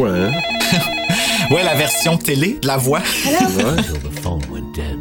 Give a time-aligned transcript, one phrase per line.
[0.00, 0.32] Voix, hein?
[1.50, 3.00] Ouais, la version télé de la voix.
[3.26, 4.98] Until the phone went dead.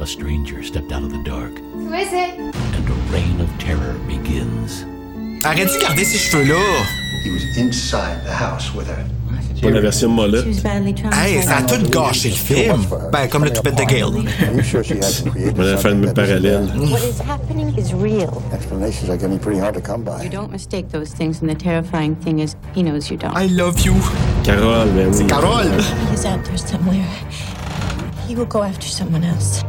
[0.00, 2.36] A stranger stepped out of the dark, Who is it?
[2.38, 4.84] and a reign of terror begins.
[5.44, 6.58] Arrête de garder ces cheveux-là.
[7.24, 9.04] He was inside the house with her.
[9.62, 10.44] Pas la version molette.
[11.12, 12.84] Hey, ça a tout gâché le film.
[13.12, 14.24] Ben, comme le toupette de Gale.
[15.56, 16.68] On a fait le parallèle.
[23.10, 23.36] You don't.
[23.36, 23.94] I love you.
[24.42, 25.26] Carole, ben oui.
[25.26, 25.70] Carole.
[26.10, 27.06] He is out there somewhere.
[28.28, 29.62] He will go after someone else.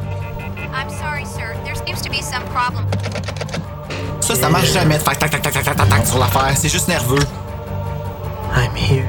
[0.74, 1.56] I'm sorry, sir.
[1.64, 2.86] There seems to be some problem.
[4.22, 6.54] Ça, ça marche jamais de faire tac, tac, tac, tac, tac, tac, tac sur l'affaire.
[6.56, 7.20] C'est juste nerveux.
[8.56, 9.06] I'm here,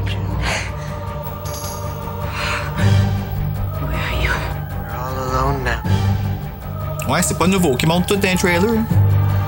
[7.09, 7.77] Ouais, c'est pas nouveau.
[7.77, 8.75] Qui monte tout dans un trailer.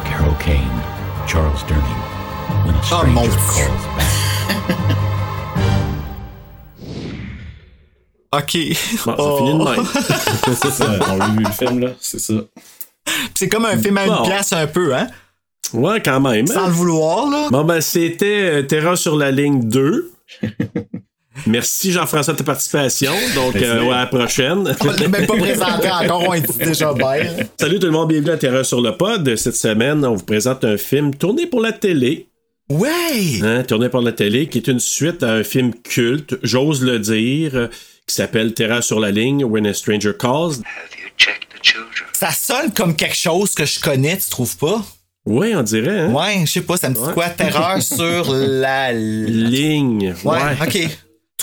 [0.04, 0.56] Carol Kane,
[1.26, 1.84] Charles Durning.
[2.64, 3.30] When a Oh, stranger mon Dieu.
[3.54, 4.06] calls back.
[8.42, 8.58] OK.
[9.06, 9.38] Bon, Oh.
[9.38, 9.86] finit de même.
[10.60, 12.34] c'est ça, on a vu le film, là, c'est ça.
[13.34, 14.24] C'est comme un film à une Bon.
[14.24, 15.06] place un peu, hein?
[15.72, 16.46] Ouais, quand même.
[16.46, 16.66] Sans hein?
[16.66, 17.48] le vouloir, là.
[17.50, 20.12] Bon, ben, c'était euh, Terra sur la ligne 2.
[21.46, 23.12] Merci Jean-François de ta participation.
[23.34, 24.74] Donc, euh, ouais, à la prochaine.
[24.80, 27.30] On même pas présenté encore, on est déjà bien.
[27.60, 29.36] Salut tout le monde, bienvenue à Terreur sur le pod.
[29.36, 32.28] Cette semaine, on vous présente un film tourné pour la télé.
[32.68, 33.40] Ouais!
[33.42, 36.98] Hein, tourné pour la télé, qui est une suite à un film culte, j'ose le
[36.98, 37.69] dire,
[38.06, 40.54] qui s'appelle Terreur sur la ligne, When a Stranger Calls.
[40.64, 42.08] Have you checked the children?
[42.12, 44.84] Ça sonne comme quelque chose que je connais, tu trouves pas?
[45.26, 46.12] Oui, on dirait, hein?
[46.12, 47.12] Ouais, je sais pas, ça me dit Ouais.
[47.12, 47.28] quoi?
[47.28, 48.92] Terreur sur la...
[48.92, 50.14] Ligne.
[50.25, 50.88] Ouais, ok.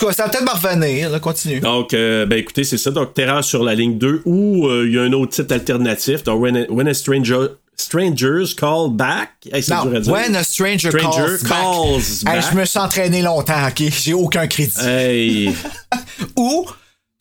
[0.03, 1.61] En tout cas, ça va peut-être me revenir, là, continue.
[1.61, 2.91] Donc, euh, ben écoutez, c'est ça.
[2.91, 6.23] Donc, Terreur sur la ligne 2, ou euh, il y a un autre titre alternatif.
[6.23, 7.47] Donc, When a, When a Stranger,
[7.77, 9.29] Strangers Call Back.
[9.49, 12.35] Hey, Non, when a stranger, Stranger calls, back.
[12.35, 13.83] Hey, je me suis entraîné longtemps, ok?
[13.89, 14.77] J'ai aucun crédit.
[14.81, 15.53] Hey.
[16.37, 16.65] Ou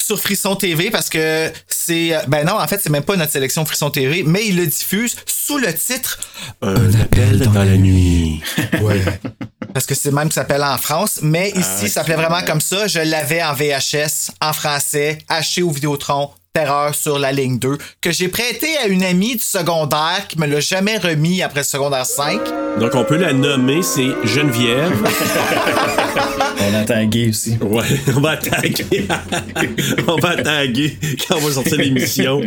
[0.03, 3.65] sur Frisson TV parce que c'est ben non en fait c'est même pas notre sélection
[3.65, 6.19] Frisson TV mais il le diffuse sous le titre
[6.61, 8.43] Un appel dans la nuit.
[9.75, 12.61] parce que c'est même que ça s'appelle en France mais ici ça s'appelait vraiment comme
[12.61, 12.87] ça.
[12.87, 18.13] Je l'avais en VHS en français acheté au Vidéotron Terreur sur la ligne 2 que
[18.13, 22.05] j'ai prêté à une amie du secondaire qui me l'a jamais remis après le secondaire
[22.05, 22.41] 5
[22.79, 24.93] Donc, on peut la nommer, c'est Geneviève.
[26.71, 27.57] On a tagué aussi.
[27.61, 27.85] Ouais,
[28.17, 29.07] on va taguer.
[30.07, 30.97] on va taguer
[31.29, 32.41] quand on va sortir l'émission.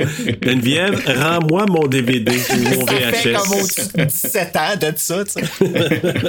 [0.43, 3.91] Geneviève, rends-moi mon DVD ou mon ça fait comme VHS.
[3.95, 5.41] de 17 ans de ça, tu sais.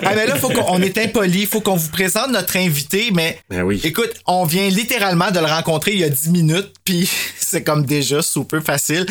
[0.04, 3.38] ah, mais là, faut qu'on on est impoli, faut qu'on vous présente notre invité, mais
[3.50, 3.80] Ben oui.
[3.84, 7.08] écoute, on vient littéralement de le rencontrer il y a 10 minutes, puis
[7.38, 9.06] c'est comme déjà super facile.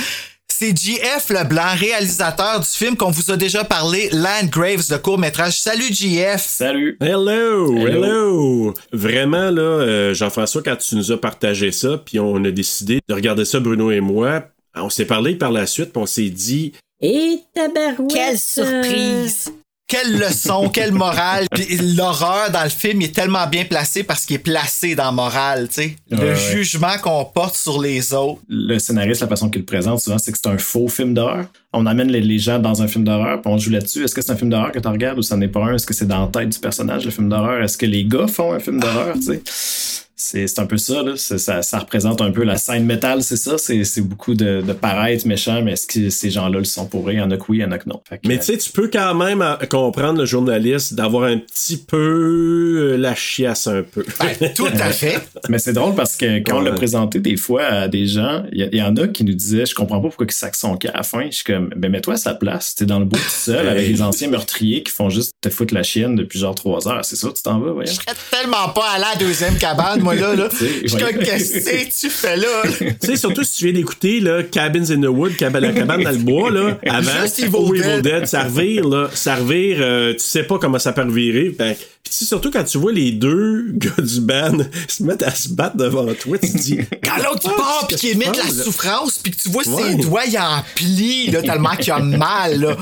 [0.57, 5.59] C'est JF Leblanc, réalisateur du film qu'on vous a déjà parlé, Land Graves, de court-métrage.
[5.59, 6.39] Salut JF!
[6.39, 6.97] Salut!
[7.01, 8.73] Hello, hello, Hello.
[8.93, 13.13] Vraiment, là, euh, Jean-François, quand tu nous as partagé ça, puis on a décidé de
[13.13, 14.45] regarder ça, Bruno et moi,
[14.75, 18.13] on s'est parlé par la suite, puis on s'est dit, Et tabarouette!
[18.13, 19.51] Quelle surprise!
[19.87, 21.45] Quelle leçon, quelle morale.
[21.51, 25.11] Puis l'horreur dans le film il est tellement bien placé parce qu'il est placé dans
[25.11, 25.95] morale, tu sais.
[26.09, 28.41] Le Ouais, jugement qu'on porte sur les autres.
[28.49, 31.45] Le scénariste, la façon qu'il le présente souvent, c'est que c'est un faux film d'horreur.
[31.73, 34.03] On amène les, les gens dans un film d'horreur, puis on joue là-dessus.
[34.03, 35.75] Est-ce que c'est un film d'horreur que tu regardes ou ça n'est pas un?
[35.75, 37.61] Est-ce que c'est dans la tête du personnage, le film d'horreur?
[37.61, 40.04] Est-ce que les gars font un film d'horreur, tu sais?
[40.15, 41.13] C'est c'est un peu ça, là.
[41.17, 43.57] Ça, ça représente un peu la scène métal, c'est ça.
[43.57, 47.09] C'est c'est beaucoup de, de paraître méchant, mais est-ce que ces gens-là le sont pour
[47.09, 47.13] eux?
[47.13, 48.01] Il y en a que oui, il y en a que non.
[48.09, 51.77] Que, mais tu sais, tu peux quand même euh, comprendre le journaliste d'avoir un petit
[51.77, 54.05] peu euh, la chiasse un peu.
[54.19, 55.21] Ben, tout à fait.
[55.49, 58.69] Mais c'est drôle parce que quand on l'a présenté des fois à des gens, il
[58.73, 60.97] y, en a qui nous disaient Je comprends pas pourquoi il sac son cas à
[60.97, 61.25] la fin.
[61.25, 62.75] Je suis comme Ben mets-toi à sa place.
[62.75, 65.73] T'es dans le bout tout seul avec les anciens meurtriers qui font juste te foutre
[65.73, 67.03] la chienne depuis genre trois heures.
[67.03, 67.91] C'est ça, tu t'en vas, voyons.
[67.91, 70.35] Je serais tellement pas allé à la deuxième cabane, moi, là.
[70.35, 70.49] là.
[70.49, 72.47] Qu'est-ce que tu fais là?
[73.01, 76.03] Tu sais, surtout si tu viens d'écouter là, Cabins in the Wood, cabane, la cabane
[76.03, 77.85] dans le bois, là, avant, Juste Evil Dead.
[77.85, 81.53] Evil Dead, ça revire, là, ça revire, euh, tu sais pas comment ça peut revirer.
[81.57, 84.57] Fait que- Puis tu sais, surtout quand tu vois les deux gars du band
[84.87, 86.77] se mettre à se battre devant toi, tu te dis...
[87.03, 88.63] Quand l'autre il Ah, part pis qu'est-ce qu'il qui émet de la là?
[88.63, 89.91] souffrance pis que tu vois Ouais.
[89.91, 92.77] ses doigts il en plie là, tellement qu'il a mal là.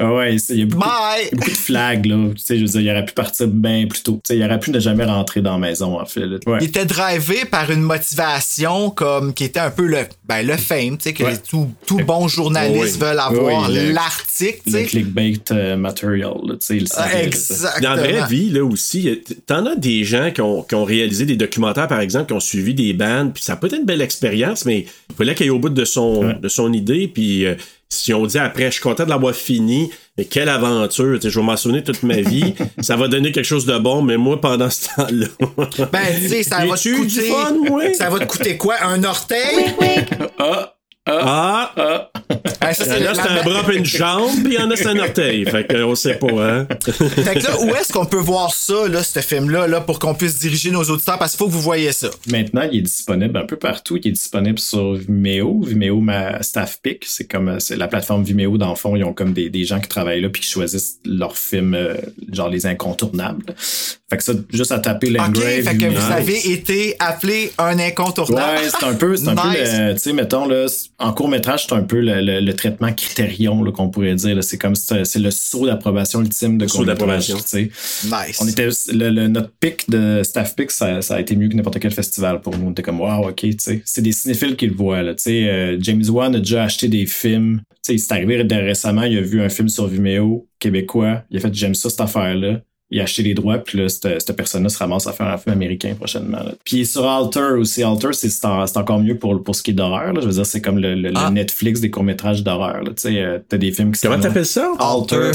[0.00, 2.16] Ah ouais, c'est- il y a beaucoup de flags, là.
[2.36, 4.20] Tu sais, je veux dire, il aurait pu partir bien plus tôt.
[4.24, 6.26] Tu sais, il aurait pu ne jamais rentrer dans la maison, en fait.
[6.26, 6.38] là.
[6.46, 6.58] Ouais.
[6.60, 9.98] Il était drivé par une motivation comme qui était un peu le
[10.28, 11.32] ben le fame, tu sais que Ouais.
[11.32, 13.06] les- tout, tout bon journaliste Oui.
[13.08, 14.84] veulent avoir Oui, le- l'article, tu Le sais.
[14.84, 17.22] clickbait euh, material, tu sais, il Ah.
[17.22, 17.90] Exactement.
[17.90, 20.84] Dans la vraie vie, là aussi, a- t'en as des gens qui ont, qui ont
[20.84, 23.84] réalisé des documentaires, par exemple, qui ont suivi des bandes, puis ça peut être une
[23.86, 26.34] belle expérience, mais il fallait qu'il aille au bout de son, Ouais.
[26.40, 27.54] de son idée, puis euh,
[27.90, 31.30] si on dit après, je suis content de l'avoir fini, mais quelle aventure, tu sais,
[31.30, 34.16] je vais m'en souvenir toute ma vie, ça va donner quelque chose de bon, mais
[34.16, 35.26] moi, pendant ce temps-là...
[35.92, 37.30] Ben, tu sais, ça va te coûter.
[37.30, 37.94] fun?
[37.94, 38.76] Ça va te coûter quoi?
[38.82, 39.74] Un orteil?
[40.38, 40.74] Ah!
[41.08, 41.72] Ah!
[41.76, 42.10] Ah!
[42.60, 44.60] Ah, ça, Il y en la- a, c'est un bras puis une jambe, puis il
[44.60, 45.44] y en a, c'est un orteil.
[45.46, 46.66] Fait qu'on sait pas, hein?
[46.84, 50.14] Fait que là, où est-ce qu'on peut voir ça, là, ce film-là, là, pour qu'on
[50.14, 51.18] puisse diriger nos auditeurs?
[51.18, 52.08] Parce qu'il faut que vous voyez ça.
[52.30, 53.96] Maintenant, il est disponible un peu partout.
[53.96, 55.62] Il est disponible sur Vimeo.
[55.62, 57.04] Vimeo, ma staff pick.
[57.06, 58.94] C'est comme, euh, c'est la plateforme Vimeo, dans le fond.
[58.96, 61.94] Ils ont comme des, des gens qui travaillent là puis qui choisissent leurs films, euh,
[62.32, 63.44] genre les incontournables.
[64.10, 65.44] Fait que ça, juste à taper OK, l'engrave.
[65.62, 68.62] fait que vous avez été appelé un incontournable.
[68.62, 69.68] Ouais, c'est un peu, c'est un peu, Nice.
[69.96, 70.64] tu sais, mettons, là,
[70.98, 74.40] en court-métrage, c'est un peu le, le- le traitement critérion, là, qu'on pourrait dire, là.
[74.40, 77.36] C'est comme, c'est c'est le saut d'approbation ultime de court-métrage, d'approbation.
[77.36, 77.70] tu sais.
[78.04, 78.38] Nice.
[78.40, 81.54] On était, le, le- notre pic de staff pick, ça, ça a été mieux que
[81.54, 82.68] n'importe quel festival pour nous.
[82.68, 83.82] On était comme, wow, ok, tu sais.
[83.84, 85.14] C'est des cinéphiles qui le voient, là.
[85.14, 87.60] Tu sais, euh, James Wan a déjà acheté des films.
[87.84, 91.24] Tu sais, c'est arrivé récemment, il a vu un film sur Vimeo, québécois.
[91.30, 92.60] Il a fait, j'aime ça, cette affaire-là.
[92.90, 95.36] Il a acheté les droits, puis là, cette, cette personne-là se ramasse à faire un
[95.36, 96.38] film américain prochainement.
[96.42, 96.54] là.
[96.64, 97.82] Puis sur Alter aussi.
[97.82, 100.14] Alter, c'est c'est en- c'est encore mieux pour, pour ce qui est d'horreur.
[100.20, 101.30] Je veux dire, c'est comme le, le- le Ah.
[101.30, 102.82] Netflix des courts-métrages d'horreur.
[102.86, 104.72] Tu sais, euh, t'as des films qui Comment t'appelles ça?
[104.78, 105.32] Alter.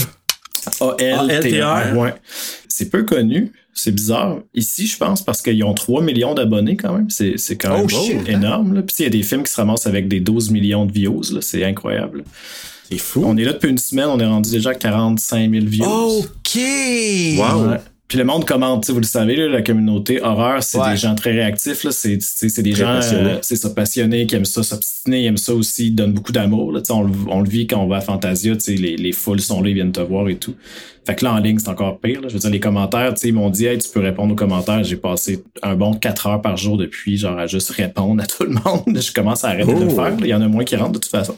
[0.81, 1.97] A-L-T-R.
[1.97, 2.13] Ouais.
[2.67, 3.51] C'est peu connu.
[3.75, 4.37] C'est bizarre.
[4.53, 7.09] Ici, je pense, parce qu'ils ont 3 millions d'abonnés quand même.
[7.09, 8.23] C'est quand même Oh, shit, hein?
[8.31, 8.83] énorme.
[8.83, 11.23] Puis il y a des films qui se ramassent avec des 12 millions de views.
[11.41, 12.23] C'est incroyable.
[12.93, 13.23] C'est fou.
[13.25, 14.07] On est là depuis une semaine.
[14.09, 15.85] On est rendu déjà à 45 000 views.
[15.85, 16.59] OK.
[17.37, 17.69] Wow.
[17.71, 17.77] Ouais.
[18.07, 20.91] Puis le monde commente, vous le savez, là, la communauté horreur, c'est Ouais.
[20.91, 21.83] des gens très réactifs.
[21.89, 22.17] C'est
[22.61, 23.29] des Très gens, passionnés.
[23.31, 26.31] euh, c'est ça, passionnés, qui aiment ça, s'obstiner, ils aiment ça aussi, ils donnent beaucoup
[26.31, 26.73] d'amour.
[26.91, 29.69] On, le- on le vit quand on va à Fantasia, les, les foules sont là,
[29.69, 30.53] ils viennent te voir et tout.
[31.07, 32.21] Fait que là, en ligne, c'est encore pire.
[32.21, 32.27] là.
[32.27, 34.83] Je veux dire, les commentaires, ils m'ont dit, hey, tu peux répondre aux commentaires.
[34.83, 38.43] J'ai passé un bon 4 heures par jour depuis, genre, à juste répondre à tout
[38.43, 38.83] le monde.
[39.01, 39.95] Je commence à arrêter de le Oh.
[39.95, 40.13] faire.
[40.19, 41.35] Il y en a moins qui rentrent de toute façon.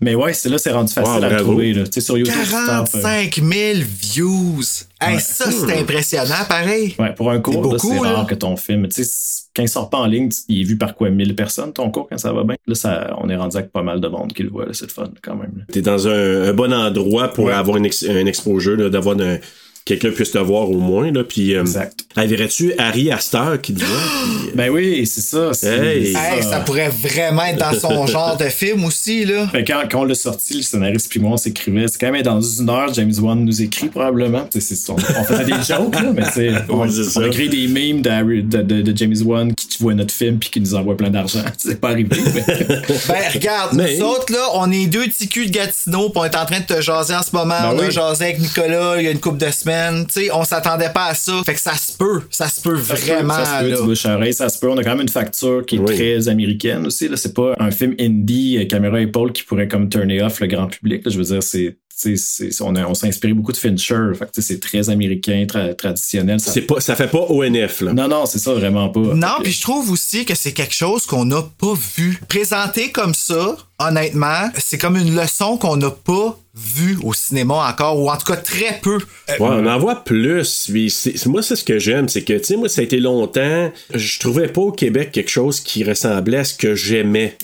[0.00, 1.72] Mais ouais, c'est là, c'est rendu facile Wow, à trouver.
[1.72, 1.84] là.
[1.84, 4.60] Tu sais, sur YouTube, tu tapes, euh, 45 000 views.
[5.00, 5.20] Hey, Ouais.
[5.20, 6.94] ça, c'est impressionnant, pareil.
[6.98, 8.88] Ouais, pour un cours, C'est rare que ton film.
[8.88, 9.10] Tu sais,
[9.54, 12.08] quand il sort pas en ligne, il est vu par quoi 1000 personnes, ton cours,
[12.10, 12.56] quand ça va bien?
[12.66, 14.84] Là, ça, on est rendu avec pas mal de monde qui le voit, là, c'est
[14.86, 15.64] le fun, quand même.
[15.72, 17.52] T'es dans un, un bon endroit pour Ouais.
[17.52, 19.38] avoir une ex- un exposure, là, d'avoir un-
[19.86, 21.10] quelqu'un puisse te voir au moins.
[21.10, 22.05] Là, puis, euh, Exact.
[22.16, 25.52] Ah, verrais-tu Harry Astor qui puis, euh, Ben oui, c'est ça.
[25.52, 26.42] c'est- Hey.
[26.42, 29.46] ça pourrait vraiment être dans son genre de film aussi, là.
[29.48, 31.86] Fait que quand, quand on l'a sorti, le scénariste puis moi, on s'écrivait.
[31.88, 34.48] C'est quand même dans une heure, James Wan nous écrit probablement.
[34.54, 38.42] On, on faisait des jokes, là, mais sais, on, on a créé des memes d'Harry-
[38.42, 41.42] de, de, de James Wan qui voit notre film puis qui nous envoie plein d'argent.
[41.58, 42.44] C'est pas arrivé, mais
[43.08, 46.24] Ben, regarde, Mais- nous autres, là, on est deux petits culs de Gatineau, pis on
[46.24, 47.54] est en train de te jaser en ce moment.
[47.60, 47.90] Ben on a oui.
[47.90, 50.06] jasé avec Nicolas il y a une couple de semaines.
[50.06, 51.32] Tu sais, on s'attendait pas à ça.
[51.44, 52.05] Fait que ça se peut.
[52.30, 53.76] Ça se peut Ça se peut, vraiment, ça se peut, là.
[53.80, 54.68] du bouche à oreille, ça se peut.
[54.70, 55.94] On a quand même une facture qui est Oui.
[55.94, 57.08] très américaine aussi.
[57.08, 57.16] Là.
[57.16, 60.66] C'est pas un film indie, euh, caméra épaule qui pourrait comme turner off le grand
[60.68, 61.04] public.
[61.04, 61.10] là.
[61.10, 61.76] Je veux dire, c'est.
[62.60, 63.96] On, a- on s'est inspiré beaucoup de Fincher.
[64.38, 66.40] C'est très américain, tra- traditionnel.
[66.40, 67.80] Ça- pas, ça fait pas ONF.
[67.80, 67.92] Là.
[67.92, 69.00] Non, non, c'est ça, vraiment pas.
[69.00, 72.20] Non, puis je trouve aussi que c'est quelque chose qu'on n'a pas vu.
[72.28, 77.98] Présenté comme ça, honnêtement, c'est comme une leçon qu'on n'a pas vue au cinéma encore,
[78.00, 78.94] ou en tout cas très peu.
[79.28, 80.70] Euh, Ouais, on en voit plus.
[81.26, 82.08] Moi, c'est ce que j'aime.
[82.08, 83.70] C'est que, tu sais, moi, ça a été longtemps.
[83.92, 87.36] Je trouvais pas au Québec quelque chose qui ressemblait à ce que j'aimais.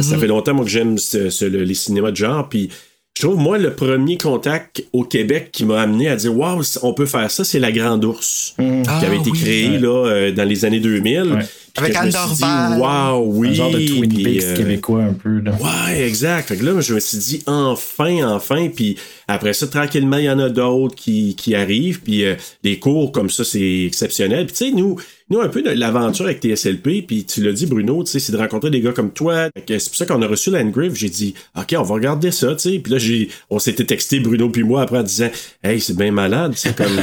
[0.00, 0.96] Ça fait longtemps, moi, que j'aime
[1.42, 2.48] les cinémas de genre.
[2.48, 2.70] Puis
[3.16, 6.92] je trouve, moi, le premier contact au Québec qui m'a amené à dire, waouh, on
[6.92, 8.54] peut faire ça, c'est La Grande Ours.
[8.58, 8.82] Mmh.
[8.82, 9.38] qui avait Ah, été oui.
[9.40, 11.22] créé là, euh, dans les années 2000.
[11.32, 11.38] Ouais.
[11.78, 12.78] Avec Anne Dorval.
[12.78, 13.48] Wow, oui.
[13.48, 15.40] Un genre de Twin Peaks euh, québécois un peu.
[15.40, 15.52] Là.
[15.52, 16.48] Ouais, exact.
[16.48, 18.68] Fait que là, je me suis dit, enfin, enfin.
[18.68, 18.96] Puis
[19.28, 22.00] après ça, tranquillement, il y en a d'autres qui, qui arrivent.
[22.00, 24.46] Puis euh, les cours comme ça, c'est exceptionnel.
[24.46, 27.66] Puis tu sais, nous, nous, un peu de l'aventure avec TSLP, puis tu l'as dit,
[27.66, 29.48] Bruno, tu sais, c'est de rencontrer des gars comme toi.
[29.66, 30.94] C'est pour ça qu'on a reçu Landgrave.
[30.94, 32.78] J'ai dit, OK, on va regarder ça, tu sais.
[32.78, 35.30] Puis là, j'ai, on s'était texté, Bruno puis moi, après, en disant,
[35.64, 36.52] Hey, c'est bien malade.
[36.54, 36.86] C'est comme.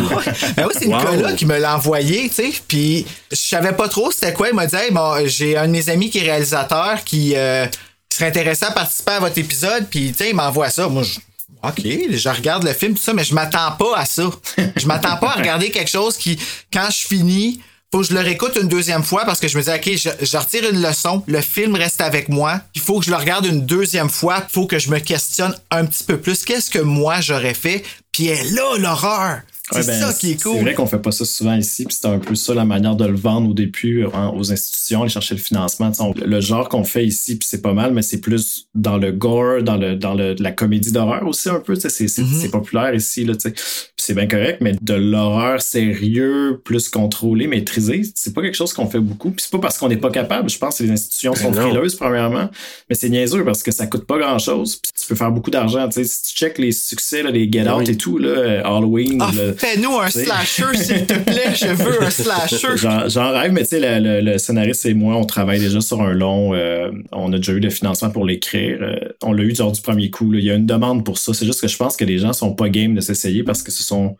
[0.56, 1.00] Ben oui, c'est Wow.
[1.00, 2.52] Nicolas qui me l'a envoyé, tu sais.
[2.68, 4.50] Puis je savais pas trop c'était quoi.
[4.50, 7.66] Il m'a dit, hey, bon, j'ai un de mes amis qui est réalisateur qui, euh,
[8.10, 9.88] serait intéressé à participer à votre épisode.
[9.90, 10.88] Puis, tu sais, il m'envoie ça.
[10.88, 11.20] Moi, je.
[11.62, 14.30] OK, je regarde le film, tout ça, mais je m'attends pas à ça.
[14.76, 16.38] Je m'attends pas à regarder quelque chose qui,
[16.72, 19.62] quand je finis, faut que je le réécoute une deuxième fois parce que je me
[19.62, 23.12] dis, OK, je, retire une leçon, le film reste avec moi, il faut que je
[23.12, 26.44] le regarde une deuxième fois, faut que je me questionne un petit peu plus.
[26.44, 27.84] Qu'est-ce que moi j'aurais fait?
[28.12, 29.42] Puis là, l'horreur.
[29.72, 30.60] C'est Ouais, ben, ça qui est C'est cool.
[30.60, 33.06] vrai qu'on fait pas ça souvent ici, puis c'est un peu ça la manière de
[33.06, 35.90] le vendre au début hein, aux institutions, aller chercher le financement.
[36.00, 39.14] On- le genre qu'on fait ici, puis c'est pas mal, mais c'est plus dans le
[39.14, 41.76] gore, dans le dans le, la comédie d'horreur aussi un peu.
[41.76, 43.52] C'est c'est- c'est populaire ici, là, tu sais.
[43.52, 48.74] Puis c'est bien correct, mais de l'horreur sérieux, plus contrôlé, maîtrisé, c'est pas quelque chose
[48.74, 49.32] qu'on fait beaucoup.
[49.32, 50.50] Puis c'est pas parce qu'on n'est pas capable.
[50.50, 51.70] Je pense que les institutions sont Ben non.
[51.70, 52.50] frileuses premièrement,
[52.90, 54.76] mais c'est niaiseux parce que ça coûte pas grand chose.
[54.76, 55.90] Puis tu peux faire beaucoup d'argent.
[55.90, 57.92] Si tu check les succès, là, les Get Out Oui.
[57.92, 59.20] et tout, là, euh, Halloween.
[59.22, 61.54] Ah, le- fais-nous un slasher, s'il te plaît.
[61.56, 62.76] Je veux un slasher.
[62.78, 65.82] J'en j'en rêve, mais tu sais, le, le- le scénariste et moi, on travaille déjà
[65.82, 66.54] sur un long.
[66.54, 68.78] euh, on a déjà eu le financement pour l'écrire.
[68.82, 70.32] euh, on l'a eu genre du premier coup.
[70.32, 70.40] là.
[70.40, 71.34] Il y a une demande pour ça.
[71.34, 73.72] C'est juste que je pense que les gens sont pas game de s'essayer parce que
[73.72, 74.18] ce sont.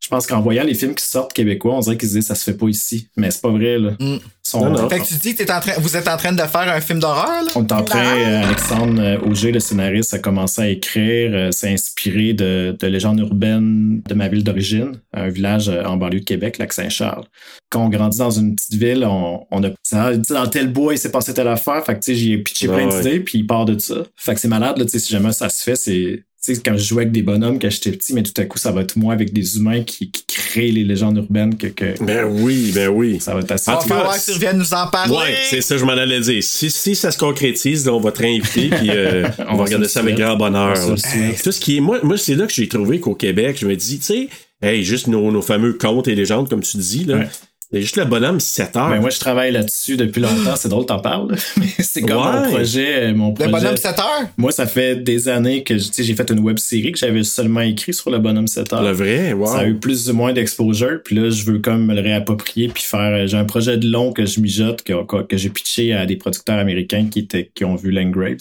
[0.00, 2.34] Je pense qu'en voyant les films qui sortent québécois, on dirait qu'ils se disent ça
[2.34, 3.08] se fait pas ici.
[3.16, 3.90] Mais c'est pas vrai, là.
[4.00, 4.16] Mm.
[4.16, 4.88] Ils sont- Non, non.
[4.88, 6.80] Fait que tu dis que t'es en train, vous êtes en train de faire un
[6.80, 7.50] film d'horreur, là?
[7.54, 11.50] On est en train, euh, Alexandre euh, Auger, le scénariste, a commencé à écrire, euh,
[11.52, 16.24] s'est inspiré de, de légendes urbaines de ma ville d'origine, un village en banlieue de
[16.24, 17.24] Québec, Lac-Saint-Charles.
[17.68, 20.72] Quand on grandit dans une petite ville, on, on a, ça, tu sais, dans tel
[20.72, 23.02] bois, il s'est passé telle affaire, fait que, tu sais, j'y ai pitché plein ouais.
[23.02, 23.96] d'idées, puis il part de ça.
[24.16, 26.76] Fait que c'est malade, là, tu sais, si jamais ça se fait, c'est, sais, quand
[26.76, 28.96] je jouais avec des bonhommes quand j'étais petit, mais tout à coup, ça va être
[28.96, 32.88] moi avec des humains qui, qui créent les légendes urbaines que, que Ben oui, ben
[32.88, 33.20] oui.
[33.20, 33.70] ça va être assez.
[33.70, 35.14] En Il va tout cas, tu reviennes nous en parler.
[35.14, 36.42] Ouais, c'est ça, je m'en allais dire.
[36.42, 39.64] Si, si ça se concrétise, là, on va te réinviter, puis euh, on, On va
[39.64, 40.76] regarder ça avec grand bonheur.
[40.76, 41.42] Souhaite.
[41.42, 43.76] Tout ce qui est, moi, moi c'est là que j'ai trouvé qu'au Québec, je me
[43.76, 44.28] dis, tu sais,
[44.62, 47.18] hey, juste nos, nos fameux contes et légendes, comme tu dis, là.
[47.18, 47.28] Ouais.
[47.72, 48.90] Il y a juste le bonhomme 7 heures.
[48.90, 50.56] Ben, moi, je travaille là-dessus depuis longtemps.
[50.56, 51.36] C'est drôle, t'en parles.
[51.56, 52.40] mais c'est comme Ouais.
[52.40, 53.02] mon projet.
[53.04, 53.50] euh, Mon Le projet.
[53.52, 54.28] bonhomme 7 heures?
[54.36, 57.22] Moi, ça fait des années que tu sais, j'ai fait une web série que j'avais
[57.22, 58.82] seulement écrit sur le bonhomme 7 heures.
[58.82, 59.46] le vrai, wow.
[59.46, 62.66] Ça a eu plus ou moins d'exposure, puis là, je veux comme me le réapproprier,
[62.68, 63.00] puis faire.
[63.14, 66.16] euh, J'ai un projet de long que je mijote, que, que, j'ai pitché à des
[66.16, 68.38] producteurs américains qui étaient qui ont vu Langrave,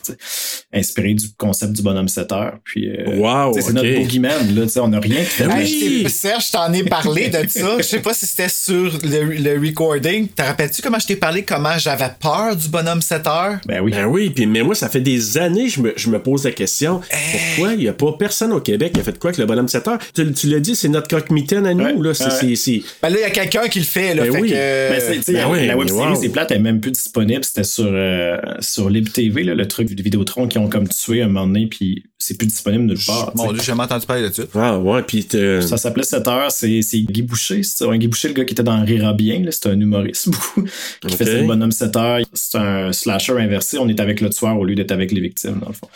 [0.74, 2.58] inspiré du concept du bonhomme 7 heures.
[2.64, 5.46] Puis, euh, Wow, c'est notre boogeyman, là, tu sais, on n'a rien fait.
[5.52, 7.76] Hey, Serge, je t'en ai parlé de ça.
[7.78, 10.28] Je sais pas si c'était sur le, le recording.
[10.30, 13.58] Te rappelles-tu comment je t'ai parlé comment j'avais peur du bonhomme 7 heures?
[13.66, 13.92] Ben oui.
[13.92, 16.52] Ben oui, puis mais moi, ça fait des années je me, je me pose la
[16.52, 19.46] question pourquoi il n'y a pas personne au Québec qui a fait quoi avec le
[19.46, 20.00] bonhomme 7 heures?
[20.14, 22.14] Tu, tu l'as dit, c'est notre croque-mitaine à nous, Ouais, là.
[22.14, 22.30] C'est, ouais.
[22.40, 24.24] c'est, c'est- Ben là, il y a quelqu'un qui le fait, là.
[24.24, 24.50] Ben fait oui.
[24.50, 26.16] que, Ben, c'est- ben la- oui, la web série, wow.
[26.22, 27.44] c'est plate, elle est même plus disponible.
[27.44, 31.22] C'était sur, euh, sur Lib TV, là, le truc de Vidéotron qui ont comme tué
[31.22, 33.32] un moment donné, puis c'est plus disponible nulle part.
[33.36, 34.44] Mon Dieu, j'ai jamais entendu parler de ça.
[34.56, 35.28] Ah ouais, puis
[35.62, 37.64] Ça s'appelait 7 heures, c'est c'est Guy Boucher.
[37.64, 40.30] C'est un Guy Boucher, le gars qui était dans Rira bien, là, c'est un humoriste
[40.30, 41.16] beaucoup, qui Ok.
[41.16, 42.20] faisait le bonhomme 7 heures.
[42.34, 45.60] C'est un slasher inversé, on est avec le tueur au lieu d'être avec les victimes,
[45.62, 45.88] dans le fond.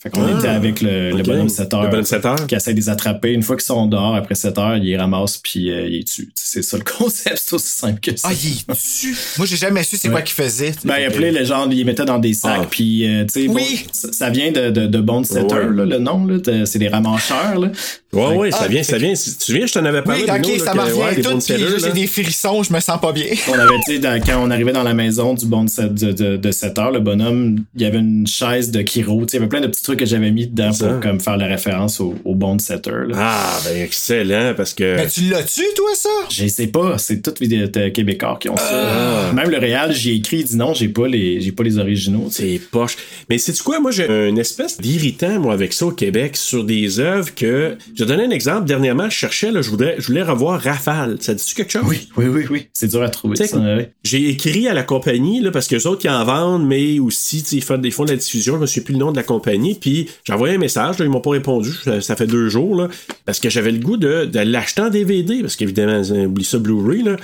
[0.00, 1.82] Fait qu'on Ah, était avec le, bonhomme 7 heures.
[1.82, 2.46] Le bonhomme 7 heures.
[2.46, 3.32] Qui essaie de les attraper.
[3.32, 6.04] Une fois qu'ils sont dehors, après 7 heures, ils les ramassent puis euh, ils les
[6.04, 6.30] tuent.
[6.36, 8.28] C'est ça le concept, c'est aussi simple que ça.
[8.30, 9.16] Ah, il est dessus.
[9.38, 10.14] Moi, j'ai jamais su c'est Ouais.
[10.14, 10.72] quoi qu'il faisait.
[10.84, 12.66] Ben, il appelait les gens, ils les mettaient dans des sacs, Ah.
[12.70, 13.86] puis, euh, tu sais, bon, Oui.
[13.92, 15.66] ça, ça vient de, de, de Bone Setter, Ouais.
[15.86, 16.26] le nom,
[16.64, 17.70] c'est des ramancheurs, là.
[18.12, 19.12] Ouais, ouais, ça Ah, vient, ça vient.
[19.12, 20.22] Tu te souviens, je t'en avais parlé.
[20.22, 23.12] Oui, ok, là, ça ouais, les tout, puis j'ai des frissons, je me sens pas
[23.12, 23.26] bien.
[23.48, 26.36] On avait, dans- quand on arrivait dans la maison du bon de, sept- de, de,
[26.36, 29.40] de 7 heures, le bonhomme, il y avait une chaise de Kiro, tu sais, il
[29.40, 30.88] y avait plein de petits trucs que j'avais mis dedans ça.
[30.88, 33.16] pour comme faire la référence au, au bon de 7 heures, là.
[33.18, 34.96] Ah, ben excellent, parce que.
[34.96, 36.08] Ben, tu l'as-tu, toi, ça?
[36.30, 39.32] Je sais pas, c'est toutes les euh, Québécois qui ont ça.
[39.34, 41.78] Même le Réal, j'y ai écrit, il dit non, j'ai pas les, j'ai pas les
[41.78, 42.28] originaux.
[42.30, 42.96] C'est poche.
[43.28, 47.00] Mais c'est quoi, moi, j'ai une espèce d'irritant, moi, avec ça au Québec, sur des
[47.00, 47.76] œuvres que.
[47.94, 48.66] Je vais donner un exemple.
[48.66, 51.16] Dernièrement, je cherchais, là, je voudrais, je voulais revoir Rafale.
[51.20, 51.82] Ça dit-tu quelque chose?
[51.86, 52.68] Oui, oui, oui, oui.
[52.72, 53.92] C'est dur à trouver, ouais.
[54.04, 57.40] J'ai écrit à la compagnie, là, parce que les autres qui en vendent, mais aussi,
[57.52, 58.54] ils font, ils font de la diffusion.
[58.56, 59.74] Je me souviens plus le nom de la compagnie.
[59.74, 61.70] Puis, j'ai envoyé un message, là, ils m'ont pas répondu.
[61.84, 62.88] Ça, ça fait deux jours, là.
[63.24, 65.40] Parce que j'avais le goût de, de l'acheter en DVD.
[65.40, 67.16] Parce qu'évidemment, oublie ça, Blu-ray, là.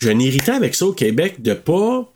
[0.00, 2.12] J'ai un irritant avec ça au Québec de pas.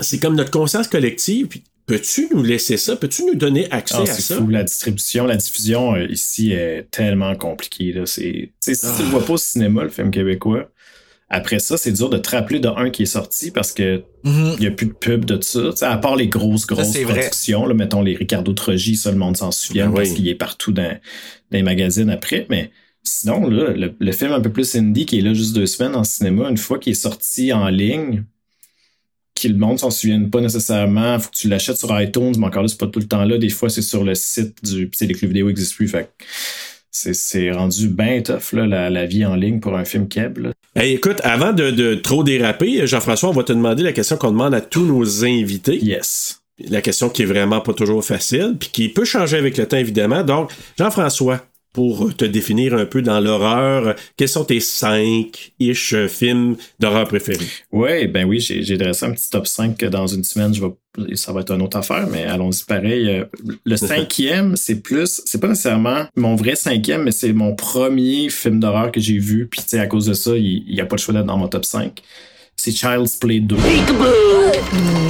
[0.00, 1.48] C'est comme notre conscience collective.
[1.48, 2.94] Puis, peux-tu nous laisser ça?
[2.96, 4.36] Peux-tu nous donner accès Ah, à c'est ça?
[4.36, 4.46] fou.
[4.48, 7.92] La distribution, la diffusion euh, ici est tellement compliquée.
[7.92, 8.06] Là.
[8.06, 10.68] C'est, si tu le vois pas au cinéma, le film québécois,
[11.34, 14.56] Après ça, c'est dur de te rappeler de un qui est sorti parce que il
[14.60, 15.90] n'y a plus de pub de ça.
[15.90, 19.50] À part les grosses, grosses productions, là, mettons les Ricardo Trogi, ça, le monde s'en
[19.50, 20.14] souvient Ah parce oui.
[20.14, 20.98] qu'il est partout dans, dans
[21.50, 22.46] les magazines après.
[22.50, 22.70] Mais
[23.02, 25.96] sinon, là, le, le film un peu plus indie qui est là juste deux semaines
[25.96, 28.24] en cinéma, une fois qu'il est sorti en ligne,
[29.34, 32.62] qui le monde s'en souvienne pas nécessairement, faut que tu l'achètes sur iTunes, mais encore
[32.62, 33.38] là, c'est pas tout le temps là.
[33.38, 34.90] Des fois, c'est sur le site du.
[34.90, 35.88] Tu sais, les clubs vidéo existent plus.
[35.88, 36.10] Fait
[36.92, 40.06] c'est, rendu bien tough, là, la, la vie en ligne pour un film.
[40.76, 44.30] Hey, écoute, avant de, de trop déraper, Jean-François, on va te demander la question qu'on
[44.30, 45.82] demande à tous nos invités.
[45.82, 46.42] Yes.
[46.68, 49.78] La question qui est vraiment pas toujours facile, puis qui peut changer avec le temps,
[49.78, 50.22] évidemment.
[50.22, 51.40] Donc, Jean-François,
[51.72, 57.46] pour te définir un peu dans l'horreur, quels sont tes cinq-ish films d'horreur préférés?
[57.70, 61.16] Ouais, ben oui, j'ai, dressé un petit top 5 que dans une semaine, je vais,
[61.16, 63.08] ça va être une autre affaire, mais allons-y pareil.
[63.08, 63.24] Euh,
[63.64, 68.60] Le cinquième, c'est plus, c'est pas nécessairement mon vrai cinquième, mais c'est mon premier film
[68.60, 70.86] d'horreur que j'ai vu, puis tu sais, à cause de ça, il il y a
[70.86, 72.02] pas de choix d'être dans mon top 5.
[72.64, 73.56] C'est Child's Play 2.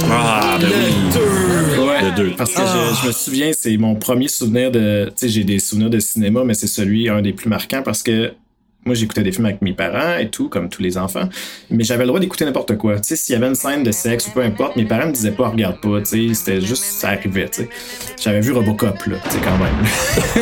[0.09, 1.85] Ah, ben oui.
[1.85, 2.31] Ouais, Le deux.
[2.35, 5.05] Parce que je, je me souviens, c'est mon premier souvenir de.
[5.09, 8.01] Tu sais, j'ai des souvenirs de cinéma, mais c'est celui, un des plus marquants parce
[8.01, 8.33] que
[8.85, 11.29] moi, j'écoutais des films avec mes parents et tout, comme tous les enfants.
[11.69, 12.95] Mais j'avais le droit d'écouter n'importe quoi.
[12.95, 15.11] Tu sais, s'il y avait une scène de sexe ou peu importe, mes parents me
[15.13, 17.69] disaient pas, regarde pas, tu sais, c'était juste, ça arrivait, tu sais.
[18.21, 19.73] J'avais vu Robocop, là, tu sais, quand même.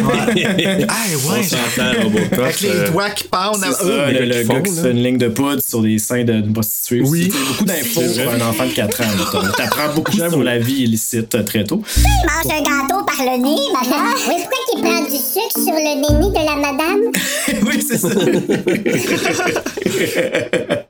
[0.89, 0.95] Ah,
[1.25, 1.43] On ouais.
[1.43, 2.39] s'entend, Robocop.
[2.39, 3.55] Avec les euh, doigts qui pendent.
[3.57, 5.27] C'est Ah, ça, euh, le, gars le qui gars qui se fait une ligne de
[5.27, 7.01] poudre sur des seins de- d'une prostituée.
[7.01, 7.11] aussi.
[7.11, 7.29] Oui.
[7.29, 9.51] Tu sais, Beaucoup d'infos C'est pour un enfant de 4 ans.
[9.57, 11.77] T'apprends beaucoup sur la vie illicite euh, très tôt.
[11.77, 14.13] mange un gâteau par le nez, madame.
[14.27, 17.01] Oui, pourquoi qu'il prend du sucre sur le néni de la madame?
[17.67, 18.09] oui, c'est ça.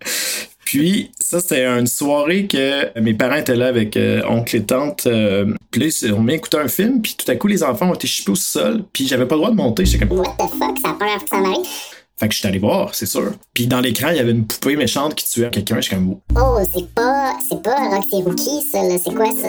[0.65, 5.05] Puis, ça, c'était une soirée que mes parents étaient là avec euh, oncle et tante.
[5.05, 8.07] euh, puis on m'a écouté un film, puis tout à coup, les enfants ont été
[8.07, 9.83] chippés au sol, puis j'avais pas le droit de monter.
[9.85, 10.17] J'étais comme...
[10.17, 10.77] What the fuck?
[12.21, 13.31] Fait que je suis allé voir, c'est sûr.
[13.51, 15.77] Puis dans l'écran, il y avait une poupée méchante qui tuait quelqu'un.
[15.77, 16.17] Je suis comme...
[16.35, 18.95] Oh, c'est pas, c'est pas Roxy Rookie, ça, là.
[19.03, 19.47] C'est quoi, ça?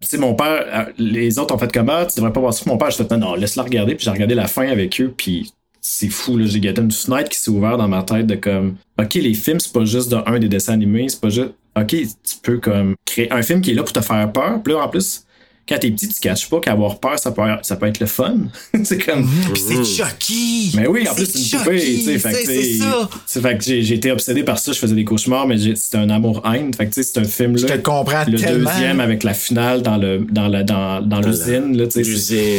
[0.00, 2.52] Tu sais, mon père, euh, les autres ont fait comme ah, tu devrais pas voir
[2.52, 2.64] ça.
[2.66, 3.94] Mon père, j'ai fait non, non, laisse-la regarder.
[3.94, 6.46] Puis j'ai regardé la fin avec eux, puis c'est fou, là.
[6.46, 9.60] J'ai gâté une fenêtre qui s'est ouverte dans ma tête de comme, ok, les films,
[9.60, 12.96] c'est pas juste de un des dessins animés, c'est pas juste, ok, tu peux comme
[13.04, 14.60] créer un film qui est là pour te faire peur.
[14.64, 15.24] Puis là, en plus,
[15.68, 18.34] quand t'es petit, tu caches pas qu'avoir peur, ça peut, ça peut être le fun.
[18.84, 19.28] c'est comme.
[19.54, 20.72] Puis c'est Chucky.
[20.76, 22.18] Mais oui, en plus, c'est une poupée, tu sais.
[22.18, 23.08] Fait que, c'est tu sais, ça.
[23.26, 26.10] c'est- fait que j'ai été obsédé par ça, je faisais des cauchemars, mais c'était un
[26.10, 26.74] amour-haine.
[26.74, 27.68] Fait que, tu sais, c'est un film-là.
[27.68, 28.70] Je te comprends Le tellement.
[28.70, 32.04] deuxième avec la finale dans le dans la dans, dans l'usine, là, tu sais.
[32.04, 32.10] c'est-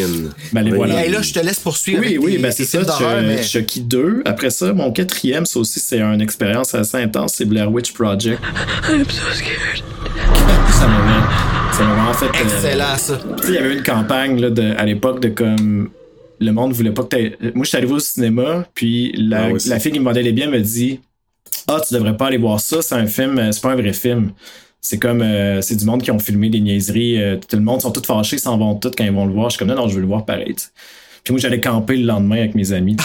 [0.08, 0.30] L'usine.
[0.54, 0.78] Ben, les Oui.
[0.78, 1.04] voilà.
[1.06, 2.02] Hey, là, je te laisse poursuivre.
[2.02, 2.80] Oui, oui, ben c'est ça,
[3.22, 4.22] mais- Chucky 2.
[4.26, 8.40] Après ça, mon quatrième, ça aussi, c'est une expérience assez intense, c'est Blair Witch Project.
[8.90, 9.84] I'm so scared.
[10.72, 12.26] ça m'avait m'avait en fait...
[12.26, 13.18] euh, Excellent, ça.
[13.38, 15.90] tu sais, il y avait eu une campagne là, de, à l'époque de comme.
[16.40, 19.50] Le monde voulait pas que t'aies- Moi, je suis arrivé au cinéma, puis la, Ah
[19.60, 21.00] c'est- la fille qui me vendait les biens me dit
[21.68, 23.94] Ah, tu devrais pas aller voir ça, c'est un film, euh, c'est pas un vrai
[23.94, 24.32] film.
[24.82, 25.22] C'est comme.
[25.22, 27.22] euh, c'est du monde qui ont filmé des niaiseries.
[27.22, 29.50] euh, tout le monde sont tous fâchés, s'en vont tous quand ils vont le voir.
[29.50, 30.54] Je suis comme Non, non, je veux le voir pareil.
[30.56, 30.70] tu sais.
[31.24, 32.98] Puis moi, j'allais camper le lendemain avec mes amis.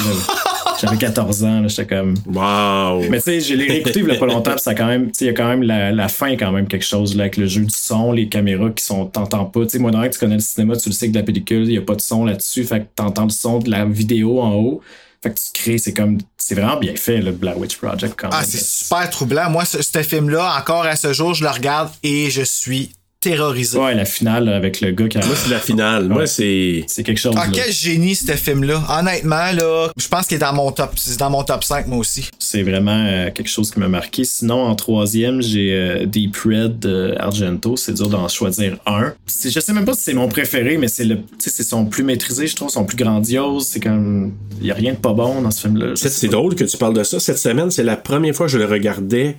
[0.81, 2.15] J'avais 14 ans, là, j'étais comme.
[2.27, 3.09] Wow.
[3.11, 4.87] Mais tu sais, je l'ai réécouté il y a pas longtemps, puis ça a quand
[4.87, 7.17] même, tu sais, il y a quand même la, la fin, quand même quelque chose,
[7.17, 9.63] là, avec le jeu du son, les caméras qui sont, t'entends pas.
[9.65, 11.25] Tu sais, moi, dans que tu connais le cinéma, tu le sais que de la
[11.25, 13.85] pellicule, il y a pas de son là-dessus, fait que t'entends le son de la
[13.85, 14.81] vidéo en haut.
[15.21, 18.29] Fait que tu crées, c'est comme, c'est vraiment bien fait, le Blair Witch Project, quand
[18.31, 18.47] Ah, même.
[18.49, 19.51] c'est super troublant.
[19.51, 23.79] Moi, ce, ce film-là, encore à ce jour, je le regarde et je suis terrorisé.
[23.79, 25.27] Ouais, la finale avec le gars qui a.
[25.27, 26.09] Moi, c'est la finale.
[26.09, 26.85] Moi, c'est.
[26.87, 27.35] C'est quelque chose.
[27.37, 27.53] Ah, là.
[27.53, 28.83] quel génie, ce film-là.
[28.99, 31.99] Honnêtement, là, je pense qu'il est dans mon top, c'est dans mon top 5, moi
[31.99, 32.29] aussi.
[32.39, 34.25] C'est vraiment euh, quelque chose qui m'a marqué.
[34.25, 37.77] Sinon, en troisième, j'ai euh, Deep Red de Argento.
[37.77, 39.13] C'est dur d'en choisir un.
[39.27, 41.63] C'est- Je sais même pas si c'est mon préféré, mais c'est le, tu sais, c'est
[41.65, 43.67] son plus maîtrisé, je trouve, son plus grandiose.
[43.67, 45.93] C'est comme, il y a rien de pas bon dans ce film-là.
[45.97, 47.19] C'est drôle que tu parles de ça.
[47.19, 49.37] Cette semaine, c'est la première fois que je le regardais.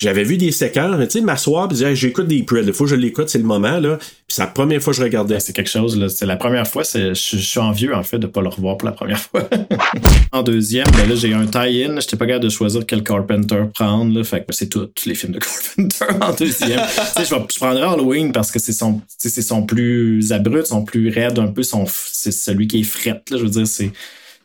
[0.00, 2.36] J'avais vu des séquences, mais tu sais, m'asseoir et dire, Hey, j'écoute des.
[2.36, 3.98] Il faut que je l'écoute, c'est le moment, là.
[3.98, 5.38] Puis c'est la première fois que je regardais.
[5.40, 6.08] C'est quelque chose, là.
[6.08, 8.78] C'est la première fois, c'est, je, je suis envieux, en fait, de pas le revoir
[8.78, 9.46] pour la première fois.
[10.32, 12.00] en deuxième, ben là, j'ai un tie-in.
[12.00, 14.24] J'étais pas capable de choisir quel Carpenter prendre, là.
[14.24, 15.38] Fait que c'est tout, tous les films de
[15.86, 16.80] Carpenter en deuxième.
[16.80, 21.10] tu sais, je, je prendrais Halloween parce que c'est son, c'est plus abrupt, son plus
[21.10, 23.36] raide, un peu son, c'est celui qui est fret, là.
[23.36, 23.92] Je veux dire, c'est,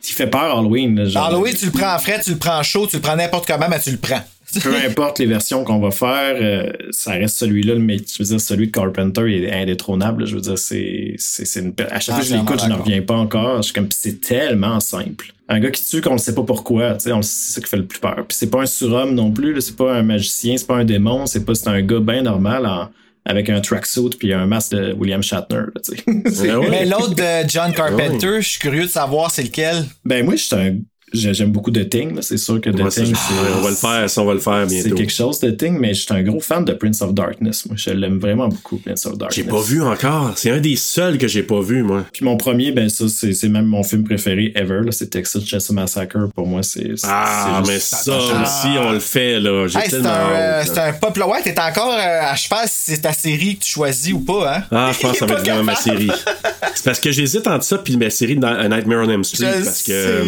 [0.09, 1.27] il fait peur, Halloween, là, genre.
[1.27, 3.69] Halloween, tu le prends en frais, tu le prends chaud, tu le prends n'importe comment,
[3.69, 4.21] mais tu le prends.
[4.63, 8.39] peu importe les versions qu'on va faire, euh, ça reste celui-là, mais je veux dire,
[8.41, 10.25] celui de Carpenter il est indétrônable.
[10.25, 12.77] Je veux dire, c'est, c'est, c'est une, à chaque fois que je l'écoute, je n'en
[12.83, 13.57] reviens pas encore.
[13.57, 15.27] Je suis comme, c'est tellement simple.
[15.47, 17.77] Un gars qui tue qu'on ne sait pas pourquoi, tu sais, c'est ça qui fait
[17.77, 18.15] le plus peur.
[18.27, 20.85] Puis c'est pas un surhomme non plus, là, c'est pas un magicien, c'est pas un
[20.85, 22.89] démon, c'est pas, c'est un gars bien normal en,
[23.27, 25.57] avec un tracksuit puis un masque de William Shatner.
[25.75, 26.59] Là, Ah.
[26.69, 29.85] Mais l'autre de John Carpenter, je suis curieux de savoir c'est lequel.
[30.03, 30.77] ben moi, je suis un-
[31.13, 32.15] j'aime beaucoup The Thing.
[32.15, 32.21] là.
[32.21, 34.39] C'est sûr que The Ouais, Thing, c'est- on va le faire, ça, on va le
[34.39, 34.95] faire c'est bientôt.
[34.95, 37.65] quelque chose de Thing, mais je suis un gros fan de Prince of Darkness.
[37.67, 39.35] Moi, je l'aime vraiment beaucoup, Prince of Darkness.
[39.45, 40.33] J'ai pas vu encore.
[40.37, 42.05] C'est un des seuls que j'ai pas vu, moi.
[42.11, 44.81] Puis mon premier, ben ça, c'est c'est même mon film préféré ever.
[44.85, 44.91] là.
[44.91, 46.17] C'est Texas Chainsaw Massacre.
[46.35, 46.97] Pour moi, c'est.
[46.97, 49.67] c'est- Ah, c'est mais ça aussi, on le fait, là.
[49.67, 51.15] J'ai Hey, c'est tellement un, euh, c'est un pop.
[51.25, 54.57] Ouais, t'es encore euh, à cheval si c'est ta série que tu choisis ou pas,
[54.57, 54.63] hein?
[54.71, 56.09] Ah, je pense que ça va être vraiment ma série.
[56.75, 59.47] C'est parce que j'hésite entre ça puis ma série de A Nightmare on Elm Street.
[59.59, 60.23] Je parce que euh.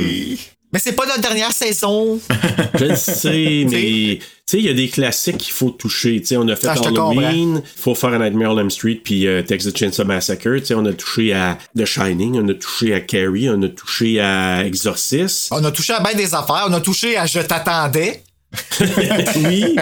[0.73, 2.19] Mais c'est pas notre dernière saison.
[2.79, 6.19] je le sais, mais tu sais, il y a des classiques qu'il faut toucher.
[6.19, 9.27] Tu sais, on a fait Ah, Halloween, il faut faire Nightmare on Elm Street puis
[9.27, 10.57] euh, Texas Chainsaw Massacre.
[10.59, 13.69] Tu sais, on a touché à The Shining, on a touché à Carrie, on a
[13.69, 15.49] touché à Exorcist.
[15.51, 16.65] On a touché à bien des affaires.
[16.69, 18.23] On a touché à Je t'attendais.
[18.79, 19.75] oui,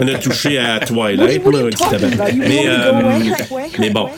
[0.00, 1.42] on a touché à Twilight.
[2.36, 3.32] mais, euh,
[3.78, 4.10] mais bon,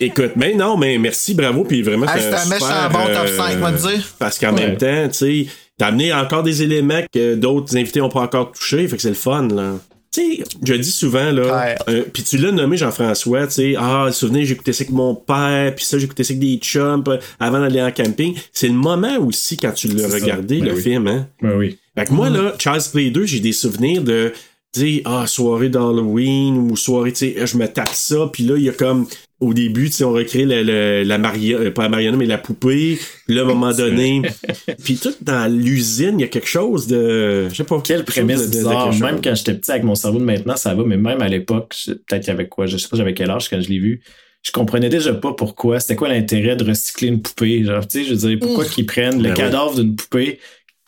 [0.00, 3.36] écoute, mais non, mais merci, bravo, puis vraiment, Hey, c'est un super, bon top euh,
[3.36, 4.04] 5, moi, te dire.
[4.18, 5.46] Parce qu'en même temps, tu sais,
[5.78, 9.08] t'as amené encore des éléments que d'autres invités n'ont pas encore touché, fait que c'est
[9.08, 9.72] le fun, là.
[10.12, 14.04] Tu sais, je dis souvent, là, euh, puis tu l'as nommé Jean-François, tu sais, ah,
[14.06, 17.18] le souvenir, j'écoutais ça avec mon père, puis ça, j'écoutais ça avec des chums euh,
[17.40, 18.36] avant d'aller en camping.
[18.52, 20.82] C'est le moment aussi quand tu l'as regardé, Ben le oui.
[20.82, 21.26] film, hein.
[21.42, 21.78] Ben oui.
[21.98, 24.32] Fait que moi, là, Charles Play 2, j'ai des souvenirs de,
[24.72, 28.54] tu sais, ah, soirée d'Halloween ou soirée, tu sais, je me tape ça, puis là,
[28.56, 29.06] il y a comme,
[29.44, 32.38] au début, tu sais, on recrée le- le- la Maria, pas la Mariana, mais la
[32.38, 34.22] poupée, puis là, à un moment donné,
[34.84, 37.80] puis tout dans l'usine, il y a quelque chose de, je sais pas.
[37.84, 38.88] Quelle prémisse de- de- de bizarre.
[39.12, 41.74] Même quand j'étais petit avec mon cerveau de maintenant, ça va, mais même à l'époque,
[41.86, 44.00] peut-être qu'il y avait quoi, je sais pas j'avais quel âge quand je l'ai vu.
[44.42, 45.80] Je comprenais déjà pas pourquoi.
[45.80, 47.64] C'était quoi l'intérêt de recycler une poupée?
[47.64, 50.38] Genre, tu sais, je veux dire, pourquoi qu'ils prennent le Ben cadavre d'une poupée?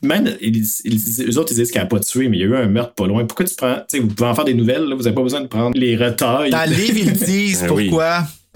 [0.02, 2.48] Même, ils, ils- eux autres, ils disent qu'elle n'a pas tué, mais il y a
[2.48, 3.24] eu un meurtre pas loin.
[3.24, 5.22] Pourquoi tu prends, tu sais, vous pouvez en faire des nouvelles, là, vous n'avez pas
[5.22, 6.50] besoin de prendre les retails.
[6.50, 7.88] Dans le livre, ils disent oui.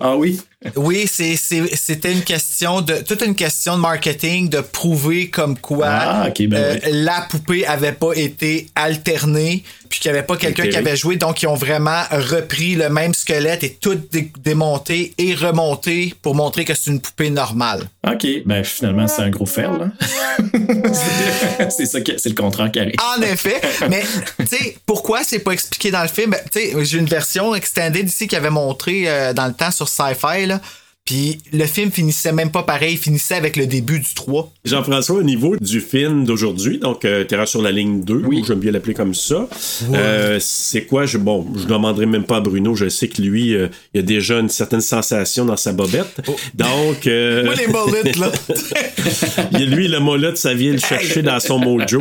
[0.00, 0.40] Ah oui?
[0.76, 6.28] Oui, c'était une question de toute une question de marketing de prouver comme quoi Ah,
[6.38, 6.90] ben euh, oui.
[7.02, 11.16] la poupée avait pas été alternée puis qu'il n'y avait pas quelqu'un qui avait joué
[11.16, 16.34] donc ils ont vraiment repris le même squelette et tout dé- démonté et remonté pour
[16.34, 17.88] montrer que c'est une poupée normale.
[18.06, 18.26] OK.
[18.44, 19.90] Ben, finalement, c'est un gros fail, là.
[21.70, 22.94] c'est ça, qui- c'est le contraire qui arrive.
[23.16, 24.02] En effet, mais
[24.38, 26.30] tu sais pourquoi c'est pas expliqué dans le film?
[26.30, 29.70] Ben, Tu sais, j'ai une version extended ici qui avait montré euh, dans le temps
[29.70, 30.60] sur Sci-Fi là.
[31.04, 34.52] Puis le film finissait même pas pareil, il finissait avec le début du 3.
[34.64, 38.60] Jean-François, au niveau du film d'aujourd'hui, donc euh, Terreur sur la ligne 2, ou j'aime
[38.60, 39.48] bien l'appeler comme ça,
[39.92, 41.06] euh, c'est quoi?
[41.06, 44.00] Je, bon, je ne demanderai même pas à Bruno, je sais que lui, euh, il
[44.00, 46.20] a déjà une certaine sensation dans sa bobette.
[46.54, 47.06] Donc...
[47.08, 48.30] euh, Moi, les bullets, là.
[49.58, 51.98] il- lui, le molette, ça vient le chercher dans son mojo.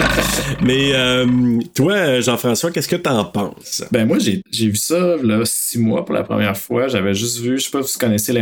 [0.61, 1.25] Mais euh,
[1.73, 3.83] toi, Jean-François, qu'est-ce que t'en penses?
[3.91, 6.87] Ben moi j'ai j'ai vu ça là six mois pour la première fois.
[6.87, 8.33] J'avais juste vu, je sais pas si vous connaissez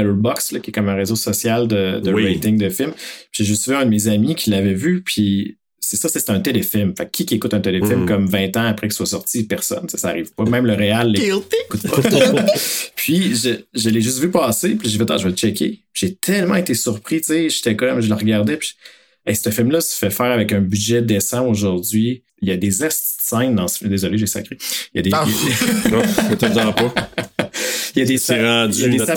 [0.51, 2.33] Letterboxd, là, qui est comme un réseau social de, de Oui.
[2.33, 2.93] rating de films.
[3.31, 6.39] J'ai juste vu un de mes amis qui l'avait vu, puis c'est ça, c'est un
[6.41, 6.93] téléfilm.
[6.97, 8.07] Fait que qui qui écoute un téléfilm Mhm.
[8.07, 9.43] comme 20 ans après qu'il soit sorti?
[9.43, 9.87] Personne.
[9.87, 10.43] Ça, ça arrive pas.
[10.43, 12.01] Même le réal l'écoute pas.
[12.95, 15.79] puis je, je l'ai juste vu passer, puis j'ai fait, ah, je vais le checker.
[15.93, 18.71] J'ai tellement été surpris, tu sais, j'étais comme, je le regardais, puis
[19.25, 22.23] Hey, ce film-là se fait faire avec un budget décent aujourd'hui.
[22.41, 23.89] Il y a des scènes dans ce film.
[23.89, 24.57] Désolé, j'ai sacré.
[24.93, 25.25] Il y a des, Ah.
[25.91, 26.93] Non, ne pas.
[27.95, 29.11] il y a des C'est rendu des notre.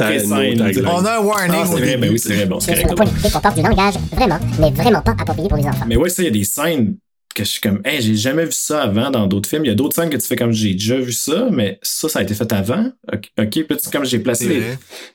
[0.87, 2.91] On a un warning Ah, c'est vrai, ben oui, c'est vrai, bon, c'est C'est correct.
[2.91, 5.85] le point d'écouter qu'on porte du langage vraiment, mais vraiment pas approprié pour les enfants.
[5.87, 6.97] Mais ouais, ça, il y a des scènes
[7.35, 9.65] que je suis comme, hey, j'ai jamais vu ça avant dans d'autres films.
[9.65, 12.09] Il y a d'autres scènes que tu fais comme, j'ai déjà vu ça, mais ça,
[12.09, 12.91] ça a été fait avant.
[13.13, 13.51] Ok, ok.
[13.51, 14.63] Puis comme j'ai placé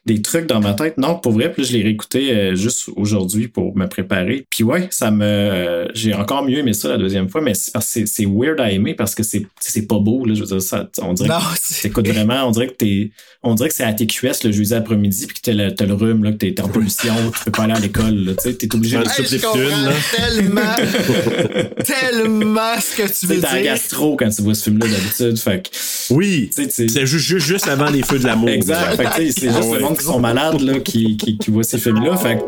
[0.05, 0.97] des, trucs dans ma tête.
[0.97, 4.45] Non, pour vrai, puis là, je l'ai réécouté euh, juste aujourd'hui pour me préparer.
[4.49, 7.71] Puis ouais, ça me, euh, j'ai encore mieux aimé ça la deuxième fois, mais c'est
[7.71, 10.33] parce que c'est- weird à aimer parce que c'est, c'est pas beau, là.
[10.33, 13.11] Je veux dire, ça, on dirait Non, que c'est- t'écoutes vraiment, on dirait que t'es,
[13.43, 15.93] on dirait que c'est à TQS le jeudi après-midi puis que t'as le, t'as le
[15.93, 18.33] rhume, là, que t'es en pollution, tu peux pas aller à l'école, là.
[18.35, 19.91] Tu sais, t'es obligé de Hey, là.
[20.15, 20.61] tellement,
[22.09, 23.63] tellement ce que tu veux T'es dire?
[23.63, 25.37] gastro quand tu vois ce film-là d'habitude.
[25.39, 28.49] Fait que, Oui, c'est juste, juste, juste avant les feux de l'amour.
[28.49, 28.95] Exact.
[28.95, 31.77] Fait que, c'est juste le monde qui sont malades là, qui, qui, qui voit ces
[31.77, 32.17] films-là.
[32.17, 32.39] Fait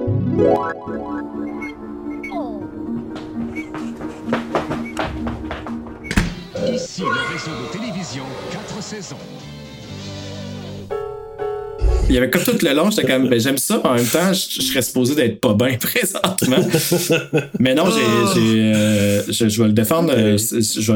[6.73, 9.15] Ici le réseau de télévision 4 saisons.
[12.09, 13.81] Il y avait comme tout le long, j'étais comme, ben, j'aime ça.
[13.83, 16.65] En même temps, je, je serais supposé d'être pas bien présentement.
[17.59, 20.13] Mais non, j'ai, j'ai, euh, je, je vais le défendre.
[20.15, 20.37] euh,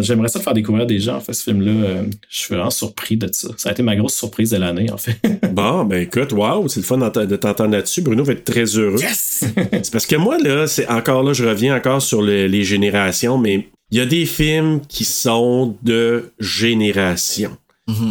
[0.02, 1.72] j'aimerais ça le faire découvrir des gens, en fait, ce film-là.
[1.72, 3.50] euh, je suis vraiment surpris de ça.
[3.58, 5.18] Ça a été ma grosse surprise de l'année, en fait.
[5.52, 8.02] Bon, ben écoute, wow, c'est le fun de t'entendre là-dessus.
[8.02, 9.00] Bruno va être très heureux.
[9.02, 9.44] Yes!
[9.84, 13.38] C'est parce que moi, là, c'est encore là, je reviens encore sur le- les générations,
[13.38, 17.58] mais il y a des films qui sont de génération.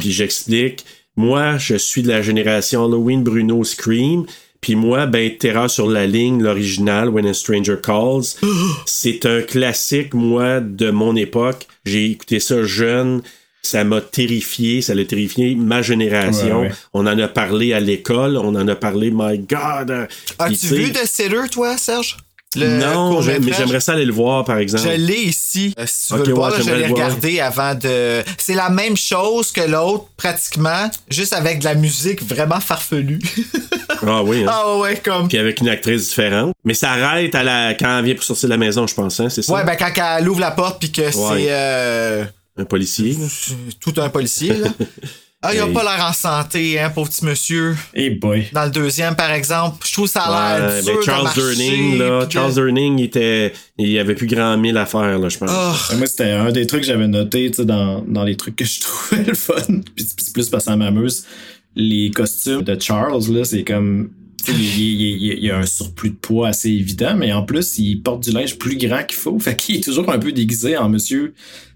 [0.00, 0.84] Puis j'explique.
[1.16, 4.26] Moi, je suis de la génération Halloween, Bruno, Scream.
[4.60, 8.36] Puis moi, ben, Terreur sur la ligne, l'original, When a Stranger Calls,
[8.86, 11.66] c'est un classique, moi, de mon époque.
[11.84, 13.22] J'ai écouté ça jeune.
[13.62, 16.62] Ça m'a terrifié, ça l'a terrifié ma génération.
[16.62, 16.74] Ouais, ouais.
[16.94, 20.08] On en a parlé à l'école, on en a parlé, my God.
[20.38, 22.16] As-tu vu The Sitter, toi, Serge?
[22.56, 24.82] Le Non, mais j'aimerais ça aller le voir, par exemple.
[24.84, 25.72] Je l'ai ici.
[25.78, 26.90] Euh, si tu veux le voir, ouais, là, je l'ai voir.
[26.90, 28.24] regardé avant de.
[28.38, 33.20] C'est la même chose que l'autre, pratiquement, juste avec de la musique vraiment farfelue.
[34.02, 34.46] Ah oui, hein.
[34.48, 35.28] ah ouais, comme.
[35.28, 36.54] Puis avec une actrice différente.
[36.64, 37.74] Mais ça arrête à la...
[37.74, 39.52] quand elle vient pour sortir de la maison, je pense, hein, c'est ça?
[39.52, 41.10] Ouais, ben quand elle ouvre la porte puis que Ouais.
[41.12, 42.24] c'est euh,
[42.56, 43.12] Un policier.
[43.12, 43.26] là.
[43.78, 44.68] tout un policier, là.
[45.42, 47.74] Ah, il a pas l'air en santé, hein, pauvre petit monsieur.
[47.94, 48.48] Hey boy.
[48.52, 51.98] Dans le deuxième, par exemple, je trouve ça a l'air Ouais, dur ben Charles Durning,
[51.98, 55.28] là, puis de- Charles Durning, il était, il avait plus grand mille à faire, là,
[55.30, 55.50] je pense.
[55.50, 58.56] Oh, Moi, c'était un des trucs que j'avais noté tu sais, dans, dans les trucs
[58.56, 59.54] que je trouvais le fun.
[59.96, 61.24] Puis c'est plus parce que ça m'amuse.
[61.74, 64.10] Les costumes de Charles, là, c'est comme.
[64.44, 67.32] tu sais, Il, il- il- il y a un surplus de poids assez évident, mais
[67.32, 69.38] en plus, il porte du linge plus grand qu'il faut.
[69.38, 71.32] Fait qu'il est toujours un peu déguisé en monsieur.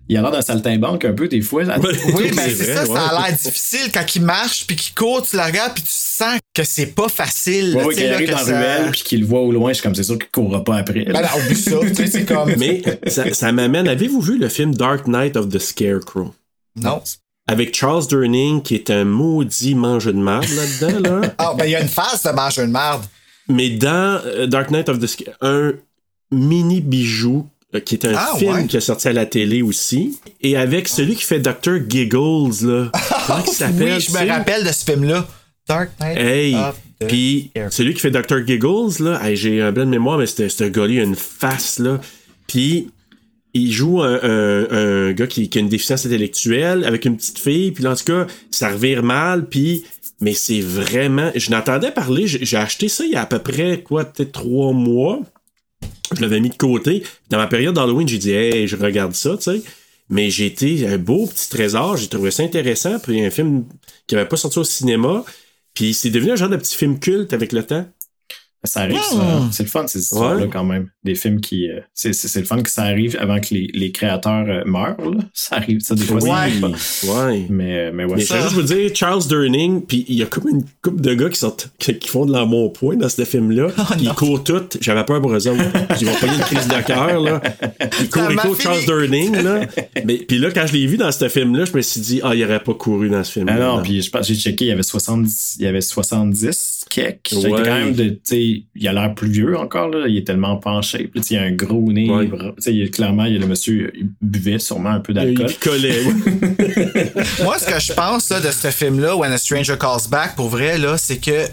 [0.08, 1.62] Il a l'air d'un saltimbanque un peu des fois.
[1.64, 2.94] Oui, ben c'est ça, ouais.
[2.94, 5.90] ça a l'air difficile quand il marche puis qu'il court, tu le regardes puis tu
[5.92, 7.72] sens que c'est pas facile.
[7.88, 9.82] Sais, qu'il arrive dans la ça- ruelle puis qu'il le voit au loin, je suis
[9.82, 11.04] comme c'est sûr qu'il courra pas après.
[11.06, 12.52] Ben non, oublie ça, tu sais, c'est comme.
[12.58, 13.88] Mais ça, ça m'amène.
[13.88, 16.34] Avez-vous vu le film Dark Knight of the Scarecrow?
[16.76, 17.02] Non.
[17.46, 21.34] Avec Charles Durning, qui est un maudit mange de marde là-dedans, là.
[21.38, 23.04] Ah, ben il y a une phase de manger une merde.
[23.48, 25.72] Mais dans euh, Dark Knight of the Scarecrow, un
[26.30, 27.46] mini bijou
[27.80, 28.66] qui est un Ah, film ouais.
[28.66, 30.18] qui est sorti à la télé aussi.
[30.40, 31.78] Et avec celui qui fait Dr.
[31.88, 32.90] Giggles, là.
[33.26, 33.94] Comment il s'appelle?
[33.94, 35.26] Oui, je me rappelle de ce film-là.
[35.68, 36.18] Dark Knight.
[36.18, 36.56] Hey!
[37.08, 38.46] Puis celui qui fait Dr.
[38.46, 41.78] Giggles, là, hey, j'ai un blanc de mémoire, mais ce gars-là, il a une face,
[41.78, 42.00] là.
[42.46, 42.90] Puis
[43.52, 47.38] il joue un, un- un gars qui, qui a une déficience intellectuelle avec une petite
[47.38, 49.84] fille, puis là, en tout cas, ça revire mal, puis...
[50.20, 51.30] Mais c'est vraiment...
[51.34, 54.72] Je n'entendais parler, j'ai acheté ça il y a à peu près, quoi, peut-être trois
[54.72, 55.20] mois.
[56.14, 57.02] Je l'avais mis de côté.
[57.30, 59.62] Dans ma période d'Halloween, j'ai dit, hey, je regarde ça, tu sais.
[60.10, 63.64] Mais j'ai été un beau petit trésor, j'ai trouvé ça intéressant, puis un film
[64.06, 65.24] qui n'avait pas sorti au cinéma.
[65.72, 67.86] Puis c'est devenu un genre de petit film culte avec le temps.
[68.64, 69.42] Ça arrive, ça.
[69.52, 70.48] C'est le fun, ces histoires-là, Ouais.
[70.50, 70.88] quand même.
[71.04, 71.68] Des films qui.
[71.68, 75.18] euh, c'est le fun que ça arrive avant que les, les créateurs euh, meurent, là.
[75.34, 76.32] Ça arrive, ça, des fois, ça Ouais.
[76.32, 76.64] arrive.
[76.64, 77.46] Ouais.
[77.50, 78.36] Mais, euh, mais ouais, Mais ça.
[78.36, 81.14] je veux juste vous dire, Charles Durning, puis il y a comme une couple de
[81.14, 83.68] gars qui, sont, qui, font de l'embonpoint dans ce film-là.
[83.78, 84.78] Oh, ils courent tous.
[84.80, 85.62] J'avais peur pour eux autres.
[86.00, 87.42] Ils vont payer une crise de cœur, là.
[88.00, 89.60] Ils courent, ils courent Charles Durning, là.
[90.06, 92.34] Mais, puis là, quand je l'ai vu dans ce film-là, je me suis dit, ah,
[92.34, 93.54] il aurait pas couru dans ce film-là.
[93.56, 96.84] Ah non, puis je pense j'ai checké, il y avait 70, il y avait 70
[96.90, 97.20] kek.
[97.30, 97.62] C'était Ouais.
[97.64, 98.18] quand même de,
[98.74, 100.06] il a l'air plus vieux encore, là.
[100.08, 101.08] Il est tellement penché.
[101.08, 102.10] Puis, il a un gros nez.
[102.10, 102.28] Ouais.
[102.58, 105.46] sais, il- clairement, il y a le monsieur, il buvait sûrement un peu d'alcool.
[105.50, 106.02] Il collait.
[107.42, 110.48] Moi, ce que je pense là, de ce film-là, When a Stranger Calls Back, pour
[110.48, 111.46] vrai, là, c'est que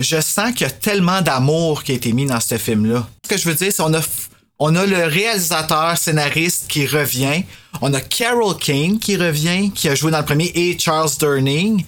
[0.00, 3.08] je sens qu'il y a tellement d'amour qui a été mis dans ce film-là.
[3.24, 4.00] Ce que je veux dire, c'est qu'on a,
[4.58, 7.42] on a le réalisateur, scénariste qui revient.
[7.80, 11.84] On a Carol Kane qui revient, qui a joué dans le premier, et Charles Durning.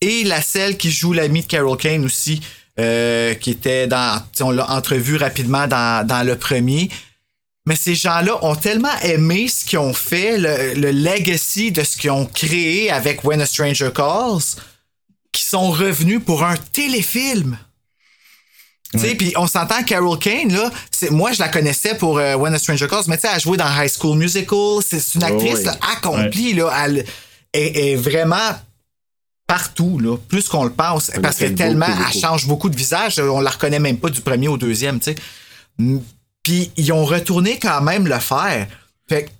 [0.00, 2.40] Et la celle qui joue l'ami de Carol Kane aussi,
[2.78, 4.22] euh, qui était dans.
[4.40, 6.90] On l'a entrevu rapidement dans, dans le premier.
[7.68, 11.96] Mais ces gens-là ont tellement aimé ce qu'ils ont fait, le, le legacy de ce
[11.96, 14.60] qu'ils ont créé avec When a Stranger Calls,
[15.32, 17.58] qu'ils sont revenus pour un téléfilm.
[18.92, 20.70] Tu sais, puis on s'entend Carol Kane, là,
[21.10, 23.38] moi je la connaissais pour euh, When a Stranger Calls, mais tu sais, elle a
[23.40, 25.64] joué dans High School Musical, c'est, une Oh, actrice oui.
[25.64, 27.04] là, accomplie, là, elle
[27.52, 28.52] est, est vraiment
[29.46, 32.18] partout, là, plus qu'on le pense, Elle parce que tellement, beaucoup, elle beaucoup.
[32.20, 35.16] change beaucoup de visage, on la reconnaît même pas du premier au deuxième, tu sais.
[36.42, 38.66] Puis ils ont retourné quand même le faire.
[39.08, 39.30] Fait que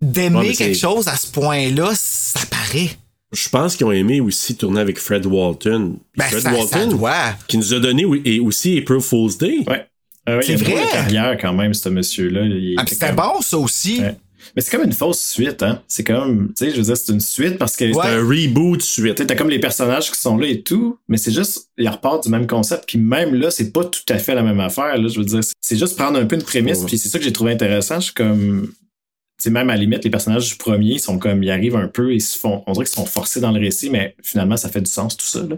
[0.00, 2.90] d'aimer Ouais, quelque chose à ce point-là, ça paraît.
[3.32, 5.98] Je pense qu'ils ont aimé aussi tourner avec Fred Walton.
[6.16, 7.34] Ben, Fred ça, ça doit.
[7.48, 9.58] qui nous a donné et aussi April Fool's Day.
[9.66, 9.86] Ouais.
[10.28, 10.82] Ah ouais, C'est il a une vrai?
[10.82, 12.40] bonne carrière quand même, ce monsieur-là.
[12.78, 14.00] Ah, c'était comme- bon, ça aussi.
[14.00, 14.16] Ouais.
[14.54, 15.82] Mais c'est comme une fausse suite, hein.
[15.88, 17.92] C'est comme, tu sais, je veux dire, c'est une suite parce que Ouais.
[18.02, 19.26] C'est un reboot suite.
[19.26, 22.30] T'as comme les personnages qui sont là et tout, mais c'est juste, ils repartent du
[22.30, 25.18] même concept, puis même là, c'est pas tout à fait la même affaire, là, je
[25.18, 25.40] veux dire.
[25.60, 26.86] C'est juste prendre un peu une prémisse, Ouais.
[26.86, 27.96] puis c'est ça que j'ai trouvé intéressant.
[28.00, 28.70] Je suis comme,
[29.44, 31.88] sais, même à la limite, les personnages du premier, ils sont comme, ils arrivent un
[31.88, 34.68] peu, ils se font, on dirait qu'ils sont forcés dans le récit, mais finalement, ça
[34.68, 35.56] fait du sens, tout ça, là.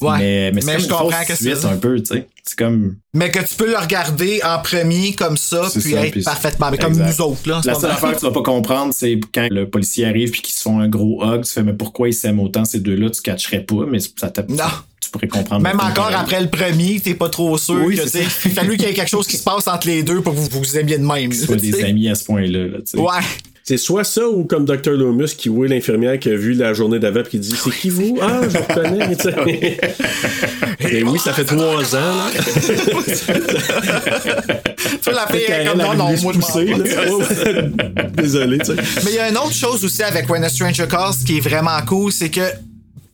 [0.00, 0.18] Ouais.
[0.18, 2.26] Mais, mais c'est comme je une comprends que suite un peu, tu sais.
[2.46, 6.12] C'est comme, Mais que tu peux le regarder en premier comme ça, puis ça, être
[6.12, 6.70] puis- parfaitement.
[6.70, 7.60] Mais comme nous autres, là.
[7.64, 10.54] La seule affaire que tu vas pas comprendre, c'est quand le policier arrive puis qu'ils
[10.54, 13.22] se font un gros hug, tu fais mais pourquoi ils s'aiment autant ces deux-là, tu
[13.22, 14.64] catcherais pas, mais ça t'a- Non.
[15.04, 15.62] Tu pourrais comprendre.
[15.62, 16.16] Même encore pareil.
[16.16, 18.76] après le premier, t'es pas trop sûr Oui, que c'est tu sais, il a fallu
[18.76, 20.78] qu'il y ait quelque chose qui se passe entre les deux pour que vous vous
[20.78, 21.30] aimiez de même.
[21.30, 22.66] Tu des amis à ce point-là.
[22.66, 22.78] Là.
[22.94, 23.24] Ouais.
[23.66, 24.90] C'est soit ça ou comme Dr.
[24.90, 27.88] Loomis qui voit l'infirmière qui a vu la journée d'avant et qui dit C'est qui
[27.88, 28.18] vous?
[28.20, 29.14] Ah, je vous reconnais.
[29.14, 29.34] sais.
[30.98, 31.98] Et oui, ça fait trois ans.
[31.98, 32.30] Là.
[35.02, 36.40] Tu la fille est comme non, a non, moi je.
[38.20, 38.74] Désolé, tu sais.
[39.04, 41.40] Mais il y a une autre chose aussi avec When a Stranger Calls qui est
[41.40, 42.42] vraiment cool, c'est que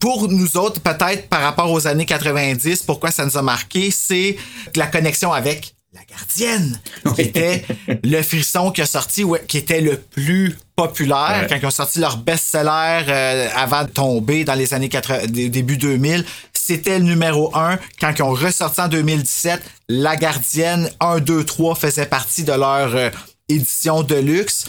[0.01, 4.37] pour nous autres, peut-être par rapport aux années 90, pourquoi ça nous a marqué, c'est
[4.75, 6.81] la connexion avec la gardienne,
[7.17, 7.65] qui était
[8.05, 11.47] le frisson qui a sorti, ouais, qui était le plus populaire Ouais.
[11.49, 15.49] quand ils ont sorti leur best-seller euh, avant de tomber dans les années 80, dé-
[15.49, 16.25] début 2000.
[16.53, 17.79] C'était le numéro 1.
[18.01, 22.95] Quand ils ont ressorti en 2017, La Gardienne 1, 2, 3 faisait partie de leur
[22.95, 23.11] euh,
[23.49, 24.67] édition de luxe.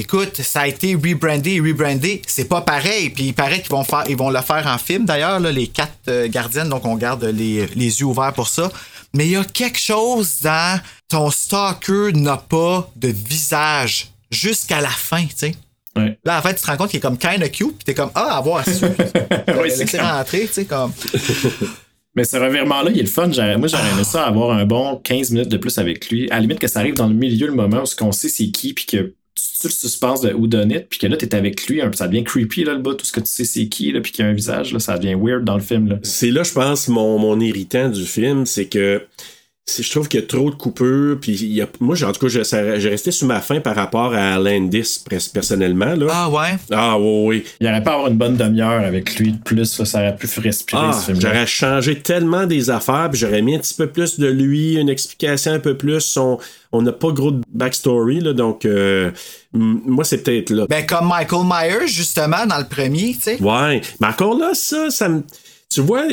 [0.00, 3.10] Écoute, ça a été rebrandé, rebrandé, c'est pas pareil.
[3.10, 5.92] Puis il paraît qu'ils vont faire, ils vont le faire en film d'ailleurs, les quatre
[6.08, 8.72] euh, gardiennes, donc on garde les, les yeux ouverts pour ça.
[9.12, 14.88] Mais il y a quelque chose dans ton stalker n'a pas de visage jusqu'à la
[14.88, 15.54] fin, tu sais.
[15.94, 16.18] Ouais.
[16.24, 18.12] Là, en fait, tu te rends compte qu'il est comme kinda cute, puis t'es comme,
[18.14, 18.64] ah, à voir.
[19.48, 20.94] Ouais, c'est rentrer, tu sais, comme.
[22.14, 23.26] Mais ce revirement-là, il est le fun.
[23.26, 26.30] Moi, j'aurais aimé ça avoir un bon 15 minutes de plus avec lui.
[26.30, 28.50] À la limite que ça arrive dans le milieu, le moment où on sait c'est
[28.50, 29.14] qui, puis que
[29.60, 32.74] tu le suspense de whodunit, puis que là, t'es avec lui, ça devient creepy, là,
[32.74, 34.34] le bout, tout ce que tu sais c'est qui, là, puis qu'il y a un
[34.34, 35.98] visage, là, ça devient weird dans le film, là.
[36.02, 39.02] C'est là, je pense, mon, mon irritant du film, c'est que
[39.78, 41.18] je trouve qu'il y a trop de coupures.
[41.20, 42.42] Puis il y a, moi, j'ai- en tout cas,
[42.78, 45.02] j'ai resté sur ma faim par rapport à Landis,
[45.32, 45.94] personnellement.
[45.94, 46.06] Là.
[46.10, 46.56] Ah ouais?
[46.70, 47.44] Ah, oui, oui.
[47.60, 50.26] Il aurait pas avoir une bonne demi-heure avec lui de plus, là, ça aurait pu
[50.40, 53.86] respirer Ah, ce film j'aurais changé tellement des affaires, puis j'aurais mis un petit peu
[53.86, 56.00] plus de lui, une explication un peu plus.
[56.00, 56.38] Son-
[56.72, 59.10] on n'a pas gros de backstory, là, donc euh,
[59.52, 60.66] moi, c'est peut-être là.
[60.68, 63.42] Ben, comme Michael Myers, justement, dans le premier, tu sais.
[63.42, 65.22] Ouais, mais encore là, ça, ça me.
[65.72, 66.04] Tu vois,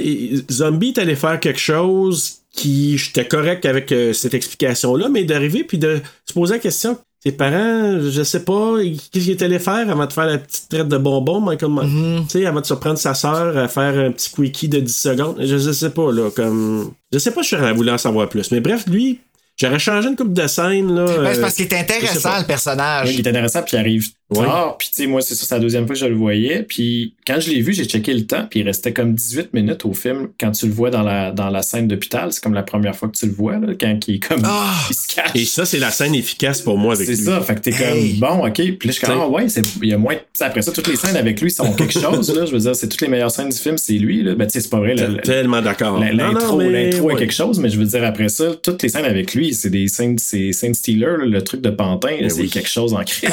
[0.51, 2.97] Zombie est allé faire quelque chose qui.
[2.97, 6.97] J'étais correct avec euh, cette explication-là, mais d'arriver puis de se poser la question.
[7.23, 10.69] Tes parents, je sais pas, qu'est-ce qu'ils étaient allés faire avant de faire la petite
[10.69, 12.21] traite de bonbons, Michael Myers?
[12.23, 15.35] Tu sais, avant de surprendre sa sœur à faire un petit quickie de 10 secondes?
[15.39, 16.91] Je, je sais pas, là, comme.
[17.11, 18.51] Je sais pas si j'aurais voulu en savoir plus.
[18.51, 19.19] Mais bref, lui,
[19.55, 21.05] j'aurais changé une coupe de scène, là.
[21.05, 23.09] Ben, c'est euh, parce qu'il est je intéressant, le personnage.
[23.09, 24.45] Oui, il est intéressant, puis il arrive Ouais.
[24.77, 26.63] Puis, tu sais, moi, c'est ça, c'est la deuxième fois que je le voyais.
[26.63, 29.85] Puis, quand je l'ai vu, j'ai checké le temps, puis il restait comme 18 minutes
[29.85, 32.33] au film quand tu le vois dans la, dans la scène d'hôpital.
[32.33, 34.41] C'est comme la première fois que tu le vois, là, quand il est comme.
[34.43, 34.73] Ah!
[34.89, 35.31] il se cache.
[35.33, 37.23] Et ça, c'est la scène efficace pour moi avec C'est lui.
[37.23, 38.19] ça, fait que t'es Hey.
[38.19, 38.53] comme bon, ok.
[38.55, 40.15] Puis là, je suis comme, ah ouais, c'est- il y a moins.
[40.33, 42.45] t'sais, Après ça, toutes les scènes avec lui sont quelque chose, là.
[42.45, 44.35] Je veux dire, c'est toutes les meilleures scènes du film, c'est lui, là.
[44.35, 44.95] Ben, tu sais, c'est pas vrai.
[44.95, 45.99] Le- tellement d'accord.
[46.03, 49.33] L'intro, l'intro est quelque chose, mais je veux dire, après ça, toutes les scènes avec
[49.35, 52.69] lui, c'est des scènes, c'est scènes Steeler, là, le truc de Pantin, là, c'est quelque
[52.69, 53.31] chose en crise.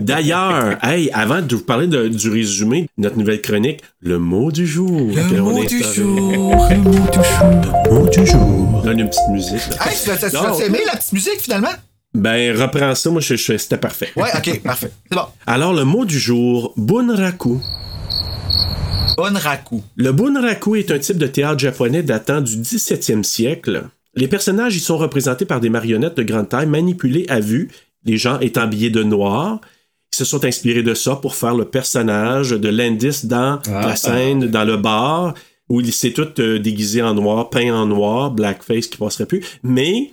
[0.00, 4.50] D'ailleurs, hey, avant de vous parler de- du résumé de notre nouvelle chronique, le mot
[4.52, 4.90] du jour.
[5.14, 7.82] Le mot du jour, le mot du jour.
[7.84, 8.82] Le mot du jour.
[8.84, 9.60] Donne une petite musique.
[9.70, 9.86] là.
[9.90, 11.68] Hey, tu l'as- l'as aimé, la petite musique, finalement?
[12.14, 14.10] Ben, reprends ça, moi, je, je- c'était parfait.
[14.16, 14.90] Ouais, ok, parfait.
[15.10, 15.24] C'est bon.
[15.46, 17.60] Alors, le mot du jour, bunraku.
[19.18, 19.82] Onraku.
[19.96, 23.84] Le bunraku est un type de théâtre japonais datant du 17e siècle.
[24.14, 27.68] Les personnages y sont représentés par des marionnettes de grande taille manipulées à vue,
[28.04, 29.60] les gens étant habillés de noir.
[30.12, 33.86] Ils se sont inspirés de ça pour faire le personnage de Landis dans Ah.
[33.88, 35.34] la scène, dans le bar,
[35.68, 39.42] où il s'est tout euh, déguisé en noir, peint en noir, blackface qui passerait plus.
[39.62, 40.12] Mais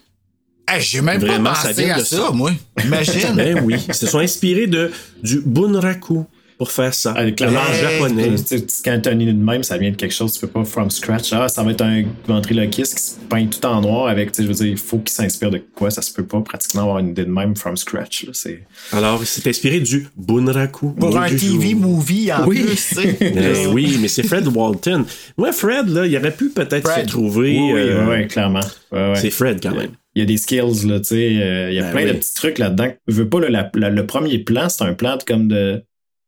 [0.69, 2.31] Hey, j'ai même Vraiment, pas ça pensé vient à de ça, ça.
[2.31, 2.51] moi.
[2.83, 3.33] Imagine.
[3.35, 4.91] Ben oui, ils se sont inspirés de,
[5.23, 6.25] du bunraku
[6.57, 7.11] pour faire ça.
[7.11, 8.35] Avec la langue japonais.
[8.35, 10.89] Tu sais, Quand t'as de même, ça vient de quelque chose, tu peux pas from
[10.89, 11.31] scratch.
[11.33, 14.43] Ah, ça va être un ventriloquiste qui se peint tout en noir avec, tu sais,
[14.43, 16.99] je veux dire, il faut qu'il s'inspire de quoi, ça se peut pas pratiquement avoir
[16.99, 18.63] une idée de même from scratch, là, c'est...
[18.91, 20.91] Alors, il s'est inspiré du bunraku.
[20.91, 21.79] Pour un TV jour.
[21.79, 22.61] movie en Oui.
[22.63, 23.67] plus, tu sais.
[23.71, 25.05] Oui, mais c'est Fred Walton.
[25.37, 27.05] Moi, Fred, là, il aurait pu peut-être Fred.
[27.05, 27.51] se trouver.
[27.59, 28.61] Oui, oui, euh, ouais, ouais, clairement.
[28.91, 29.15] Ouais, ouais.
[29.15, 29.91] C'est Fred quand même.
[30.15, 31.37] Il y a des skills, là, tu sais.
[31.41, 32.07] euh, il y a Ben plein oui.
[32.07, 32.91] de petits trucs là-dedans.
[33.07, 35.83] Je veux pas, le, la- la- le premier plan, c'est un plan de comme de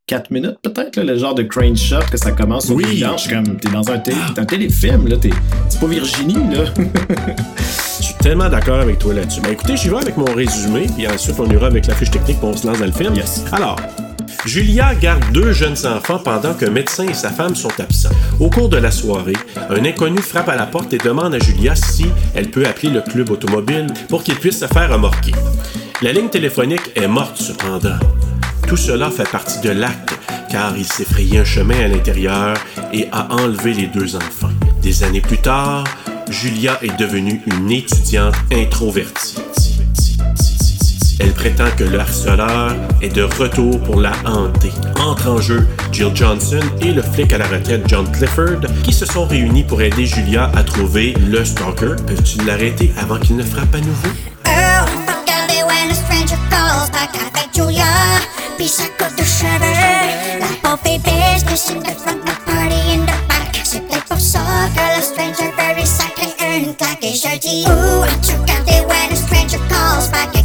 [0.09, 2.95] 4 minutes, peut-être, le genre de crane shot que ça commence au Oui.
[2.95, 5.29] dimanche, comme t'es dans un, télé, un téléfilm, là, t'es,
[5.69, 6.63] c'est pas Virginie, là.
[7.99, 9.39] Je suis tellement d'accord avec toi là-dessus.
[9.41, 12.39] Ben écoutez, j'y vais avec mon résumé, puis ensuite on ira avec la fiche technique,
[12.39, 13.13] puis on se lance dans le film.
[13.13, 13.43] Yes.
[13.51, 13.75] Alors,
[14.47, 18.09] Julia garde deux jeunes enfants pendant qu'un médecin et sa femme sont absents.
[18.39, 19.33] Au cours de la soirée,
[19.69, 23.01] un inconnu frappe à la porte et demande à Julia si elle peut appeler le
[23.01, 25.33] club automobile pour qu'il puisse se faire remorquer.
[26.01, 27.99] La ligne téléphonique est morte cependant.
[28.69, 30.13] Tout cela fait partie de l'acte,
[30.47, 32.55] car il s'est frayé un chemin à l'intérieur
[32.93, 34.51] et a enlevé les deux enfants.
[34.83, 35.85] Des années plus tard,
[36.29, 39.37] Julia est devenue une étudiante introvertie.
[41.19, 44.71] Elle prétend que le harceleur est de retour pour la hanter.
[44.99, 49.07] Entre en jeu Jill Johnson et le flic à la retraite John Clifford qui se
[49.07, 51.95] sont réunis pour aider Julia à trouver le stalker.
[52.05, 54.09] Peux-tu l'arrêter avant qu'il ne frappe à nouveau?
[58.67, 59.59] Ça coûte cher.
[60.39, 61.11] La pauvre bébé,
[61.47, 63.61] pushing the front, the party in the back.
[63.63, 64.39] C'est peut-être pour ça
[64.75, 69.15] que le stranger very sacré une claque et je dis Ouh, as-tu regardé when a
[69.15, 70.38] stranger calls back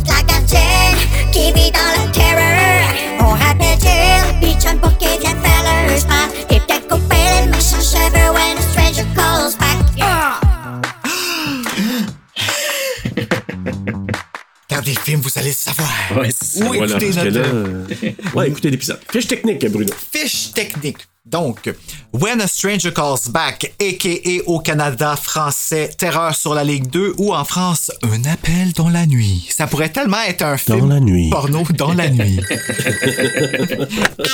[15.35, 15.91] vous allez le savoir.
[16.17, 16.65] Ouais, ça.
[16.65, 17.87] Ou Voilà, écoutez notre là, euh,
[18.35, 19.01] ouais, écoutez l'épisode.
[19.11, 19.93] Fiche technique, Bruno.
[20.13, 20.99] fiche technique.
[21.35, 21.69] Donc,
[22.13, 24.49] When a Stranger Calls Back, a.k.a.
[24.49, 29.05] au Canada français, Terreur sur la Ligue 2 ou en France, Un appel dans la
[29.05, 29.49] nuit.
[29.51, 31.31] Ça pourrait tellement être un film la nuit.
[31.31, 32.39] porno dans la nuit.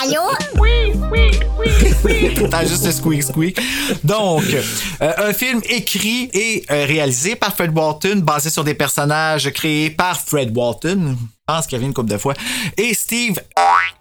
[0.02, 0.20] Allô?
[2.50, 3.58] T'as juste le squeak squeak.
[4.04, 4.44] Donc,
[5.00, 9.88] euh, un film écrit et euh, réalisé par Fred Walton, basé sur des personnages créés
[9.88, 11.16] par Fred Walton.
[11.18, 12.34] Je pense qu'il y avait une couple de fois.
[12.76, 13.40] Et Steve,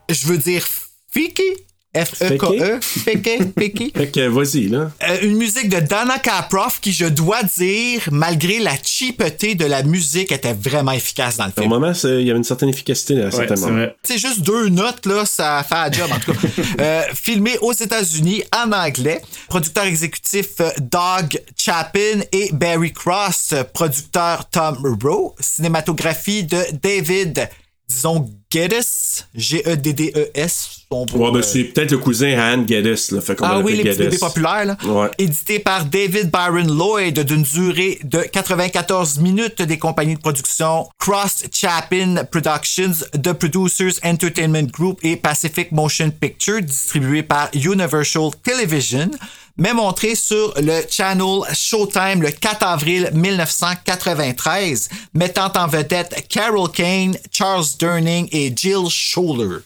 [0.10, 0.66] je veux dire
[1.14, 1.69] Fiki?
[1.96, 2.80] F-E-K-E.
[2.82, 3.38] Fiki.
[3.58, 3.92] Fiki.
[3.96, 4.92] Fait que, vas-y, là.
[5.10, 9.82] Euh, une musique de Dana Kaproff qui, je dois dire, malgré la cheapeté de la
[9.82, 11.70] musique, était vraiment efficace dans le Au film.
[11.70, 15.06] moment, c'est- il y avait une certaine efficacité à Ouais, certains c'est juste deux notes,
[15.08, 16.40] là, ça fait un job, en tout cas.
[16.80, 19.22] Euh, filmé aux États-Unis, en anglais.
[19.48, 23.56] Producteur exécutif euh, Doug Chapin et Barry Cross.
[23.74, 25.34] Producteur Tom Rowe.
[25.40, 27.50] Cinématographie de David,
[27.88, 29.26] disons, Geddes.
[29.36, 30.79] G-E-D-D-E-S.
[30.92, 33.22] Ouais, ben, euh, c'est peut-être le cousin à Anne Geddes, là.
[33.22, 34.78] Fait qu'on ah oui, les petits populaires, là.
[34.86, 35.12] Ouais.
[35.20, 41.44] Édité par David Byron Lloyd d'une durée de 94 minutes des compagnies de production Cross
[41.54, 49.12] Chapin Productions, The Producers Entertainment Group et Pacific Motion Picture, distribué par Universal Television,
[49.58, 57.16] mais montré sur le channel Showtime le 4 avril 1993, mettant en vedette Carol Kane,
[57.32, 59.60] Charles Durning et Jill Scholler.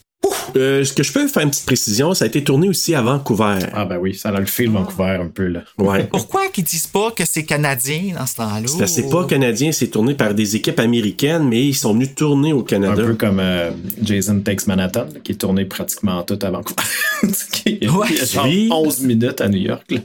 [0.56, 2.14] Euh, Est-ce que je peux faire une petite précision?
[2.14, 3.58] Ça a été tourné aussi à Vancouver.
[3.74, 5.64] Ah ben oui, ça a le film Vancouver un peu là.
[5.80, 6.04] Ouais.
[6.12, 8.88] Pourquoi qu'ils disent pas que c'est canadien dans ce temps-là?
[8.88, 12.60] C'est pas canadien, c'est tourné par des équipes américaines, mais ils sont venus tourner au
[12.60, 13.04] Un Canada.
[13.04, 13.72] peu comme euh,
[14.02, 16.82] Jason Takes Manhattan, qui est tourné pratiquement tout à Vancouver.
[17.66, 18.08] il y a, Ouais.
[18.12, 18.70] il y a genre Oui.
[18.72, 19.84] 11 minutes à New York.
[19.90, 20.00] là.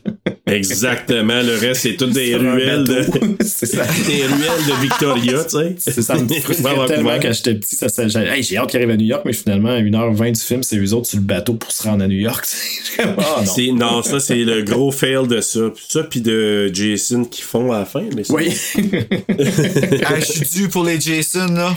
[0.47, 1.41] Exactement.
[1.43, 3.27] Le reste, c'est toutes des un ruelles de, bateau.
[3.45, 3.85] C'est ça.
[4.07, 5.75] des ruelles de Victoria, tu sais.
[5.79, 7.77] C'est ça me frustrait tellement quand j'étais petit.
[7.77, 9.79] Ça, ça- j'ai hey, j'ai hâte qu'il arrive à New York, mais finalement, à
[10.13, 12.47] 1h20 du film, c'est eux autres sur le bateau pour se rendre à New York.
[13.01, 13.45] Ah,
[13.75, 14.03] non.
[14.03, 15.61] Ça, c'est le gros fail de ça.
[15.89, 18.03] Ça, puis de Jason qui font à la fin.
[18.17, 18.49] Mais c'est Oui.
[20.05, 21.77] Ah, je suis dû pour les Jason, là.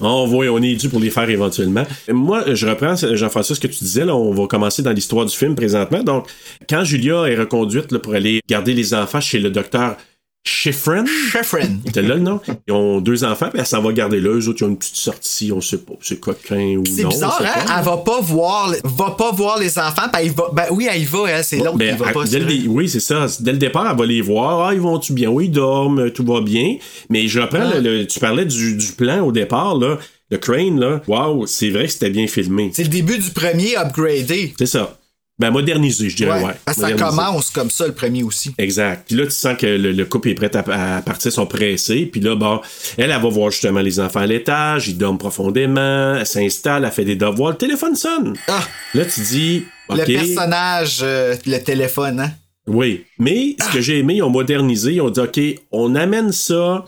[0.00, 1.84] On voit, on est dû pour les faire éventuellement.
[2.08, 4.04] Moi, je reprends, Jean-François, ce que tu disais.
[4.04, 6.02] Là, on va commencer dans l'histoire du film présentement.
[6.02, 6.26] Donc,
[6.68, 9.96] quand Julia est reconduite là, pour aller garder les enfants chez le docteur
[10.44, 11.76] Schifrin, Sheffrin.
[11.84, 12.40] c'était là le nom.
[12.66, 14.30] Ils ont deux enfants, puis elle s'en va garder là.
[14.30, 15.92] Eux autres, ils ont une petite sortie, on sait pas.
[16.00, 17.10] C'est coquin ou C'est non.
[17.10, 17.64] bizarre, on sait hein?
[17.66, 17.78] pas.
[17.78, 21.02] Elle va pas voir, va pas voir les enfants, ben, il va, ben oui, elle
[21.02, 22.24] y va, elle, c'est l'autre Ben, qui va à- pas.
[22.24, 23.26] dès c'est le oui, c'est ça.
[23.40, 24.68] Dès le départ, elle va les voir.
[24.68, 25.28] Ah, ils vont-tu bien?
[25.28, 26.76] Oui, ils dorment, tout va bien.
[27.10, 27.78] Mais je reprends, Ah.
[27.80, 29.98] le- le- tu parlais du, du plan au départ, là.
[30.30, 31.00] Le crane, là.
[31.08, 32.70] Waouh, c'est vrai que c'était bien filmé.
[32.74, 34.54] C'est le début du premier upgradé.
[34.58, 34.98] C'est ça.
[35.38, 36.52] Ben, modernisé, je dirais, ouais.
[36.64, 38.52] Parce ça commence comme ça, le premier aussi.
[38.58, 39.04] Exact.
[39.06, 42.06] Puis là, tu sens que le, le couple est prêt à, à partir, sont pressés.
[42.06, 42.60] Puis là, bon,
[42.96, 46.90] elle, elle va voir justement les enfants à l'étage, ils dorment profondément, elle s'installe, elle
[46.90, 48.34] fait des devoirs, le téléphone sonne.
[48.48, 48.62] Ah,
[48.94, 49.98] Là, tu dis, OK.
[49.98, 52.32] le personnage, euh, le téléphone, hein?
[52.66, 53.04] Oui.
[53.20, 56.84] Mais ce que j'ai aimé, ils ont modernisé, ils ont dit, OK, on amène ça,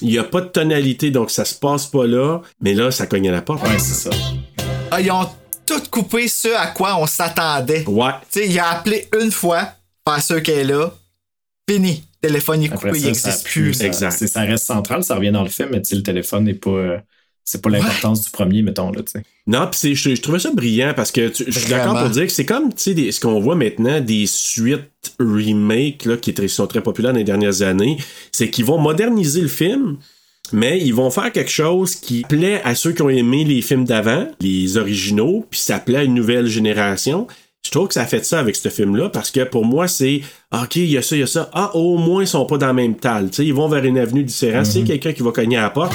[0.00, 3.06] il n'y a pas de tonalité, donc ça se passe pas là, mais là, ça
[3.06, 3.62] cogne à la porte.
[3.62, 4.10] Ouais, c'est ça.
[4.90, 5.26] Ah, ils ont
[5.80, 7.84] tout coupé ce à quoi on s'attendait.
[7.86, 8.10] Ouais.
[8.30, 9.68] Tu sais, il a appelé une fois,
[10.04, 10.92] pas sûr qu'elle est là.
[11.68, 12.04] Fini.
[12.22, 13.74] Le téléphone est coupé, il n'existe plus.
[13.74, 14.10] ça- Exact.
[14.12, 16.70] c'est- ça reste central, ça revient dans le film, mais le téléphone n'est pas.
[16.70, 16.98] euh,
[17.44, 19.22] c'est pas l'importance du premier, mettons, là, tu sais.
[19.48, 22.08] Non, puis c'est- je, je trouvais ça brillant parce que tu- je suis d'accord pour
[22.10, 26.16] dire que c'est comme, tu sais, des- ce qu'on voit maintenant, des suites remake là,
[26.16, 27.98] qui sont très populaires dans les dernières années,
[28.30, 29.96] c'est qu'ils vont moderniser le film,
[30.52, 33.84] mais ils vont faire quelque chose qui plaît à ceux qui ont aimé les films
[33.84, 37.26] d'avant, les originaux, puis ça plaît à une nouvelle génération.
[37.64, 40.22] Je trouve que ça a fait ça avec ce film-là parce que pour moi, c'est
[40.50, 41.48] ah, OK, il y a ça, il y a ça.
[41.52, 43.30] Ah, au moins, ils sont pas dans le même tal.
[43.38, 44.66] Ils vont vers une avenue différente.
[44.66, 45.94] C'est quelqu'un qui va cogner à la porte.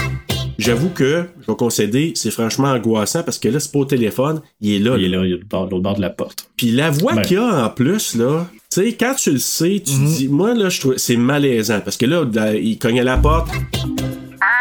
[0.57, 4.41] J'avoue que, je vais concéder, c'est franchement angoissant parce que là, c'est pas au téléphone,
[4.59, 4.95] il est là.
[4.97, 5.23] Il est là.
[5.23, 6.49] il est de l'autre bord de la porte.
[6.57, 7.21] Puis la voix Ben.
[7.21, 10.27] qu'il y a en plus, là, tu sais, quand tu le sais, tu te dis,
[10.27, 13.49] moi, là, je trouve, c'est malaisant parce que là, là, il cogne à la porte,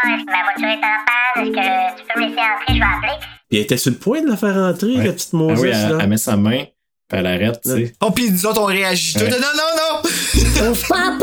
[0.09, 1.43] Ah, est-ce que ma voiture est en panne?
[1.43, 2.73] Est-ce que tu peux me laisser entrer?
[2.73, 3.27] Je vais appeler?
[3.49, 5.05] puis elle était sur le point de la faire entrer, Ouais.
[5.05, 5.97] la petite Ah Moses, oui, elle, là.
[6.01, 6.63] elle met sa main,
[7.07, 7.93] puis elle arrête, tu sais.
[8.01, 9.21] Oh, puis nous autres, on réagit tout.
[9.21, 9.29] Ouais.
[9.29, 10.09] Non, non,
[10.59, 11.13] Ouvre pas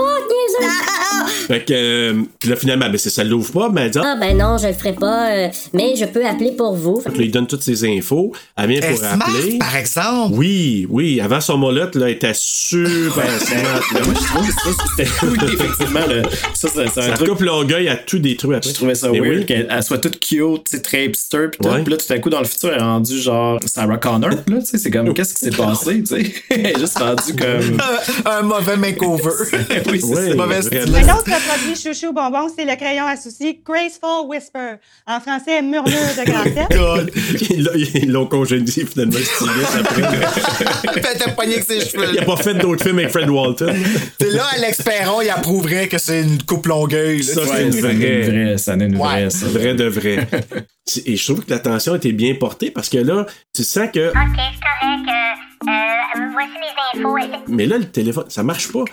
[1.48, 4.16] Fait que, euh, puis là, finalement, ben, c'est ça l'ouvre pas, mais elle dit, Ah
[4.18, 7.00] ben non, je le ferai pas, euh, mais je peux appeler pour vous.
[7.00, 8.32] Fait que là, il donne toutes ses infos.
[8.56, 9.58] Elle vient Elle pour smart, appeler.
[9.58, 10.34] par exemple?
[10.34, 11.20] Oui, oui.
[11.20, 12.92] Avant son molotte, là, elle était super
[13.40, 13.82] smart.
[13.92, 14.00] là.
[14.04, 16.06] Moi, je trouve que ça, c'était effectivement.
[16.06, 16.22] là.
[16.54, 17.28] Ça, c'est c'est un Ça truc.
[17.28, 18.70] coupe l'orgueil à tout détruit après.
[18.70, 19.46] Je trouvais ça Mais weird oui.
[19.46, 21.68] qu'elle elle soit toute cute, tu sais, très hipster, pis tout.
[21.68, 21.82] Ouais.
[21.82, 24.36] Puis là, tout à coup, dans le futur, elle est rendue genre Sarah Connor, là,
[24.46, 24.78] tu sais.
[24.78, 26.32] C'est comme, qu'est-ce qui s'est passé, tu sais?
[26.50, 27.78] Elle est juste rendue comme.
[28.24, 29.23] un mauvais makeover.
[29.90, 30.34] oui, c'est Ouais, ça.
[30.34, 30.62] Mauvais vraiment.
[30.62, 30.96] style.
[30.96, 34.74] Un autre produit chouchou bonbon, c'est le crayon à souci Graceful Whisper.
[35.06, 36.68] En français, murmure de grandeur.
[36.70, 37.10] God.
[37.94, 40.02] Ils l'ont- congédié finalement, styliste après.
[41.02, 42.06] Fait t'as pogné avec ses cheveux.
[42.12, 43.74] Il a pas fait d'autres films avec Fred Walton.
[44.20, 47.22] C'est là, Alex Perron, il approuverait que c'est une coupe longueuil.
[47.22, 48.22] Ça, Ouais, c'est une vraie.
[48.22, 49.46] vraie, ça en est une vraie, ça.
[49.46, 50.26] Vrai de vrai.
[51.06, 54.08] Et je trouve que l'attention était bien portée parce que là, tu sens que.
[54.08, 55.08] Ok, c'est correct.
[55.66, 57.44] Euh, euh, voici les infos.
[57.48, 58.84] Mais là, le téléphone, ça marche pas.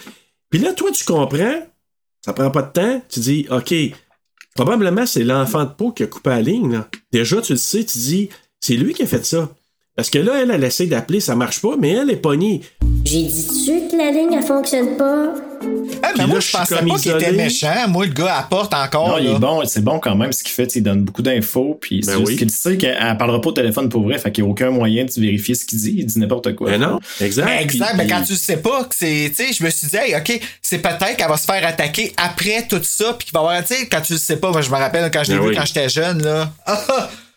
[0.52, 1.64] Puis là, toi, tu comprends.
[2.24, 3.02] Ça prend pas de temps.
[3.10, 3.74] Tu dis, OK,
[4.54, 6.84] probablement c'est l'enfant de peau qui a coupé la ligne.
[7.12, 8.30] Déjà, tu le sais, tu dis,
[8.60, 9.50] c'est lui qui a fait ça.
[9.96, 12.62] Parce que là, elle, elle essaie d'appeler, ça marche pas, mais elle est pognée.
[13.06, 15.34] J'ai dit-tu que la ligne, elle fonctionne pas?
[16.04, 17.88] Ah, mais Puis moi, là, je pensais pas qu'il était méchant.
[17.88, 19.10] Moi, le gars apporte encore.
[19.10, 21.78] Non, il est bon, c'est bon quand même ce qu'il fait, il donne beaucoup d'infos,
[21.80, 22.36] puis c'est Ben juste oui.
[22.38, 24.72] qu'il sait qu'elle elle parlera pas au téléphone pour vrai, fait qu'il n'y a aucun
[24.72, 26.72] moyen de vérifier ce qu'il dit, il dit n'importe quoi.
[26.72, 27.46] Mais non, exact.
[27.46, 29.32] Ben, exact, Puis- mais quand tu sais pas que c'est.
[29.36, 32.14] Tu sais, je me suis dit, hey, OK, c'est peut-être qu'elle va se faire attaquer
[32.18, 33.64] après tout ça, puis qu'il va avoir.
[33.64, 35.44] Tu sais, quand tu le sais pas, moi, je me rappelle quand je l'ai Ben
[35.44, 35.56] vu oui.
[35.56, 36.52] quand j'étais jeune, là.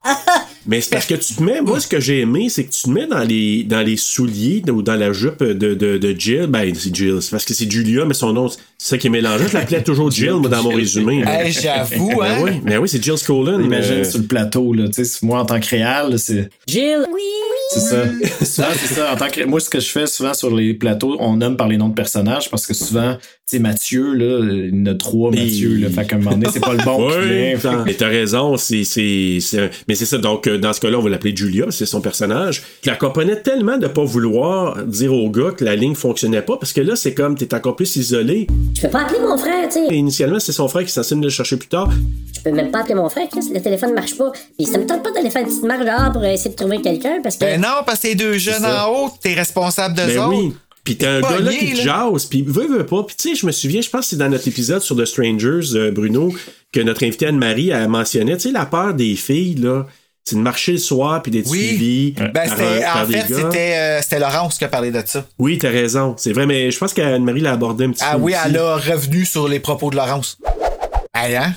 [0.66, 2.82] Mais c'est parce que tu te mets, moi, ce que j'ai aimé, c'est que tu
[2.82, 6.46] te mets dans les, dans les souliers ou dans la jupe de, Jill.
[6.46, 7.18] Ben, c'est Jill.
[7.20, 8.48] C'est parce que c'est Julia, mais son nom,
[8.85, 9.47] c'est ça qui est mélangé.
[9.49, 11.24] Je l'appelais toujours Jill, moi, dans mon résumé.
[11.26, 12.39] Hey, j'avoue, Ben hein?
[12.43, 13.59] oui, mais oui, c'est Jill Scolan.
[13.59, 17.07] Imagine euh, sur le plateau, là, tu sais, moi en tant que réal, c'est Jill!
[17.72, 18.05] c'est ça.
[18.45, 19.12] Souvent, c'est ça.
[19.14, 21.66] En tant que, moi, ce que je fais souvent sur les plateaux, on nomme par
[21.66, 24.95] les noms de personnages parce que souvent, tu sais, Mathieu, là, il y en a
[24.95, 25.89] trois Mathieu, là.
[25.89, 27.16] Fait qu'à un moment donné, c'est pas le bon qui
[27.66, 30.18] Oui, mais t'as raison, c'est, c'est, c'est- mais c'est ça.
[30.18, 32.62] Donc, euh, dans ce cas-là, on va l'appeler Julia, c'est son personnage.
[32.85, 36.59] Je la comprenais tellement de pas vouloir dire au gars que la ligne fonctionnait pas,
[36.59, 38.47] parce que là, c'est comme, t'es encore plus isolé.
[38.76, 39.94] Je peux pas appeler mon frère, tu sais.
[39.94, 41.90] Initialement, c'est son frère qui est censé venir le chercher plus tard.
[42.36, 43.48] Je peux même pas appeler mon frère, Chris.
[43.54, 44.32] Le téléphone marche pas.
[44.58, 46.82] Puis ça me tente pas d'aller faire une petite marche dehors pour essayer de trouver
[46.82, 47.44] quelqu'un parce que.
[47.44, 50.36] Ben non, parce que t'es deux jeunes en haut, t'es responsable d'eux Ben autres.
[50.38, 50.54] oui.
[50.82, 53.04] Puis t'as un gars là qui te jase, puis veut, veut pas.
[53.04, 55.06] Puis tu sais, je me souviens, je pense que c'est dans notre épisode sur The
[55.06, 56.34] Strangers, euh, Bruno,
[56.72, 59.86] que notre invité Anne-Marie a mentionné, tu sais, la peur des filles, là,
[60.24, 61.58] c'est de marcher le soir puis d'être Oui.
[61.68, 64.90] suivi Ben, par, euh, par en des fait, c'était euh, c'était Laurence qui a parlé
[64.90, 65.24] de ça.
[65.38, 66.14] Oui, t'as raison.
[66.16, 68.22] C'est vrai, mais je pense qu'Anne-Marie l'a abordé un petit Ah peu.
[68.22, 68.40] oui, aussi.
[68.46, 70.38] elle a revenu sur les propos de Laurence.
[71.14, 71.52] Hey, hein?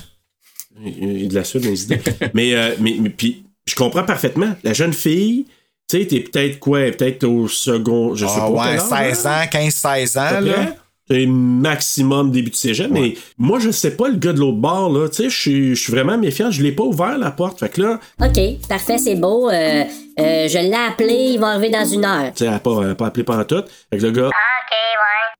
[0.84, 2.00] Il y a de la suite dans les idées.
[2.34, 4.54] mais, euh, mais, mais puis, je comprends parfaitement.
[4.62, 5.46] La jeune fille,
[5.90, 6.80] tu sais, t'es peut-être quoi?
[6.92, 8.48] Peut-être au second, je sais Ah pas.
[8.50, 9.42] ouais, quel âge, 16 hein?
[9.42, 10.76] ans, 15-16 ans, là.
[11.10, 14.90] C'est maximum début de cégep, mais moi, je sais pas le gars de l'autre bord,
[14.92, 15.08] là.
[15.08, 16.50] Tu sais, je suis- je suis vraiment méfiant.
[16.50, 17.58] Je l'ai pas ouvert, la porte.
[17.60, 18.38] Fait que là, Ok,
[18.68, 19.48] parfait, c'est beau.
[19.48, 19.84] Euh,
[20.20, 22.32] euh, je l'ai appelé, il va arriver dans une heure.
[22.34, 23.62] tu sais, elle a pas, elle pas appelé pendant tout.
[23.90, 24.30] Fait que le gars.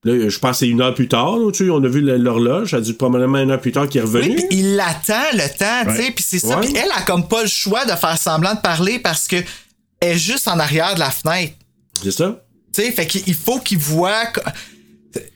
[0.05, 2.01] Là, je pense que c'est une heure plus tard, là, tu sais, on a vu
[2.01, 4.37] l'horloge, ça a dû probablement une heure plus tard qu'il est revenu.
[4.37, 6.11] Oui, il l'attend le temps, tu sais, Ouais.
[6.15, 6.57] puis c'est ça.
[6.61, 6.65] Ouais.
[6.67, 9.37] Puis elle a comme pas le choix de faire semblant de parler parce que
[10.01, 11.55] elle est juste en arrière de la fenêtre.
[12.01, 12.41] C'est ça?
[12.73, 14.27] Tu sais, fait qu'il faut qu'il voit.
[14.27, 14.41] que-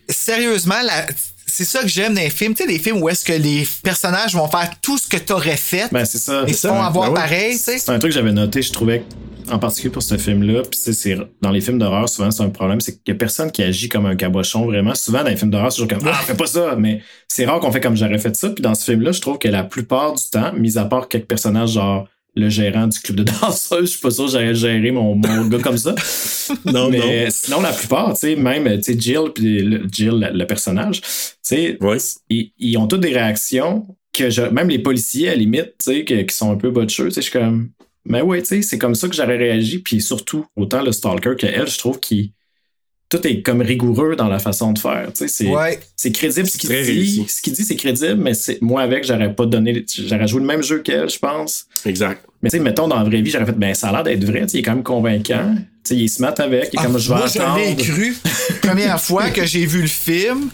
[0.08, 1.06] Sérieusement, la-
[1.46, 2.54] c'est ça que j'aime dans les films.
[2.54, 5.56] Tu sais, des films où est-ce que les personnages vont faire tout ce que t'aurais
[5.56, 5.88] fait.
[5.92, 6.44] Ben, c'est ça.
[6.46, 7.78] Ils se font avoir Ben pareil, tu sais.
[7.78, 9.04] C'est un truc que j'avais noté, je trouvais,
[9.50, 10.62] en particulier pour ce film-là.
[10.62, 13.50] Puis, c'est dans les films d'horreur, souvent, c'est un problème, c'est qu'il y a personne
[13.52, 14.94] qui agit comme un cabochon, vraiment.
[14.94, 16.74] Souvent, dans les films d'horreur, c'est toujours comme, ah, fais pas ça.
[16.78, 18.48] Mais c'est rare qu'on fait comme j'aurais fait ça.
[18.48, 21.26] Puis, dans ce film-là, je trouve que la plupart du temps, mis à part quelques
[21.26, 24.90] personnages, genre, le gérant du club de danseuses, je suis pas sûr que j'aurais géré
[24.90, 25.94] mon, mon gars comme ça.
[26.66, 27.30] Non, mais non.
[27.30, 31.00] sinon, la plupart, tu sais, même, tu sais, Jill, puis le- Jill, le, le personnage,
[31.00, 31.06] tu
[31.40, 31.78] sais,
[32.28, 36.04] ils, ils ont toutes des réactions que je, même les policiers, à la limite, tu
[36.04, 37.70] sais, qui sont un peu botcheux, tu sais, je suis comme,
[38.04, 41.36] mais ouais, tu sais, c'est comme ça que j'aurais réagi, puis surtout, autant le stalker
[41.38, 42.32] que elle, je trouve qu'il
[43.12, 45.08] tout est comme rigoureux dans la façon de faire.
[45.14, 45.78] Tu sais, c'est Ouais.
[46.12, 46.76] crédible ce qu'il dit.
[46.76, 47.26] réussi.
[47.28, 49.84] Ce qu'il dit, c'est crédible, mais c'est moi avec, j'aurais pas donné.
[50.08, 51.66] J'aurais joué le même jeu qu'elle, je pense.
[51.84, 52.24] Exact.
[52.42, 54.24] Mais tu sais, mettons dans la vraie vie, j'aurais fait, ben ça a l'air d'être
[54.24, 54.40] vrai.
[54.42, 55.54] tu sais, Il est quand même convaincant.
[55.54, 56.70] Tu sais, il se mat avec.
[56.72, 57.56] Il est Ah, comme je vais moi, attendre.
[57.58, 58.16] l'ai cru.
[58.62, 60.48] Première fois que j'ai vu le film,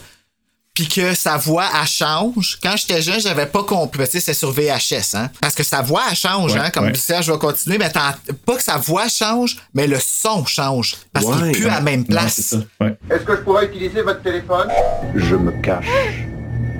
[0.79, 2.57] puis que sa voix, elle change.
[2.63, 3.99] Quand j'étais jeune, j'avais pas compris.
[3.99, 5.29] Ben, Tu sais, c'est sur VHS, hein.
[5.41, 6.71] Parce que sa voix, elle change, Ouais, hein.
[6.71, 6.95] Comme ouais.
[6.95, 8.15] Serge va continuer, mais pas
[8.57, 10.95] que sa voix change, mais le son change.
[11.13, 11.49] Parce qu'il Ouais.
[11.49, 12.41] est plus à la même place.
[12.41, 12.57] ça.
[13.11, 14.69] Est-ce que je pourrais utiliser votre téléphone?
[15.17, 15.85] Je me cache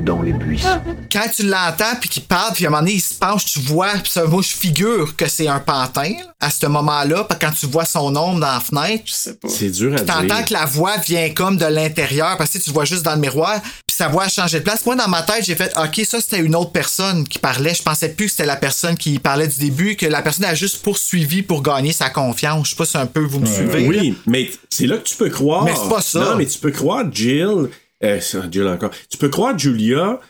[0.09, 0.81] dans les buissons.
[1.13, 3.61] Quand tu l'entends puis qu'il parle puis à un moment donné il se penche, tu
[3.61, 7.51] vois, puis ça, moi je figure que c'est un pantin à ce moment-là, puis quand
[7.53, 9.49] tu vois son ombre dans la fenêtre, Je sais pas.
[9.49, 10.45] C'est dur à tu t'entends dire.
[10.47, 13.61] que la voix vient comme de l'intérieur parce que tu vois juste dans le miroir,
[13.61, 14.85] puis sa voix a changé de place.
[14.87, 17.83] Moi dans ma tête, j'ai fait OK, ça c'était une autre personne qui parlait, je
[17.83, 20.83] pensais plus que c'était la personne qui parlait du début, que la personne a juste
[20.83, 22.67] poursuivi pour gagner sa confiance.
[22.67, 23.81] Je sais pas si un peu vous me suivez.
[23.83, 23.89] là.
[23.89, 25.65] Oui, mais c'est là que tu peux croire.
[25.65, 26.21] Mais c'est pas ça.
[26.21, 27.69] Non, mais tu peux croire Jill,
[28.05, 28.91] euh, c'est- Jill encore.
[29.11, 30.21] Tu peux croire Julia,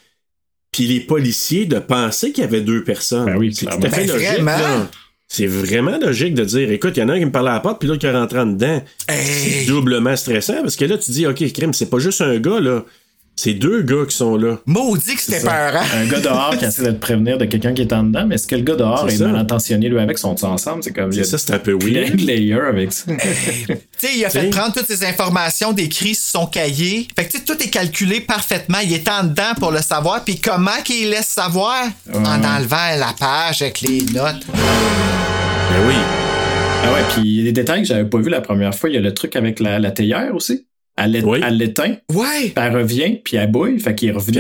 [0.73, 3.27] puis les policiers de penser qu'il y avait deux personnes.
[3.27, 4.29] Ben oui, c'est tout à fait Ben logique.
[4.29, 4.87] vraiment.
[5.31, 7.55] C'est vraiment logique de dire, écoute, il y en a un qui me parlait à
[7.55, 8.83] la porte, puis l'autre qui est rentré en dedans.
[9.09, 9.25] Hey.
[9.27, 12.61] C'est doublement stressant, parce que là, tu dis, OK, crime, c'est pas juste un gars,
[12.61, 12.85] là.
[13.41, 14.57] C'est deux gars qui sont là.
[14.67, 15.85] Maudit que c'était peurant.
[15.95, 18.35] Un gars dehors qui essaie de te prévenir de quelqu'un qui est en dedans, mais
[18.35, 19.29] est-ce que le gars dehors est, ça.
[19.29, 20.83] mal intentionné lui avec, sont ensemble?
[20.83, 21.13] C'est comme.
[21.13, 22.17] il y a C'est ça, c'est un peu plein weird.
[22.17, 23.13] de layers avec ça.
[23.17, 27.07] Tu sais, il a fait prendre toutes ces informations décrites sur son cahier.
[27.17, 28.79] Fait que tu sais, tout est calculé parfaitement.
[28.83, 30.25] Il est en dedans pour le savoir.
[30.25, 31.85] Puis comment qu'il laisse savoir?
[32.13, 34.47] En enlevant la page avec les notes.
[34.53, 35.95] Ben oui.
[36.85, 38.91] Ah ouais, puis il y a des détails que j'avais pas vu la première fois.
[38.91, 40.67] Il y a le truc avec la, la théière aussi.
[40.99, 41.41] Elle l'é- Oui.
[41.47, 42.27] elle l'éteint, Ouais!
[42.49, 43.79] puis elle revient, puis elle bouille.
[43.79, 44.39] Fait qu'il est revenu.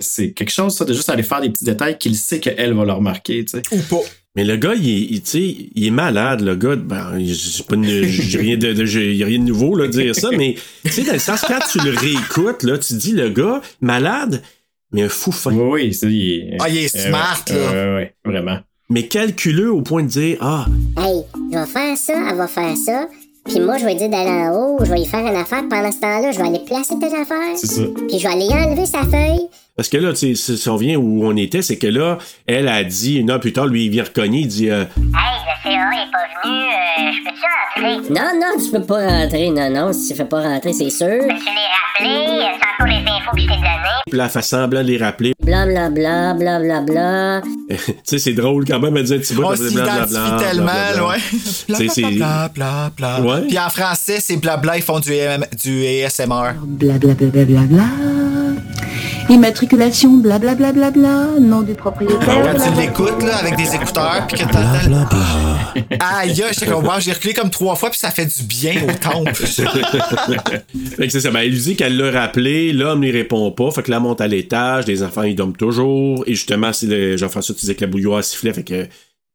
[0.00, 2.84] C'est quelque chose, ça, de juste aller faire des petits détails qu'il sait qu'elle va
[2.84, 3.62] le remarquer, tu sais.
[3.72, 4.00] Ou pas.
[4.36, 6.76] Mais le gars, il est, il, tu sais, il est malade, le gars.
[6.76, 8.68] Ben, j'ai rien de,
[9.24, 10.54] rien de nouveau, là, de dire ça, mais,
[10.84, 14.42] tu sais, dans le sens, quand tu le réécoutes, là, tu dis, le gars, malade,
[14.92, 15.52] mais un fou fin.
[15.52, 16.56] Oui, oui, c'est- il est.
[16.60, 17.70] Ah, il est euh, smart, ouais, là.
[17.72, 18.58] Ouais, ouais, vraiment.
[18.90, 22.76] Mais calculeux au point de dire, ah, Hey, je vais faire ça, elle va faire
[22.76, 23.08] ça.
[23.48, 25.62] Puis moi, je vais dire d'aller en haut, je vais lui faire une affaire.
[25.68, 27.56] Pendant ce temps-là, je vais aller placer tes affaires.
[27.56, 27.82] C'est ça.
[28.08, 29.48] Puis je vais aller enlever sa feuille.
[29.78, 32.18] Parce que là, tu sais, si on vient où on était, c'est que là,
[32.48, 34.88] elle a dit, une heure plus tard, lui, il vient reconnaître, il dit, euh, Hey,
[34.96, 38.12] le CA est pas venu, euh, je peux-tu entrer?
[38.12, 39.50] Non, non, tu peux pas rentrer.
[39.50, 41.06] Non, non, si tu fais pas rentrer, c'est sûr.
[41.06, 42.26] Tu les rappelé,
[42.58, 44.02] c'est encore les infos que je t'ai données.
[44.10, 45.34] puis là, elle fait semblant de les rappeler.
[45.44, 47.42] Bla bla bla bla bla bla.
[47.68, 51.08] tu sais, c'est drôle quand même, elle dit un petit bout, On s'identifie blablabla, tellement,
[51.08, 52.16] ouais.
[52.16, 53.20] Bla bla bla.
[53.20, 53.46] Ouais.
[53.46, 56.54] Puis en français, c'est blabla, ils font du, AM du ASMR.
[59.68, 60.16] Blablabla.
[60.16, 62.18] Immatriculation, blablabla, nom du propriétaire.
[62.24, 64.88] Quand tu l'écoutes, là, avec des écouteurs, puis que t'entends.
[64.88, 68.74] le- Aïe, j'étais comme, wow, j'ai reculé comme trois fois, puis ça fait du bien
[68.84, 69.34] au temple.
[70.96, 71.30] Fait que c'est ça.
[71.30, 73.70] Ben, elle lui dit qu'elle l'a rappelé, l'homme n'y répond pas.
[73.70, 76.24] Fait que elle monte à l'étage, les enfants, ils dorment toujours.
[76.26, 78.52] Et justement, c'est le- Jean-François, tu disais que la bouilloire sifflait.
[78.52, 78.86] Fait que,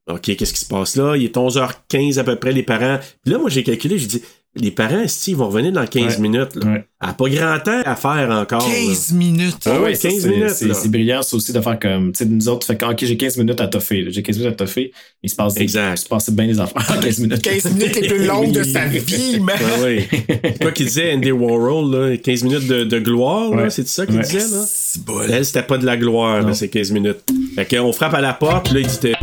[0.09, 1.15] OK, qu'est-ce qui se passe là?
[1.15, 2.99] Il est 11h15 à peu près, les parents.
[3.23, 4.23] Puis là, moi, j'ai calculé, j'ai dit,
[4.55, 6.21] les parents, esti, ils vont revenir dans 15 Ouais.
[6.21, 6.55] minutes.
[6.55, 6.65] Là.
[6.71, 6.85] Ouais.
[7.01, 8.67] Elle a pas grand temps à faire encore.
[8.67, 8.73] là.
[8.73, 9.57] 15 minutes.
[9.65, 12.29] Ah ouais, ça, 15 c'est- minutes, C'est brillant, ça aussi, de faire comme, tu sais,
[12.29, 14.11] nous autres, fait que, OK, j'ai 15 minutes à toffer, là.
[14.11, 14.91] j'ai 15 minutes à toffer.
[15.21, 15.93] Il se passe, Exact.
[15.95, 17.41] il se passe bien des affaires en 15 minutes.
[17.41, 19.55] 15 minutes les plus longues de sa vie, man.
[19.59, 20.05] Ah oui.
[20.43, 23.69] C'est quoi qu'il disait, Andy Warhol, là, 15 minutes de, de gloire, là, Ouais.
[23.69, 24.21] c'est ça qu'il Ouais.
[24.21, 24.63] disait, là?
[24.67, 25.25] C'est bol.
[25.29, 26.53] Elle, c'était pas de la gloire, là, Non.
[26.53, 27.23] c'est 15 minutes.
[27.55, 29.13] Fait qu'on frappe à la porte, là, il dit,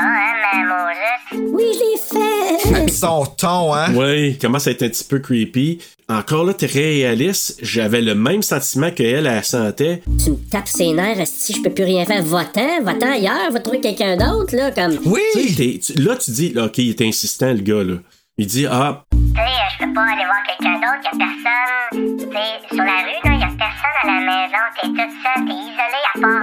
[0.00, 1.40] hein, Moses?
[1.52, 2.74] Oui, je l'ai fait.
[2.76, 3.94] Avec son ton, hein?
[3.94, 5.78] Ouais, il commence à être un petit peu creepy.
[6.08, 7.58] Encore là, très réaliste.
[7.62, 10.02] J'avais le même sentiment qu'elle, elle sentait.
[10.22, 12.22] Tu me tapes ses nerfs, si je peux plus rien faire.
[12.22, 14.98] Va-t'en, va-t'en ailleurs, va trouver quelqu'un d'autre, là, comme.
[15.06, 15.20] Oui.
[15.32, 17.94] Tu sais, t'es- tu- là, tu dis, là, OK, il est insistant, le gars, là.
[18.36, 19.46] Il dit, ah, Tu sais,
[19.80, 22.16] je peux pas aller voir quelqu'un d'autre, y a personne.
[22.18, 24.62] Tu sais, sur la rue, là, y a personne à la maison.
[24.80, 26.42] T'es toute seule, t'es isolée à part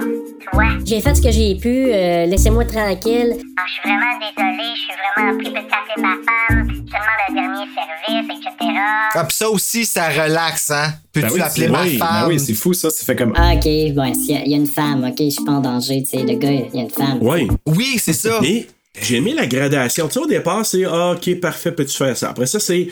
[0.52, 0.64] toi.
[0.84, 3.32] J'ai fait ce que j'ai pu, euh, laissez-moi tranquille.
[3.32, 5.50] Alors, je suis vraiment désolée, je suis vraiment pris.
[5.50, 6.68] Peux-tu appeler ma femme?
[6.68, 8.72] Je demande le dernier service, etc.
[9.14, 10.92] Ah, pis ça aussi, ça relaxe, hein?
[11.14, 12.28] Peux-tu Ben oui, appeler c'est- ma oui, ben femme?
[12.28, 12.90] oui, c'est fou, ça.
[12.90, 13.64] Ça fait comme, Ah, ok,
[13.94, 16.24] bon, y, il y a une femme, ok, je suis pas en danger, tu sais,
[16.24, 17.22] le gars, il y a une femme.
[17.22, 17.48] ouais.
[17.66, 18.38] Oui, c'est ça.
[19.00, 20.06] J'ai aimé la gradation.
[20.08, 22.30] Tu sais, au départ, c'est, ah, OK, parfait, peux-tu faire ça?
[22.30, 22.88] Après ça, c'est,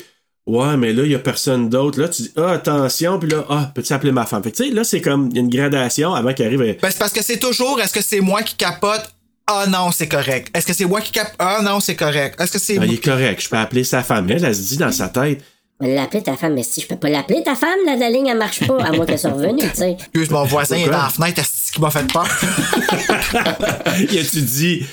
[0.47, 2.01] ouais, mais là, il y a personne d'autre.
[2.01, 4.43] Là, tu dis, ah, attention, puis là, ah, peux-tu appeler ma femme?
[4.43, 6.63] Fait que, tu sais, là, c'est comme, il y a une gradation avant qu'il arrive.
[6.63, 9.13] à- Ben, c'est parce que c'est toujours, est-ce que c'est moi qui capote?
[9.47, 10.49] Ah non, c'est correct.
[10.57, 11.35] Est-ce que c'est moi qui capote?
[11.41, 12.41] Ah non, c'est correct.
[12.41, 12.87] Est-ce que c'est Ah, moi?
[12.87, 14.31] il est correct, je peux appeler sa femme.
[14.31, 15.43] Elle, elle se dit dans sa tête,
[15.83, 18.37] L'appeler ta femme, mais si je peux pas l'appeler ta femme, là, la ligne, elle
[18.37, 19.93] marche pas, à moins qu'elle soit revenue, tu sais.
[19.99, 22.29] Excuse, mon voisin est dans la fenêtre, est-ce qui m'a fait peur?
[24.11, 24.85] il a-tu dit,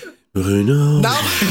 [0.42, 1.02] Bruno?
[1.02, 1.04] non,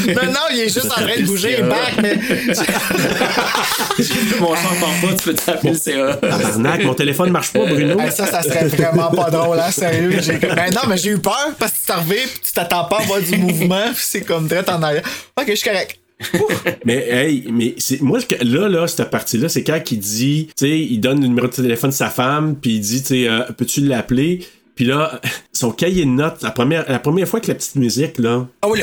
[0.07, 2.15] non, non, il est juste en train de bouger les bacs, mais.
[4.39, 6.17] mon sang part pas, tu peux t'appeler le CA.
[6.45, 7.99] Arnaque, mon téléphone marche pas, Bruno.
[7.99, 10.19] Hey, ça, ça serait vraiment pas drôle, hein, sérieux.
[10.21, 10.37] J'ai...
[10.37, 12.99] Ben non, mais j'ai eu peur parce que tu t'es arrivé pis tu t'attends pas
[12.99, 15.03] à voir du mouvement pis c'est comme direct en arrière.
[15.37, 15.99] Ok, je suis correct.
[16.85, 20.65] Mais hey, mais c'est moi là là cette partie là, c'est quand il dit, tu
[20.65, 23.29] sais, il donne le numéro de téléphone de sa femme, puis il dit, tu sais,
[23.29, 24.39] euh, peux-tu l'appeler?
[24.77, 25.19] Puis là,
[25.51, 28.67] son cahier de notes, la première la première fois que la petite musique là, Ah
[28.69, 28.79] oui,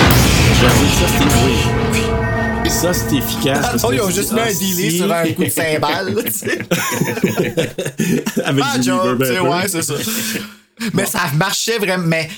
[0.61, 2.71] j'avoue que ça c'était oui.
[2.71, 3.67] ça, c'est efficace.
[3.73, 6.31] Ah non, ils ont juste mis un delay sur un coup de cymbale, là, tu
[6.33, 6.59] sais.
[8.45, 9.95] Avec Ah, job, tu sais, ouais, c'est ça.
[10.93, 12.05] Mais ça marchait vraiment.
[12.07, 12.29] Mais,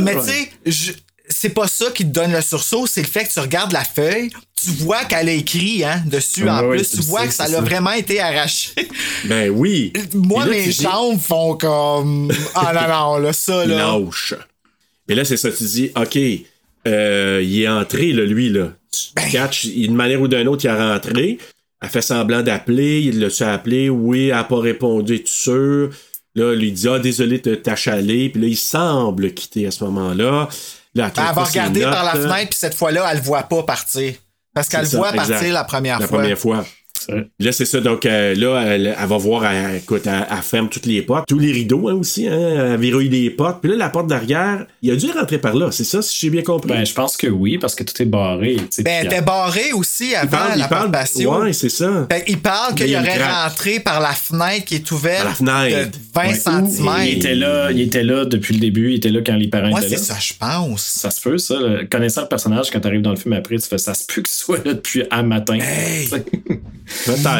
[0.00, 0.92] mais tu sais, je-
[1.32, 3.84] c'est pas ça qui te donne le sursaut, c'est le fait que tu regardes la
[3.84, 4.30] feuille,
[4.60, 7.46] tu vois qu'elle a écrit hein, dessus en plus, tu tu vois sais, que ça
[7.46, 7.62] c'est a ça.
[7.62, 8.70] vraiment été arraché.
[9.24, 9.92] Ben oui.
[10.14, 12.30] Moi, là, mes tu dis- jambes font comme.
[12.54, 13.76] Ah non, non, là, ça, là.
[13.98, 14.34] lâche.
[15.08, 16.18] Et là, c'est ça, tu dis, OK,
[16.86, 18.72] euh, il est entré, là, lui, là.
[18.92, 19.28] Tu Ben.
[19.30, 21.38] catches, d'une manière ou d'une autre, il est rentré.
[21.80, 23.88] Elle fait semblant d'appeler, il l'a-tu appelé?
[23.88, 25.90] Oui, elle n'a pas répondu, es-tu sûr?
[26.34, 28.28] Là, il lui dit, ah, désolé de t'achaler.
[28.30, 30.48] Puis là, il semble quitter à ce moment-là.
[30.94, 33.62] Là, Ben, elle va regarder par la fenêtre, puis cette fois-là, elle le voit pas
[33.62, 34.14] partir.
[34.54, 35.28] Parce qu'elle voit exact.
[35.30, 36.18] partir la première La fois.
[36.18, 36.64] première fois.
[37.38, 37.80] Là, c'est ça.
[37.80, 41.26] Donc, euh, là, elle, elle va voir, elle, écoute, elle, elle ferme toutes les portes,
[41.28, 43.60] tous les rideaux hein, aussi, hein, elle verrouille les portes.
[43.60, 46.30] Puis là, la porte d'arrière, il a dû rentrer par là, c'est ça, si j'ai
[46.30, 46.68] bien compris?
[46.68, 48.56] Ben, je pense que oui, parce que tout est barré.
[48.78, 51.42] Ben, elle était barrée aussi avant parle- la il parle- porte patio.
[51.42, 52.06] ouais, c'est ça.
[52.08, 53.48] Ben, il parle qu'il aurait craque.
[53.50, 55.90] rentré par la fenêtre qui est ouverte Par la fenêtre.
[55.90, 56.34] de 20 Ouais.
[56.34, 56.90] cm.
[57.06, 59.68] Il était là, il était là depuis le début, il était là quand les parents
[59.68, 60.14] Moi, étaient c'est là.
[60.14, 60.82] ça, je pense.
[60.82, 61.58] Ça se peut, ça.
[61.60, 61.84] là.
[61.90, 64.28] Connaissant le personnage, quand t'arrives dans le film après, tu fais ça se peut qu'il
[64.32, 65.58] soit là depuis un matin.
[65.58, 66.26] Peut-être,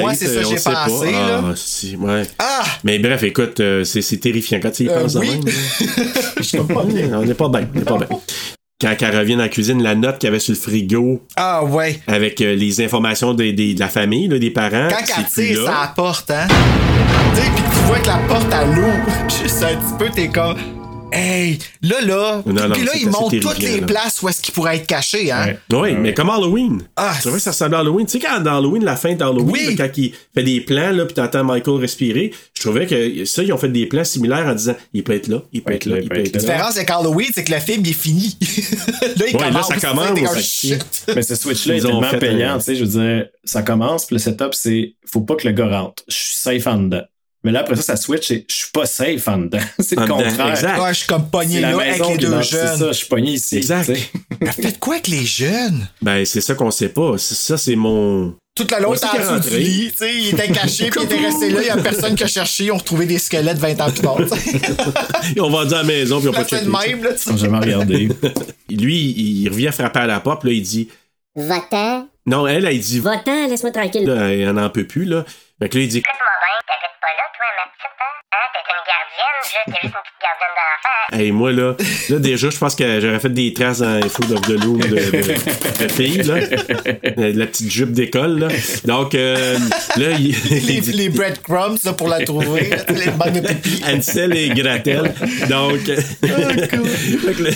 [0.01, 0.85] Moi, c'est ça euh, que j'ai pas.
[0.87, 1.43] pensé, là.
[1.45, 2.23] Ah, si, ouais.
[2.39, 2.63] Ah!
[2.85, 5.31] Mais bref, écoute, euh, c'est terrifiant quand tu y Euh, penses de oui.
[5.31, 5.45] même.
[5.45, 5.53] là.
[6.59, 7.49] on n'est pas bien, on n'est pas
[7.99, 8.09] bien.
[8.81, 11.65] Quand elle revient dans la cuisine, la note qu'il y avait sur le frigo Ah,
[11.65, 12.01] ouais.
[12.09, 15.93] avec euh, les informations des- de la famille, là, des parents, Quand elle tire sa
[15.95, 16.49] porte, hein?
[17.35, 19.07] Tu sais, pis tu vois que la porte, elle l'ouvre.
[19.43, 20.57] Juste un petit peu, t'es comme.
[21.13, 22.43] Hey, là, là.
[22.47, 23.87] Non, non, Puis là, c'est il assez montre toutes les là.
[23.87, 25.55] places où est-ce qu'il pourrait être caché, hein?
[25.73, 26.83] Oui, mais comme Halloween.
[26.97, 28.07] Ah, tu vois que ça ressemble à Halloween.
[28.07, 29.77] Tu sais, quand dans Halloween, la fin d'Halloween, Oui.
[29.77, 33.43] là, quand il fait des plans, là, puis t'entends Michael respirer, je trouvais que ça,
[33.43, 35.85] ils ont fait des plans similaires en disant il peut être là, il peut être
[35.87, 36.47] là, il peut être La là.
[36.47, 38.37] différence avec Halloween, c'est que le film, il est fini.
[38.41, 39.69] là, il Ouais, là, commence.
[39.69, 40.67] ça commence.
[41.15, 44.07] Mais ce switch-là est Ils ont tellement payant, tu sais, je veux dire, ça commence,
[44.07, 46.03] puis le setup, c'est faut pas que le gars rentre.
[46.09, 47.03] Je suis safe en dedans.
[47.45, 49.59] Mais là, après ça, ça switch, c'est je suis pas safe en dedans.
[49.81, 50.51] c'est le contraire.
[50.51, 50.81] exact.
[50.81, 52.79] Ouais, je suis comme pogné C'est la là avec maison les deux C'est jeunes.
[52.79, 53.57] ça, je suis pogné ici.
[53.57, 53.87] Exact.
[53.87, 54.53] tu sais.
[54.63, 55.89] Faites quoi avec les jeunes?
[56.01, 57.15] Ben, c'est ça qu'on sait pas.
[57.19, 58.35] C'est- Ça, c'est mon.
[58.55, 59.59] Toute la longue en dessous du rentré.
[59.61, 62.15] lit, tu sais, il était caché, puis il était resté là, il y a personne
[62.15, 64.19] qui a cherché, ils ont retrouvé des squelettes 20 ans plus tard.
[64.29, 65.41] sais.
[65.41, 66.67] On va dire à la maison, puis on peut checker.
[66.67, 67.31] le même, là, tu sais.
[67.31, 68.09] Ils ont jamais regardé.
[68.71, 70.89] Lui, il revient frapper à la porte, là, il dit.
[71.35, 72.07] Va-t'en.
[72.27, 73.01] Non, elle, elle dit.
[73.01, 74.07] Va-t'en, laisse-moi tranquille.
[74.07, 75.25] Là, elle en peut plus, là.
[75.61, 75.99] Fait que là, il dit.
[75.99, 78.05] Écoute-moi bien, t'habites pas là, toi, ma petite, hein?
[78.33, 81.19] Hein, t'es une gardienne, juste, t'es juste une petite gardienne d'enfant.
[81.21, 81.75] Hey, moi, là,
[82.11, 84.79] là, déjà, je pense que j'aurais fait des traces dans les Food of the Loom
[84.81, 86.35] de, de, de filles, là.
[87.19, 88.49] Euh, La petite jupe d'école, là.
[88.85, 89.59] Donc, euh,
[89.97, 93.53] là, il, il Les, dit les breadcrumbs, là, pour la trouver, là, les bandes de
[93.53, 93.83] pipi.
[93.85, 95.13] Ansel et Gretel.
[95.51, 97.51] Donc, fait que là,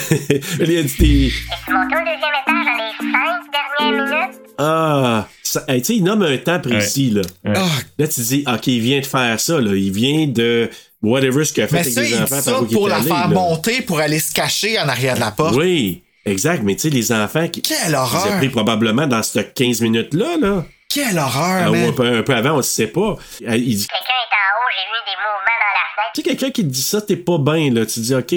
[0.60, 1.32] il a dit, Et
[1.66, 3.42] tu montes au deuxième étage dans les cinq
[3.80, 4.40] dernières minutes?
[4.58, 7.22] Ah, ça- hey, tu sais, il nomme un temps précis, là.
[7.44, 7.64] Ah,
[7.98, 9.74] Là, tu dis, OK, il vient de faire ça, là.
[9.74, 10.68] Il vient de
[11.02, 12.40] whatever ce qu'il a fait mais avec ça, les il dit enfants.
[12.40, 13.26] ça par où il pour la allé, faire là.
[13.28, 15.54] monter, pour aller se cacher en arrière de la porte.
[15.56, 16.62] Oui, exact.
[16.64, 17.62] Mais tu sais, les enfants qui.
[17.62, 18.36] Quelle Ils ont horreur!
[18.38, 20.64] pris probablement dans ces 15 minutes-là, là.
[20.88, 21.88] Quelle horreur, ou man!
[21.88, 23.00] un peu, un peu avant, on ne sait pas.
[23.46, 26.12] Euh, Il dit, Quelqu'un est en haut, j'ai vu des mouvements dans la fenêtre.
[26.14, 27.84] tu sais, quelqu'un qui te dit ça, t'es pas bien, là.
[27.86, 28.34] Tu dis, OK,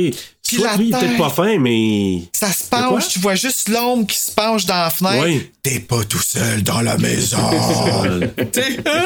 [0.57, 2.21] soit la lui, il est peut-être pas fin, mais.
[2.33, 5.23] Ça se penche, tu vois juste l'ombre qui se penche dans la fenêtre.
[5.25, 5.51] Oui.
[5.61, 7.37] T'es pas tout seul dans la maison.
[8.85, 8.99] Ah!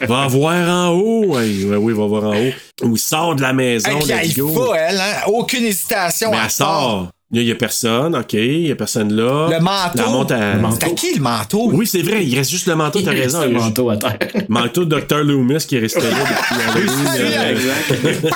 [0.06, 1.24] Va voir en haut.
[1.36, 2.52] Oui, oui, va voir en haut.
[2.82, 4.48] Ou il sort de la maison, Et puis elle go.
[4.48, 5.22] va, elle, hein?
[5.28, 6.30] Aucune hésitation.
[6.30, 7.08] Mais elle sort.
[7.36, 9.48] Là, il y a personne, OK, il y a personne là.
[9.50, 9.98] Le manteau.
[9.98, 10.54] La monte à...
[10.96, 11.70] Qui le manteau?
[11.70, 13.42] Oui, c'est vrai, il reste juste le manteau, t'as Il raison.
[13.42, 14.16] le manteau à terre.
[14.48, 15.18] Manteau de Dr.
[15.22, 18.18] Loomis qui est resté là depuis Halloween.
[18.24, 18.30] euh,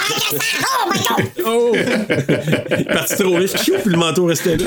[1.47, 1.73] Oh!
[1.75, 4.67] Il est parti trop vite, puis le manteau restait là.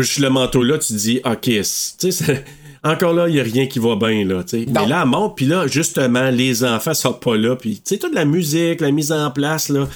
[0.00, 2.44] juste le manteau là, tu dis, OK, tu sais, c'est-
[2.84, 4.66] encore là, il n'y a rien qui va bien, là, tu sais.
[4.68, 7.98] Mais là, elle monte, puis là, justement, les enfants sont pas là, puis tu sais,
[7.98, 9.88] toute la musique, la mise en place, là,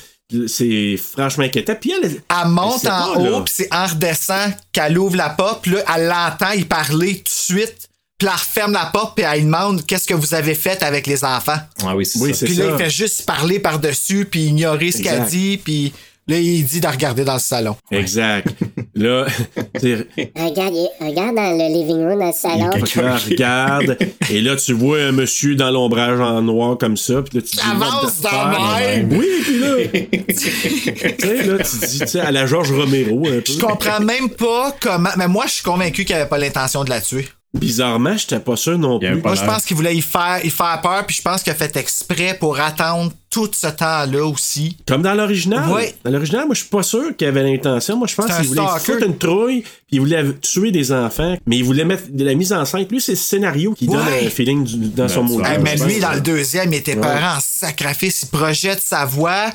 [0.46, 1.74] c'est franchement inquiétant.
[1.80, 5.62] Puis elle, Elle monte en pas, haut, puis c'est en redescend qu'elle ouvre la porte,
[5.62, 7.88] puis là, elle l'entend y parler tout de suite.
[8.18, 11.22] Puis elle referme la porte, puis elle demande qu'est-ce que vous avez fait avec les
[11.22, 11.58] enfants?
[11.84, 12.46] Ah oui, c'est Oui, ça.
[12.46, 15.92] Puis là, il fait juste parler par-dessus, puis ignorer ce qu'elle dit, puis
[16.28, 17.76] là, il dit de regarder dans le salon.
[17.90, 18.48] Exact.
[18.94, 19.26] là,
[19.74, 20.06] tu sais,
[20.36, 22.70] Regarde, regarde dans le living room, dans le salon.
[22.70, 23.98] Là, regarde,
[24.30, 27.56] et là, tu vois un monsieur dans l'ombrage en noir comme ça, puis là, tu
[27.56, 27.62] dis...
[27.62, 29.12] Avance dans même.
[29.12, 29.76] Oui, puis là,
[30.28, 33.52] tu sais, là, tu dis, tu sais, à la Georges Romero, un peu.
[33.52, 35.10] Je comprends même pas comment.
[35.16, 37.28] Mais moi, je suis convaincu qu'il avait pas l'intention de la tuer.
[37.56, 39.20] Bizarrement, j'étais pas sûr non plus.
[39.22, 41.56] Moi, je pense qu'il voulait y faire, y faire peur, puis je pense qu'il a
[41.56, 44.76] fait exprès pour attendre tout ce temps-là aussi.
[44.86, 45.64] Comme dans l'original.
[45.70, 45.82] Oui.
[46.04, 47.96] Dans l'original, moi, je suis pas sûr qu'il avait l'intention.
[47.96, 51.56] Moi, je pense qu'il voulait foutre une trouille, puis il voulait tuer des enfants, mais
[51.58, 52.86] il voulait mettre de la mise en scène.
[52.90, 55.44] Lui, c'est le scénario qui donne un feeling du- dans son mot.
[55.44, 57.00] Hey, mais lui, dans le deuxième, il était Ouais.
[57.02, 58.22] peurant en sacrifice.
[58.22, 59.50] Il projette sa voix.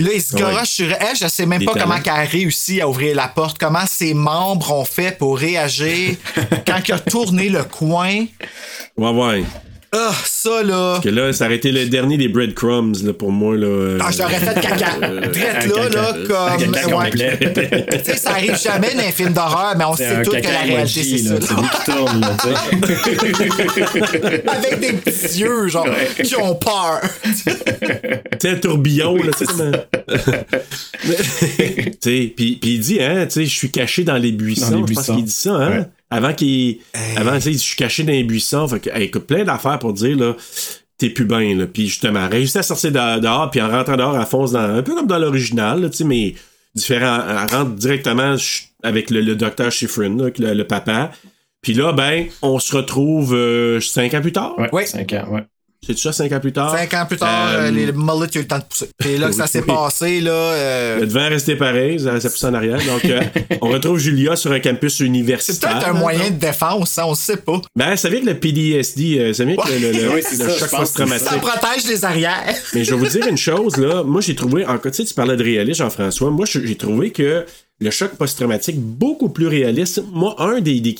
[0.00, 0.64] Là, il se garoche Ouais.
[0.66, 1.16] sur elle.
[1.20, 4.14] Je sais même Des pas comment elle a réussi à ouvrir la porte, comment ses
[4.14, 6.16] membres ont fait pour réagir
[6.66, 8.24] quand il a tourné le coin.
[8.96, 9.44] Ouais, ouais.
[9.92, 10.92] Ah, ça, là.
[10.92, 13.96] Parce que là, ça aurait été le dernier des breadcrumbs, là, pour moi, là.
[14.00, 14.96] Ah, j'aurais fait caca.
[15.00, 16.72] Drette là, là, comme.
[16.72, 17.04] Caca ouais.
[17.06, 17.38] complet.
[18.04, 20.30] tu sais, ça arrive jamais dans un film d'horreur, mais on C'est sait un tous
[20.30, 21.34] que la réalité, c'est ça.
[21.40, 24.42] C'est lui qui tourne, là, tu sais.
[24.48, 25.88] Avec des petits yeux, genre,
[26.22, 27.00] qui ont peur.
[27.24, 27.50] Tu
[28.40, 29.72] sais, un tourbillon, là, tu sais, comme un-
[31.02, 34.70] Tu sais, puis puis il dit, hein, tu sais, je suis caché dans les buissons.
[34.70, 35.14] Dans les Je pense buissons.
[35.16, 35.86] qu'il dit ça, hein?
[36.10, 36.16] Ouais.
[36.18, 36.78] Avant qu'il.
[37.16, 38.66] Avant, tu sais, il dit, je suis caché dans les buissons.
[38.68, 40.34] Fait que, hey, écoute, plein d'affaires pour dire, là,
[40.98, 41.66] t'es plus bien, là.
[41.66, 44.60] Puis justement, réussit à sortir de- dehors, puis en rentrant dehors, elle fonce dans.
[44.60, 46.34] Un peu comme dans l'original, là, tu sais, mais
[46.74, 47.20] différent.
[47.28, 48.34] Elle rentre directement
[48.82, 51.10] avec le, le docteur Schifrin, là, le, le papa.
[51.62, 54.54] Puis là, ben, on se retrouve euh, cinq ans plus tard.
[54.72, 55.44] Ouais, cinq ans, ouais.
[55.86, 56.76] C'est ça, cinq ans plus tard?
[56.76, 58.64] Cinq ans plus tard, Euh, euh, les mullets, il y a eu le temps de
[58.64, 58.90] pousser.
[59.00, 60.30] C'est là que ça s'est passé, là.
[60.30, 62.78] euh, Le devant restait pareil, ça, ça pousse en arrière.
[62.84, 63.20] Donc, euh,
[63.62, 65.70] on retrouve Julia sur un campus C'est universitaire.
[65.78, 67.60] peut-être un moyen de défense, hein, on sait pas.
[67.74, 70.50] Ben, ça vient que le PDSD, euh, ça vient que le, le- Oui, c'est le
[70.50, 71.28] ça, choc c'est post-traumatique.
[71.28, 72.54] Ça protège les arrières.
[72.74, 74.02] Mais je vais vous dire une chose, là.
[74.04, 76.30] Moi, j'ai trouvé, encore, tu sais, tu parlais de réalisme, Jean-François.
[76.30, 77.46] Moi, j'ai trouvé que
[77.80, 80.02] le choc post-traumatique, beaucoup plus réaliste.
[80.12, 80.96] Moi, un des, des-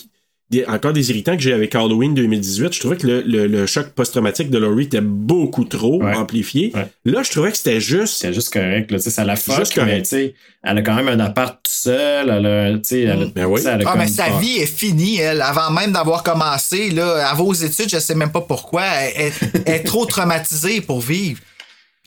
[0.51, 3.67] des- encore des irritants que j'ai avec Halloween 2018, je trouvais que le, le- le
[3.67, 6.15] choc post-traumatique de Laurie était beaucoup trop Ouais.
[6.15, 6.73] amplifié.
[6.75, 6.87] Ouais.
[7.05, 8.17] Là, je trouvais que c'était juste.
[8.19, 8.99] C'est juste correct, là.
[8.99, 11.71] Tu sais, ça la fuck, Juste mais tu elle a quand même un appart tout
[11.73, 12.29] seul.
[12.29, 13.63] Elle a, tu sais, elle a, Ben oui.
[13.63, 15.41] tu elle a Ah, comme mais sa pas- vie est finie, elle.
[15.41, 18.83] Avant même d'avoir commencé, là, avant aux études, je sais même pas pourquoi.
[18.85, 21.41] Elle, elle- elle est trop traumatisée pour vivre.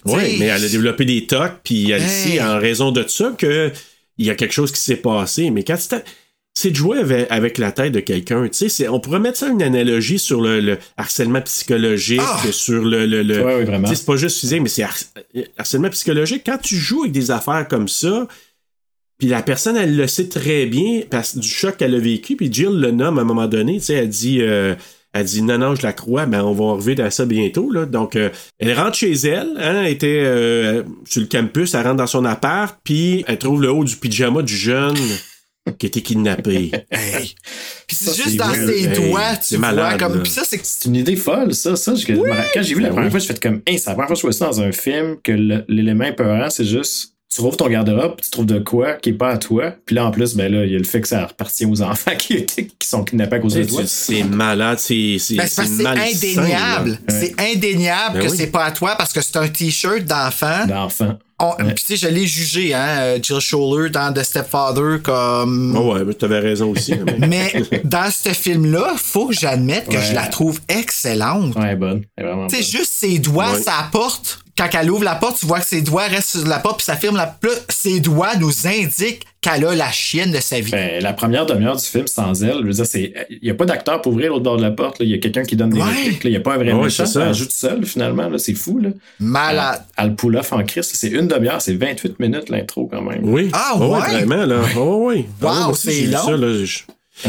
[0.05, 2.09] Oui, mais elle a développé des tocs, puis elle Hey.
[2.09, 3.71] sait en raison de ça que
[4.17, 5.49] il y a quelque chose qui s'est passé.
[5.49, 6.03] Mais quand c'est
[6.55, 9.47] c'est de jouer avec, avec la tête de quelqu'un, tu sais, on pourrait mettre ça
[9.49, 12.41] une analogie sur le, le harcèlement psychologique, Ah!
[12.51, 14.93] sur le, le, Ouais, oui, c'est pas juste physique, mais c'est har-
[15.57, 16.43] harcèlement psychologique.
[16.45, 18.27] Quand tu joues avec des affaires comme ça,
[19.17, 22.53] puis la personne, elle le sait très bien parce du choc qu'elle a vécu, puis
[22.53, 24.75] Jill le nomme à un moment donné, tu sais, elle dit, euh,
[25.13, 27.85] elle dit non, non, je la crois, ben on va revenir à ça bientôt, là.
[27.85, 28.29] Donc, euh,
[28.59, 32.25] elle rentre chez elle, hein, elle était euh, sur le campus, elle rentre dans son
[32.25, 34.97] appart, puis elle trouve le haut du pyjama du jeune
[35.77, 36.71] qui a été kidnappé.
[36.91, 37.35] Hey.
[37.87, 39.71] Puis c'est juste dans ses Hey, doigts, c'est tu vois.
[39.71, 40.15] malade, Comme...
[40.15, 40.21] là.
[40.21, 41.75] Puis ça, c'est une idée folle, ça.
[41.75, 42.05] ça je-
[42.53, 43.11] Quand j'ai vu la Ben première oui.
[43.11, 44.71] fois, je fais comme, hey, c'est la première fois que je vois ça dans un
[44.71, 45.31] film, que
[45.67, 49.13] l'élément épeurant, c'est juste, tu rouvres ton garde-robe, puis tu trouves de quoi qui est
[49.13, 49.73] pas à toi.
[49.85, 51.81] Puis là, en plus, ben là, il y a le fait que ça appartient aux
[51.81, 53.81] enfants qui, qui sont kidnappés à cause de toi.
[53.85, 55.47] C'est malade, c'est c'est Ben,
[55.97, 56.99] indéniable.
[57.09, 58.37] C'est indéniable Ben que oui.
[58.37, 60.65] c'est pas à toi parce que c'est un t-shirt d'enfant.
[60.67, 61.17] D'enfant.
[61.43, 65.73] On- Puis tu sais, je l'ai jugé, hein, euh, Jill Scholler dans The Stepfather comme.
[65.77, 66.93] Ah ouais, mais t'avais raison aussi.
[66.93, 67.51] hein, mais-
[67.83, 70.03] dans ce film-là, faut que j'admette que Ouais.
[70.09, 71.55] je la trouve excellente.
[71.55, 72.03] Ouais, bonne.
[72.15, 72.71] Elle est vraiment Tu sais, bonne.
[72.71, 73.61] juste ses doigts, Ouais.
[73.61, 74.42] sa porte.
[74.55, 76.85] Quand elle ouvre la porte, tu vois que ses doigts restent sur la porte, puis
[76.85, 77.65] ça ferme la porte.
[77.69, 80.71] Ses doigts nous indiquent qu'elle a la chienne de sa vie.
[80.71, 83.13] Ben, la première demi-heure du film sans elle, je veux dire, c'est.
[83.31, 84.99] Il n'y a pas d'acteur pour ouvrir l'autre bord de la porte.
[84.99, 85.05] là.
[85.05, 85.85] Il y a quelqu'un qui donne des Ouais.
[85.89, 86.23] répliques.
[86.23, 86.29] là.
[86.29, 87.05] Il n'y a pas un vrai Ouais, méchant.
[87.07, 87.25] ça.
[87.27, 88.29] Elle joue toute seule, finalement.
[88.29, 88.37] là.
[88.37, 88.89] C'est fou, là.
[89.19, 89.81] Malade.
[89.97, 90.91] Elle, elle pull off en Christ.
[90.93, 93.21] C'est une demi-heure, c'est 28 minutes l'intro quand même.
[93.23, 93.49] Oui.
[93.53, 93.87] Ah, ouais?
[93.87, 94.23] ouais?
[94.25, 94.61] Vraiment, là.
[94.77, 95.25] Oh, oui.
[95.41, 96.23] Wow, moi aussi, c'est long.
[96.25, 96.79] ça, là, je-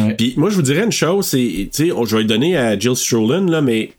[0.00, 0.14] Ouais.
[0.14, 2.56] Puis moi, je vous dirais une chose, c'est, tu sais, on- je vais le donner
[2.56, 3.92] à Jill Strolin, là, mais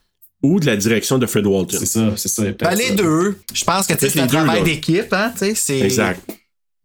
[0.43, 1.77] ou de la direction de Fred Walton.
[1.79, 2.43] C'est ça, c'est ça.
[2.43, 2.93] Ben, les ça.
[2.95, 3.37] deux.
[3.53, 5.31] Je pense que tu sais, Peut-être c'est un travail d'équipe, hein.
[5.33, 6.21] tu sais, c'est- Exact.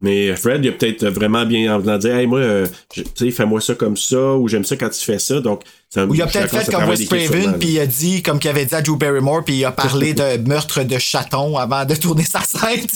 [0.03, 3.31] Mais Fred, il a peut-être vraiment bien en venant dire, hey, moi, euh, tu sais,
[3.31, 5.41] fais-moi ça comme ça, ou j'aime ça quand tu fais ça.
[5.41, 8.23] Donc, c'est un- Ou il a peut-être fait comme Wes Craven, puis il a dit,
[8.23, 11.59] comme qu'il avait dit à Drew Barrymore, puis il a parlé de meurtre de chaton
[11.59, 12.87] avant de tourner sa scène.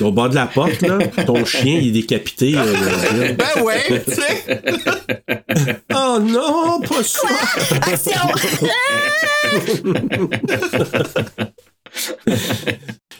[0.00, 2.54] Au bord de la porte, là, ton chien, il est décapité.
[2.56, 4.62] euh, ben ouais, tu sais.
[5.94, 7.28] oh non, pas ça!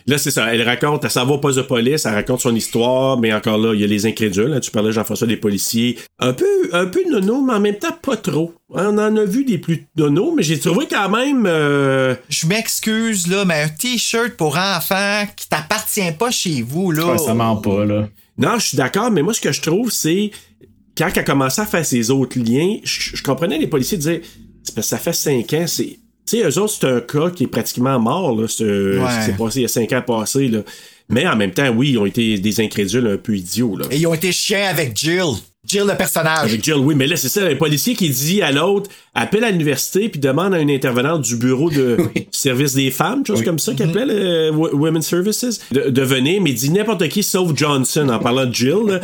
[0.06, 0.52] Là, c'est ça.
[0.54, 3.58] Elle raconte, elle s'en va au poste de police, elle raconte son histoire, mais encore
[3.58, 4.52] là, il y a les incrédules.
[4.52, 4.60] hein.
[4.60, 5.98] Tu parlais, Jean-François, des policiers.
[6.18, 8.54] Un peu, un peu nono, mais en même temps, pas trop.
[8.70, 11.44] On en a vu des plus nono, mais j'ai trouvé quand même.
[11.46, 17.06] euh, Je m'excuse, là, mais un t-shirt pour enfants qui t'appartient pas chez vous, là.
[17.12, 18.08] Ouais, ça ment pas, là.
[18.38, 20.30] Non, je suis d'accord, mais moi, ce que je trouve, c'est
[20.96, 24.22] quand elle a commencé à faire ses autres liens, je, je comprenais les policiers disaient
[24.62, 25.98] c'est parce que ça fait cinq ans, c'est.
[26.32, 29.24] Tu sais, eux autres, c'est un cas qui est pratiquement mort, là, ce, ce qui
[29.26, 30.60] s'est passé il y a cinq ans passés, là.
[31.10, 33.84] Mais en même temps, oui, ils ont été des incrédules un peu idiots, là.
[33.90, 35.34] Et ils ont été chiens avec Jill.
[35.64, 36.40] Jill, le personnage.
[36.48, 39.50] Avec Jill, oui, mais là, c'est ça, un policier qui dit à l'autre, appelle à
[39.52, 41.98] l'université puis demande à une intervenante du bureau de
[42.32, 46.42] service des femmes, chose comme ça, qui appelle euh, Wo- Women's Services, de, de venir,
[46.42, 49.00] mais il dit n'importe qui sauf Johnson, en parlant de Jill, là.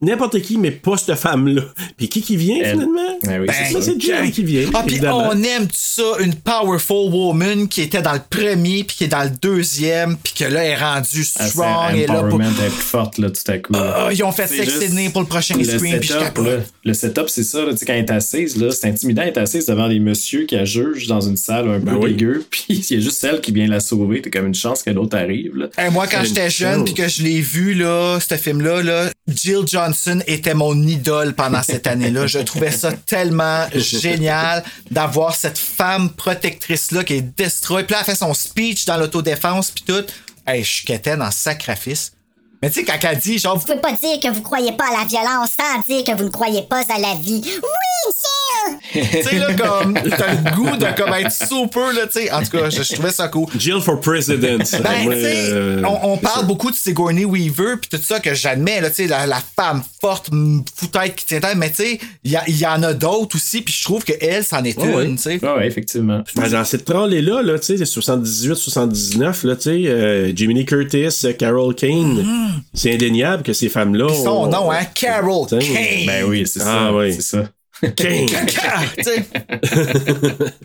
[0.00, 1.62] n'importe qui, mais pas cette femme-là.
[1.98, 2.70] Puis qui qui vient, Elle.
[2.72, 3.18] finalement?
[3.24, 3.82] Ben oui, c'est ça.
[3.82, 8.00] c'est Jill qui vient, Ah, puis on aime tout ça, une powerful woman qui était
[8.00, 11.26] dans le premier, puis qui est dans le deuxième, puis que là, elle est rendue
[11.36, 11.94] Ah, c'est strong.
[11.96, 13.74] et là, pour- est plus forte là, tout à coup.
[13.74, 13.94] là.
[14.06, 16.46] Ah, ils ont fait Sex juste pour le prochain le screen, setup, capote.
[16.46, 17.64] là, Le setup, c'est ça.
[17.64, 19.22] là, tu sais, quand elle est assise, là, c'est intimidant.
[19.22, 22.10] Est assise devant des messieurs qui la jugent dans une salle un peu oui.
[22.12, 22.44] dégueu.
[22.50, 24.22] Puis il y a juste elle qui vient la sauver.
[24.22, 25.56] T'as comme une chance que l'autre arrive.
[25.56, 25.68] Là.
[25.76, 29.66] Hey, moi, quand j'étais jeune, puis que je l'ai vu, là, ce film-là, là, Jill
[29.66, 32.26] Johnson était mon idole pendant cette année-là.
[32.26, 37.84] Je trouvais ça tellement génial d'avoir cette femme protectrice-là qui est destroy.
[37.84, 40.04] Puis là, elle fait son speech dans l'autodéfense, puis tout.
[40.46, 42.12] Hey, je quittais dans sacrifice.
[42.62, 44.86] Mais tu sais, quand elle dit, genre, Vous pouvez pas dire que vous croyez pas
[44.88, 47.42] à la violence sans dire que vous ne croyez pas à la vie.
[47.44, 48.37] Oui!
[48.92, 52.30] Tu sais, là, comme, t'as le goût de comme être super, là, tu sais.
[52.32, 53.46] En tout cas, je, je trouvais ça cool.
[53.58, 54.58] Jill for President.
[54.58, 58.80] Ben, sais, euh, on, on parle beaucoup de Sigourney Weaver puis tout ça que j'admets,
[58.80, 60.30] là, tu sais, la, la femme forte,
[60.76, 63.36] foutaise qui tient tête, mais tu sais, il y, a- il y en a d'autres
[63.36, 65.06] aussi, puis je trouve que elle, c'en est Ouais, une, ouais.
[65.16, 65.40] tu sais.
[65.42, 66.22] Ah ouais, effectivement.
[66.36, 71.08] Ben, dans cette trolley-là, là, tu sais, 78-79, là, tu sais, euh, Jimmy Lee Curtis,
[71.24, 72.24] euh, Carol Kane,
[72.74, 74.08] c'est indéniable que ces femmes-là.
[74.08, 75.60] Son ont- nom, hein, Carol Kane.
[76.06, 76.94] Ben oui, c'est Ah ça.
[76.94, 77.12] oui.
[77.14, 77.48] C'est ça.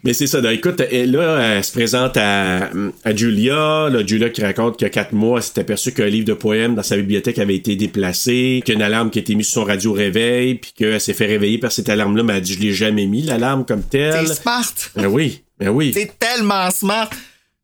[0.03, 0.41] Mais c'est ça.
[0.41, 2.70] là, écoute, elle, là, elle se présente à,
[3.03, 3.89] à Julia.
[3.89, 6.34] Là, Julia qui raconte qu'il y a quatre mois, elle s'est aperçue qu'un livre de
[6.34, 9.36] poèmes dans sa bibliothèque avait été déplacé, qu'il y a une alarme qui a été
[9.36, 12.38] mise sur son radio réveil, puis qu'elle s'est fait réveiller par cette alarme-là, mais elle
[12.38, 14.28] a dit Je l'ai jamais mis, l'alarme comme telle.
[14.28, 14.74] T'es smart.
[14.95, 15.91] Ben oui, ben oui.
[15.91, 17.09] T'es tellement smart.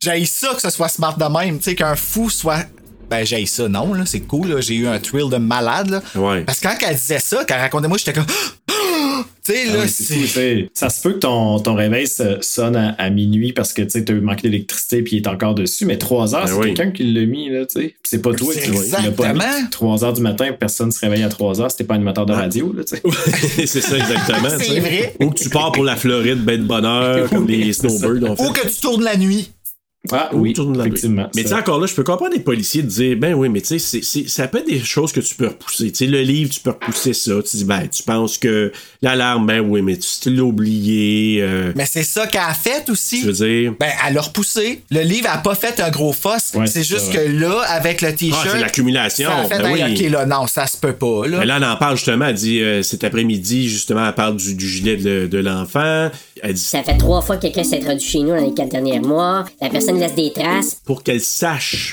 [0.01, 2.65] J'ai ça que ce soit smart de même, tu sais, qu'un fou soit.
[3.09, 4.61] Ben, j'ai ça, non, là, c'est cool, là.
[4.61, 6.01] J'ai eu un thrill de malade, là.
[6.15, 6.41] Ouais.
[6.41, 8.25] Parce que quand elle disait ça, quand elle racontait moi, j'étais comme.
[9.45, 12.89] Tu sais, Ah là, c'est ça se peut que ton, ton réveil se- sonne à,
[12.97, 15.85] à minuit parce que tu sais, t'as eu manqué d'électricité puis il est encore dessus,
[15.85, 16.73] mais 3 heures, Ben c'est oui.
[16.73, 17.87] quelqu'un qui l'a mis, là, tu sais.
[17.87, 18.73] Puis c'est pas toi qui l'as
[19.11, 19.39] pas mis.
[19.39, 19.69] exactement.
[19.71, 22.73] 3 heures du matin, personne se réveille à 3 heures, c'était pas animateur de radio,
[22.73, 23.65] là, tu sais.
[23.67, 24.49] c'est ça, exactement.
[24.59, 25.15] C'est vrai.
[25.21, 28.43] Ou que tu pars pour la Floride, ben de bonheur, comme les snowbirds fait.
[28.45, 29.51] Ou que tu tournes la nuit.
[30.11, 31.29] Ah Ou oui, effectivement.
[31.35, 33.59] Mais tu sais, encore là, je peux comprendre les policiers de dire, ben oui, mais
[33.59, 35.91] tu sais, ça peut être des choses que tu peux repousser.
[35.91, 37.33] Tu sais, le livre, tu peux repousser ça.
[37.47, 38.71] Tu dis, ben, tu penses que
[39.01, 41.41] l'alarme, ben oui, mais tu l'as oublié.
[41.41, 43.21] euh, Mais c'est ça qu'elle a fait aussi.
[43.23, 43.73] je veux dire?
[43.77, 44.81] Ben, elle a repoussé.
[44.89, 46.53] Le livre a pas fait un gros fuss.
[46.55, 48.41] Ouais, c'est juste ça, que là, avec le t-shirt.
[48.45, 49.29] Ah, c'est l'accumulation.
[49.29, 50.05] Ça a fait, Ben oui.
[50.05, 51.39] ok, là, non, ça se peut pas, là.
[51.39, 52.27] Mais là, elle en parle justement.
[52.27, 56.09] Elle dit, euh, cet après-midi, justement, elle parle du, du gilet de, de l'enfant.
[56.41, 58.69] Elle dit, Ça fait trois fois que quelqu'un s'est introduit chez nous dans les quatre
[58.71, 59.43] derniers mois.
[59.61, 60.77] La personne laisse des traces.
[60.85, 61.91] pour qu'elle sache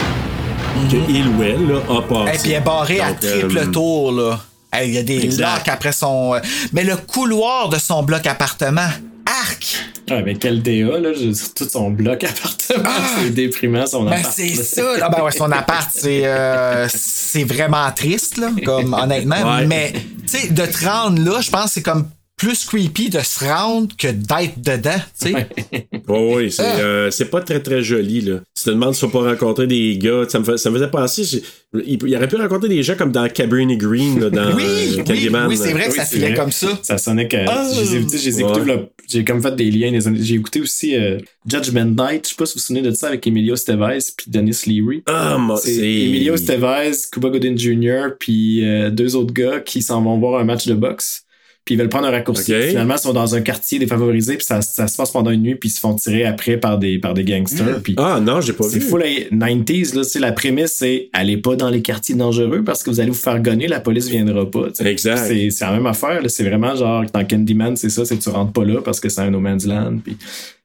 [0.91, 2.37] que il ou elle là, a passé.
[2.37, 4.41] Et puis elle est barrée à Donc, triple euh, tour, là.
[4.83, 6.35] Il y a des locks après son.
[6.35, 6.41] euh,
[6.73, 8.89] Mais le couloir de son bloc appartement.
[9.25, 9.77] Arc!
[10.11, 14.33] Ah, avec quel DA, là, je- tout son bloc appartement, c'est déprimant son Ben, appart.
[14.37, 14.83] c'est ça.
[15.03, 19.57] Ah, ben ouais, son appart, c'est euh, c'est vraiment triste, là, comme honnêtement.
[19.57, 19.67] Ouais.
[19.67, 23.21] Mais, tu sais, de te rendre là, je pense que c'est comme plus creepy de
[23.21, 25.47] se rendre que d'être dedans, tu sais.
[26.09, 26.79] Oh oui, c'est Ah.
[26.79, 28.41] euh, c'est pas très très joli là.
[28.55, 30.91] Si tu te demandes si pas rencontrer des gars, ça me, fait- ça me faisait
[30.91, 31.43] penser, j'ai-
[31.85, 34.97] il, il aurait pu rencontrer des gens comme dans Cabrini Green, là, dans Oui, euh,
[34.99, 35.49] oui, Candyman.
[35.49, 36.37] oui, c'est vrai que Oui, ça filait vrai.
[36.37, 36.79] comme ça.
[36.83, 37.37] Ça sonnait que.
[37.49, 37.69] Ah.
[37.75, 38.91] je les ai, tu sais, je les ai écoutés, Ouais.
[39.09, 39.99] j'ai comme fait des liens.
[40.21, 41.19] J'ai écouté aussi euh,
[41.51, 44.31] Judgment Night, je sais pas si vous vous souvenez de ça, avec Emilio Estevez puis
[44.31, 45.03] Dennis Leary.
[45.07, 49.83] Ah, moi, C'est c'est Emilio Estevez, Cuba Gooding Jr., puis euh, deux autres gars qui
[49.83, 51.23] s'en vont voir un match de boxe.
[51.67, 52.55] Puis ils veulent prendre un raccourci.
[52.69, 55.57] Finalement, ils sont dans un quartier défavorisé, puis ça, ça se passe pendant une nuit,
[55.57, 57.83] puis ils se font tirer après par des, par des gangsters.
[57.83, 58.87] Puis Ah non, j'ai pas c'est vu.
[58.87, 60.03] full 90s, là.
[60.05, 63.11] tu sais, La prémisse, c'est allez pas dans les quartiers dangereux parce que vous allez
[63.11, 64.69] vous faire gonner, la police viendra pas.
[64.69, 64.87] tu sais.
[64.91, 65.27] Exact.
[65.27, 66.29] C'est la même affaire, là.
[66.29, 69.09] C'est vraiment genre, dans Candyman, c'est ça, c'est que tu rentres pas là parce que
[69.09, 69.99] c'est un no man's land.
[70.05, 70.17] Puis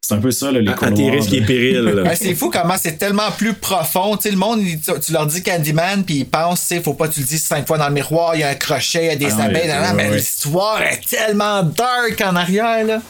[0.04, 2.02] c'est un peu ça, là, les À, à tes couloirs, risques et périls.
[2.04, 4.18] Ben, c'est fou comment c'est tellement plus profond.
[4.18, 6.96] Tu sais, le monde, il- tu, leur dis Candyman, puis ils pensent, tu sais, faut
[6.96, 9.04] pas que tu le dises cinq fois dans le miroir, il y a un crochet,
[9.04, 12.84] il y a des Ah abeilles, nan, ouais, mais l'histoire est tellement dark en arrière,
[12.84, 13.02] là.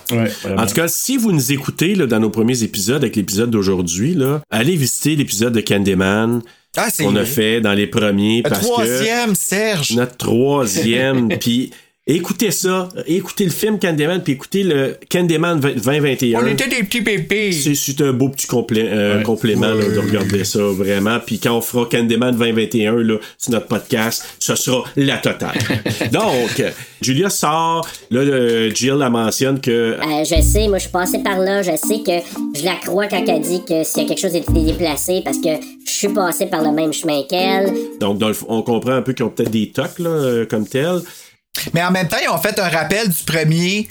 [0.58, 4.14] En tout cas, si vous nous écoutez là, dans nos premiers épisodes, avec l'épisode d'aujourd'hui,
[4.14, 6.42] là, allez visiter l'épisode de Candyman
[6.76, 9.92] Ah, qu'on a fait dans les premiers le parce que troisième, Serge.
[9.94, 11.72] notre troisième, puis
[12.08, 16.44] écoutez ça, écoutez le film Candyman, puis écoutez le Candyman 20- 2021.
[16.44, 17.52] On était des petits bébés.
[17.52, 19.24] C'est, c'est un beau petit complé- euh, Ouais.
[19.24, 21.20] complément là, de regarder ça vraiment.
[21.26, 25.58] Puis quand on fera Candyman 2021 là, sur notre podcast, ce sera la totale.
[26.12, 26.64] Donc,
[27.02, 27.88] Julia sort.
[28.10, 31.62] Là, le- Jill la mentionne que Euh, je sais, moi je suis passé par là,
[31.62, 34.36] je sais que je la crois quand elle dit que s'il y a quelque chose
[34.36, 35.50] été déplacé parce que
[35.86, 37.72] je suis passé par le même chemin qu'elle.
[38.00, 40.46] donc dans le f- on comprend un peu qu'ils ont peut-être des tocs là, euh,
[40.46, 41.00] comme tel.
[41.74, 43.88] Mais en même temps, ils ont fait un rappel du premier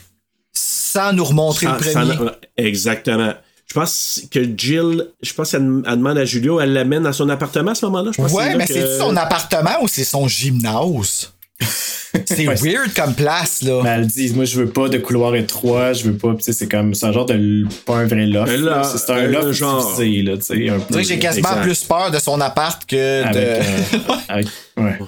[0.53, 1.83] sans nous remontrer Sans- le
[2.13, 2.31] sans- premier.
[2.57, 3.35] exactement.
[3.67, 7.29] Je pense que Jill, je pense qu'elle elle demande à Julio, elle l'amène à son
[7.29, 8.11] appartement à ce moment-là.
[8.11, 11.33] Que Ouais, mais que- c'est son appartement ou c'est son gymnase?
[12.27, 13.83] C'est weird comme place, là.
[13.85, 16.35] Mais elle dit, moi, je veux pas de couloir étroit, je veux pas.
[16.35, 17.65] Tu sais, c'est comme, c'est un genre de.
[17.87, 18.51] Pas un vrai loft.
[18.97, 19.97] C'est un loft genre.
[20.01, 20.67] là, tu sais.
[20.93, 21.63] que j'ai quasiment Exact.
[21.63, 23.41] plus peur de son appart que Avec, de.
[23.41, 24.99] euh, avec- ouais.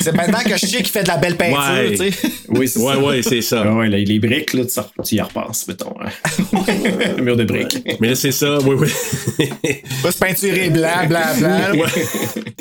[0.00, 1.90] C'est maintenant que je sais qu'il fait de la belle peinture, Ouais.
[1.90, 2.28] tu sais.
[2.48, 3.00] Oui, c'est Ouais, ça.
[3.00, 3.62] ouais, c'est ça.
[3.62, 4.62] Ouais, ouais, là, les briques, là,
[5.04, 5.94] tu, y repenses, mettons.
[6.00, 6.10] hein.
[7.16, 7.78] Le mur de briques.
[8.00, 9.48] Mais là, c'est ça, oui, oui.
[10.02, 11.60] Va se peinturer blanc, blanc, blanc.
[11.74, 11.86] Ouais.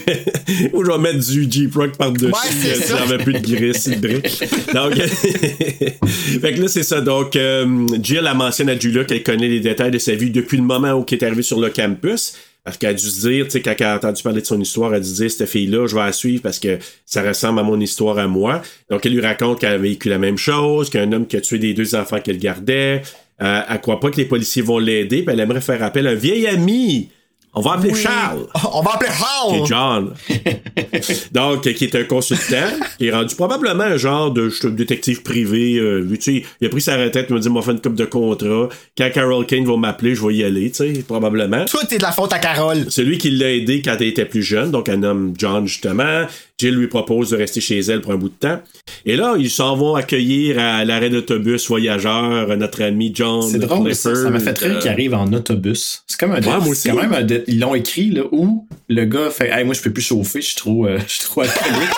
[0.74, 2.26] Ou je vais mettre du Jeep-Rock par-dessus.
[2.26, 2.32] Ouais,
[2.68, 2.98] euh, ça.
[2.98, 4.44] si j'avais plus de gris, de briques.
[4.74, 4.94] Donc,
[6.42, 7.02] fait que là, c'est ça.
[7.02, 10.58] Donc, euh, Jill, elle mentionne à Julia qu'elle connaît les détails de sa vie depuis
[10.58, 12.34] le moment où elle est arrivée sur le campus.
[12.66, 14.60] Parce qu'elle a dû se dire, tu sais, quand elle a entendu parler de son
[14.60, 17.64] histoire, elle a dû cette fille-là, je vais la suivre parce que ça ressemble à
[17.64, 18.64] mon histoire à moi.
[18.90, 21.60] Donc, elle lui raconte qu'elle a vécu la même chose, qu'un homme qui a tué
[21.60, 23.04] les deux enfants qu'elle gardait.
[23.40, 26.16] Euh, elle croit pas que les policiers vont l'aider, elle aimerait faire appel à un
[26.16, 27.10] vieil ami.
[27.56, 28.02] On va appeler Oui.
[28.02, 29.68] Charles On va appeler qui est Hall.
[29.68, 30.14] John.
[31.32, 34.72] Donc, qui est un consultant, qui est rendu probablement un genre de je suis un
[34.72, 35.76] détective privé.
[35.78, 37.82] euh, lui, tu sais, il a pris sa retraite, il m'a dit, moi, faire une
[37.82, 38.70] coupe de contrat.
[38.98, 41.66] Quand Carol Kane va m'appeler, je vais y aller, tu sais, probablement.
[41.66, 42.86] Tout est de la faute à Carole.
[42.90, 46.26] Celui qui l'a aidé quand elle était plus jeune, donc un homme John justement.
[46.58, 48.62] Jill lui propose de rester chez elle pour un bout de temps.
[49.06, 53.42] Et là, ils s'en vont accueillir à l'arrêt d'autobus voyageur notre ami John.
[53.42, 56.04] C'est drôle, ça, ça m'a fait rire euh, qu'il arrive en autobus.
[56.08, 56.90] C'est comme un Ouais, moi c'est aussi.
[56.90, 59.92] quand même un Ils l'ont écrit là où le gars fait Hey, moi je peux
[59.92, 61.90] plus chauffer, je suis trop, euh, je suis trop alcoolique.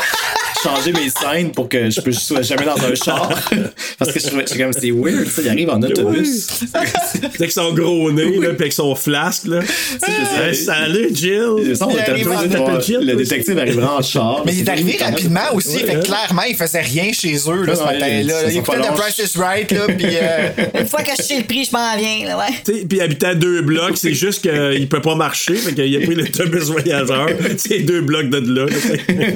[0.68, 3.30] Changer mes scènes pour que je puisse sois jamais dans un char.
[3.99, 6.47] Parce que je trouvais- comme c'est weird, ça, il arrive en autobus.
[7.36, 9.59] Avec son gros nez, là, puis avec son flasque, là.
[10.39, 11.76] Hey, salut, Jill!
[11.76, 14.43] Ça, Il arrive en le détective arrivera en char.
[14.45, 16.01] Mais il est arrivé rapidement aussi, Ouais, fait que hein.
[16.01, 18.34] clairement, il faisait rien chez eux là, ce Ouais, matin-là.
[18.49, 18.95] Il écoutait pas The.
[18.95, 20.49] Price is Right, là, puis euh,
[20.82, 22.55] Une fois que je sais le prix, je m'en viens, là, ouais.
[22.65, 26.05] Puis il habitait à deux blocs, c'est juste qu'il peut pas marcher, fait qu'il a
[26.05, 27.28] pris l'autobus voyageur.
[27.57, 28.65] C'est deux blocs de là.
[28.65, 29.28] là.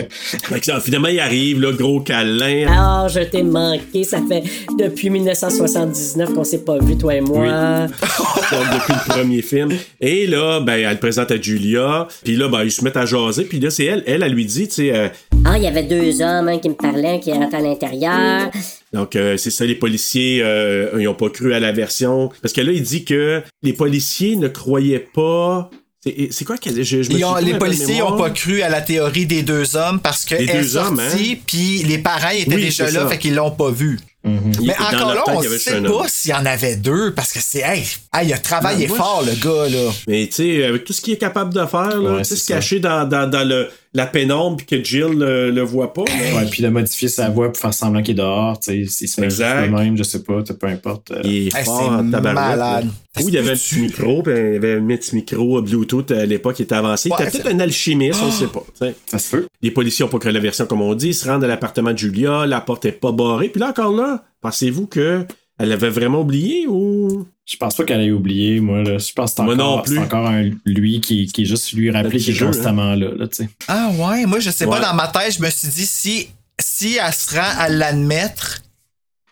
[0.46, 2.66] fait que ça, finalement, il arrive, là, gros câlin.
[2.66, 4.04] Alors, je t'ai manqué.
[4.04, 4.42] Ça fait
[4.78, 7.86] depuis 1979 qu'on s'est pas vu, toi et moi.
[7.86, 9.70] Donc, depuis le premier film.
[10.00, 12.08] Et là, ben, elle le présente à Julia.
[12.24, 13.44] Puis là, ben, ils se mettent à jaser.
[13.44, 15.08] Puis là, c'est elle, elle, elle lui dit, tu sais, euh,
[15.44, 18.50] Ah, il y avait deux hommes, un qui me parlait, un qui rentre à l'intérieur.
[18.92, 22.30] donc euh, c'est ça, les policiers, euh, ils ont pas cru à la version.
[22.42, 25.70] Parce que là, il dit que les policiers ne croyaient pas.
[26.02, 29.26] C'est c'est quoi qu'elle je, je ont- les policiers n'ont pas cru à la théorie
[29.26, 31.42] des deux hommes parce Les qu'elle est deux hommes, sortie, hein?
[31.46, 33.08] puis les parents étaient Oui, déjà là, ça.
[33.08, 33.98] fait qu'ils l'ont pas vu.
[34.24, 34.30] Il-
[34.66, 37.32] Mais encore là, on il y avait sait pas s'il y en avait deux parce
[37.32, 37.60] que c'est.
[37.60, 37.84] Hey,
[38.14, 39.90] hey, il a travaillé Ben, moi, fort, le gars, là.
[40.08, 42.80] Mais tu sais, avec tout ce qu'il est capable de faire, là, Ouais, se cacher
[42.80, 46.02] dans, dans, dans le, la pénombre puis que Jill le, le voit pas.
[46.02, 49.66] Ouais, puis de modifier sa voix pour faire semblant qu'il est dehors, tu sais, Exact.
[49.66, 51.10] le même, je sais pas, peu importe.
[51.10, 51.20] euh.
[51.24, 52.84] Il est Hey, fort c'est tabarouette, malade.
[52.86, 53.22] là.
[53.24, 55.62] Ou il y avait un petit micro, puis il y avait un petit micro euh,
[55.62, 57.08] Bluetooth à l'époque qui était avancé.
[57.10, 58.62] Ouais, il était c'est- peut-être un alchimiste, on ne sait pas.
[58.78, 58.94] tu sais.
[59.06, 59.46] Ça se peut.
[59.62, 61.08] Les policiers ont pas cru à la version comme on dit.
[61.08, 63.48] Ils se rendent à l'appartement de Julia, la porte est pas barrée.
[63.48, 65.24] Puis là, encore là, pensez-vous que
[65.60, 67.26] elle avait vraiment oublié ou?
[67.46, 68.82] Je pense pas qu'elle ait oublié, moi.
[68.82, 68.98] Là.
[68.98, 69.94] Je pense que c'est Moi encore, non plus.
[69.96, 72.50] c'est encore un lui qui, qui est juste lui rappelé qu'il est jeu, hein.
[72.52, 73.48] constamment là, là tu sais.
[73.68, 74.78] Ah ouais, moi je sais Ouais.
[74.80, 76.28] pas, dans ma tête, je me suis dit si,
[76.60, 78.62] si elle se rend à l'admettre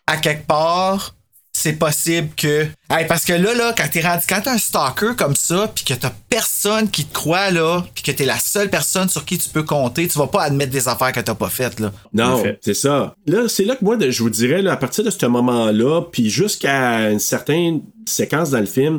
[0.07, 1.14] à quelque part,
[1.59, 2.66] c'est possible que.
[2.90, 5.84] Hey, parce que là, là, quand t'es rendu, quand t'es un stalker comme ça, puis
[5.84, 9.36] que t'as personne qui te croit, là, puis que t'es la seule personne sur qui
[9.38, 11.92] tu peux compter, tu vas pas admettre des affaires que t'as pas faites, là.
[12.14, 13.14] Non, c'est ça.
[13.26, 16.30] Là, c'est là que moi, je vous dirais, là, à partir de ce moment-là, puis
[16.30, 18.98] jusqu'à une certaine séquence dans le film,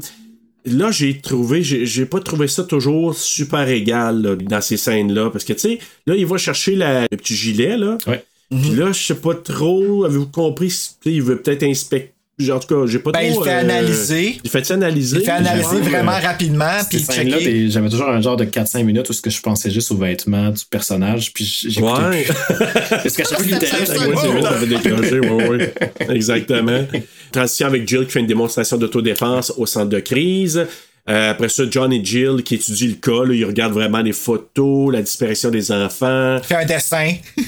[0.66, 5.30] là, j'ai trouvé, j'ai pas trouvé ça toujours super égal là, dans ces scènes-là.
[5.32, 7.98] Parce que, tu sais, là, il va chercher la- le petit gilet, là.
[8.06, 8.24] Ouais.
[8.52, 10.74] Puis là, je sais pas trop, avez-vous compris,
[11.06, 12.14] il veut peut-être inspecter.
[12.52, 14.40] En tout cas, j'ai pas Ben, il fait euh, analyser.
[14.44, 15.18] Il fait analyser?
[15.20, 17.70] Il fait analyser vraiment rapidement, puis checker.
[17.70, 20.50] j'avais toujours un genre de 4-5 minutes où ce que je pensais juste aux vêtements
[20.50, 22.24] du personnage, puis j'écoutais Ouais.
[22.24, 22.34] plus.
[22.90, 25.74] Parce qu'à chaque fois qu'il était là, ouais, ouais.
[26.16, 26.86] Exactement.
[27.32, 30.66] Transition avec Jill qui fait une démonstration d'autodéfense au centre de crise.
[31.10, 34.14] Euh, après ça, John et Jill qui étudient le cas, là, ils regardent vraiment les
[34.14, 36.38] photos, la disparition des enfants.
[36.44, 37.14] Fait un dessin.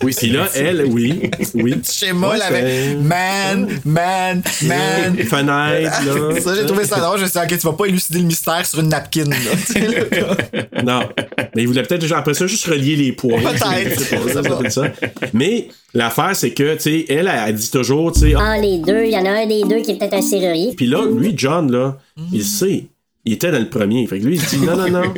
[0.00, 1.74] Oui, Puis là, elle, oui, oui.
[1.90, 5.16] Schéma, Ouais, là, avec c'est- man, man, man.
[5.16, 6.40] Fenêtre, là.
[6.40, 7.18] Ça, j'ai trouvé ça drôle.
[7.18, 10.82] Je me suis dit, ok, tu vas pas élucider le mystère sur une napkin, là.
[10.84, 11.08] Non.
[11.56, 13.40] Mais il voulait peut-être, après ça, juste relier les points.
[13.40, 13.98] Peut-être.
[13.98, 14.82] Je sais pas, ça s'appelle ça.
[15.34, 19.04] Mais l'affaire, c'est que, tu sais, elle, elle, dit toujours, tu sais, Ah, les deux,
[19.04, 20.74] il y en a un des deux qui est peut-être un serrurier.
[20.76, 21.98] Puis là, lui, John, là,
[22.32, 22.86] il sait.
[23.24, 24.06] Il était dans le premier.
[24.06, 25.14] Fait que lui, il dit non, non, non.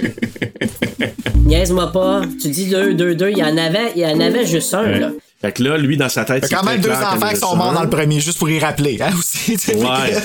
[1.45, 2.23] Niaise-moi pas.
[2.41, 3.31] Tu dis deux, deux, deux.
[3.31, 5.13] Il y en avait, il y en avait juste un, là.
[5.41, 7.13] Fait que là, lui, dans sa tête, Il y a quand c'est même deux clair
[7.15, 9.57] enfants qui sont morts dans le premier, juste pour y rappeler, hein, aussi.
[9.75, 10.17] Ouais.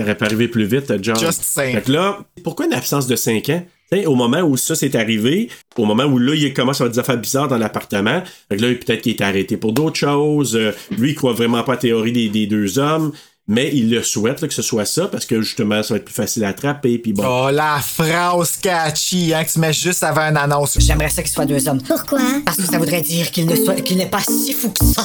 [0.00, 1.18] T'aurais pas arrivé plus vite, John.
[1.18, 1.74] Just saying.
[1.74, 3.62] Fait que là, pourquoi une absence de 5 ans?
[3.92, 6.94] T'sais, au moment où ça s'est arrivé, au moment où là, il commence à avoir
[6.94, 10.56] des affaires bizarres dans l'appartement, fait que là, peut-être qu'il est arrêté pour d'autres choses.
[10.56, 13.12] Euh, lui, il croit vraiment pas à la théorie des, des deux hommes,
[13.46, 16.06] mais il le souhaite là, que ce soit ça, parce que justement, ça va être
[16.06, 17.22] plus facile à attraper, puis bon.
[17.26, 20.78] Oh, la phrase catchy, hein, que tu mets juste avant une annonce.
[20.78, 21.82] J'aimerais ça qu'il soit deux hommes.
[21.82, 22.20] Pourquoi?
[22.46, 25.04] Parce que ça voudrait dire qu'il ne soit, qu'il n'est pas si fou que ça.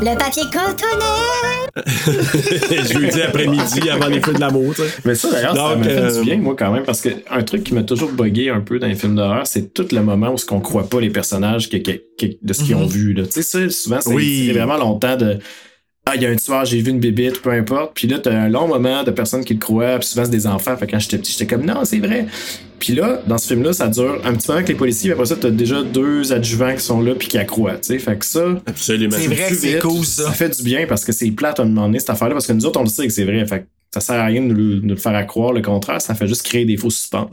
[0.00, 1.14] Le papier cotonné!
[2.92, 4.88] Jeudi après-midi, avant les feux de l'amour, tu sais.
[5.04, 7.42] Mais ça, d'ailleurs, ça m'a fait euh, du bien, moi, quand même, parce que un
[7.42, 10.32] truc qui m'a toujours bugué un peu dans les films d'horreur, c'est tout le moment
[10.32, 12.88] où ce qu'on croit pas les personnages que- que- que- de ce qu'ils ont Mhm.
[12.88, 13.24] vu, là.
[13.24, 14.52] Tu sais, ça, souvent, c'est Oui.
[14.52, 15.38] vraiment longtemps de
[16.06, 17.92] ah, il y a un tueur, j'ai vu une bébite, peu importe.
[17.94, 20.46] Puis là, t'as un long moment de personnes qui le croient, puis souvent, c'est des
[20.46, 20.76] enfants.
[20.76, 22.26] Fait que quand j'étais petit, j'étais comme, non, c'est vrai.
[22.84, 25.24] Puis là, dans ce film-là, ça dure un petit moment avec les policiers, puis après
[25.24, 27.98] ça, t'as déjà deux adjuvants qui sont là, puis qui accroient, tu sais.
[27.98, 28.60] Fait que ça.
[28.66, 29.16] Absolument.
[29.18, 30.24] C'est vrai que c'est cool, ça.
[30.24, 32.46] Ça fait du bien parce que c'est plate à un moment donné, cette affaire-là, parce
[32.46, 33.46] que nous autres, on le sait que c'est vrai.
[33.46, 33.64] Fait que
[33.94, 36.00] ça sert à rien de nous, le- de nous le faire à croire le contraire,
[36.00, 37.28] ça fait juste créer des faux suspens.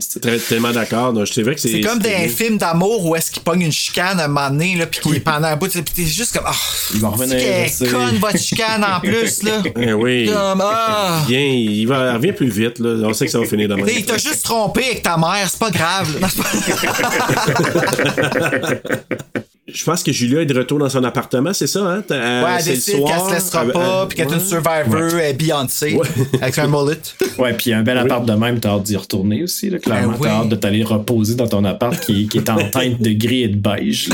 [0.48, 1.12] tellement d'accord.
[1.26, 1.70] C'est vrai que c'est.
[1.72, 4.76] C'est comme des films d'amour où est-ce qu'il pogne une chicane à un moment donné,
[4.76, 6.54] là, puis qu'il est pendant un bout, puis t'es juste comme, ah,
[6.94, 7.36] Il va revenir.
[7.68, 9.60] c'est conne votre chicane en plus, là.
[9.76, 10.26] Eh oui.
[10.32, 11.24] Comme, ah.
[11.26, 13.08] Bien, il va, revient plus vite, là.
[13.08, 13.84] On sait que ça va finir demain.
[13.88, 16.16] Il t'a juste trompé avec ta mère, c'est pas grave.
[16.20, 16.28] là.
[19.74, 22.02] Je pense que Julia est de retour dans son appartement, c'est ça, hein?
[22.10, 24.26] Euh, Ouais, elle c'est le décide soir, qu'elle se laissera elle- pas, elle- puis qu'elle
[24.26, 24.44] est une ouais.
[24.44, 25.98] survivor, elle est Beyoncé,
[26.40, 26.98] avec un mullet.
[27.38, 30.08] Ouais, puis un bel appart de même, t'as hâte d'y retourner aussi, là, clairement.
[30.12, 30.28] Ben oui.
[30.28, 33.42] T'as hâte de t'aller reposer dans ton appart qui, qui est en teinte de gris
[33.44, 34.08] et de beige.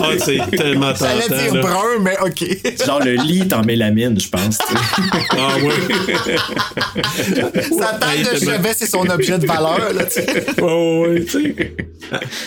[0.00, 1.60] Ah, c'est tellement J'allais tentant, dire là.
[1.60, 2.84] brun, mais ok.
[2.86, 4.58] Genre le lit est en mélamine, je pense.
[4.58, 4.80] tu sais.
[5.32, 5.72] Ah oui.
[7.78, 10.44] Sa table de chevet, c'est son objet de valeur, là, tu sais.
[10.60, 11.76] Oh, oui, tu sais.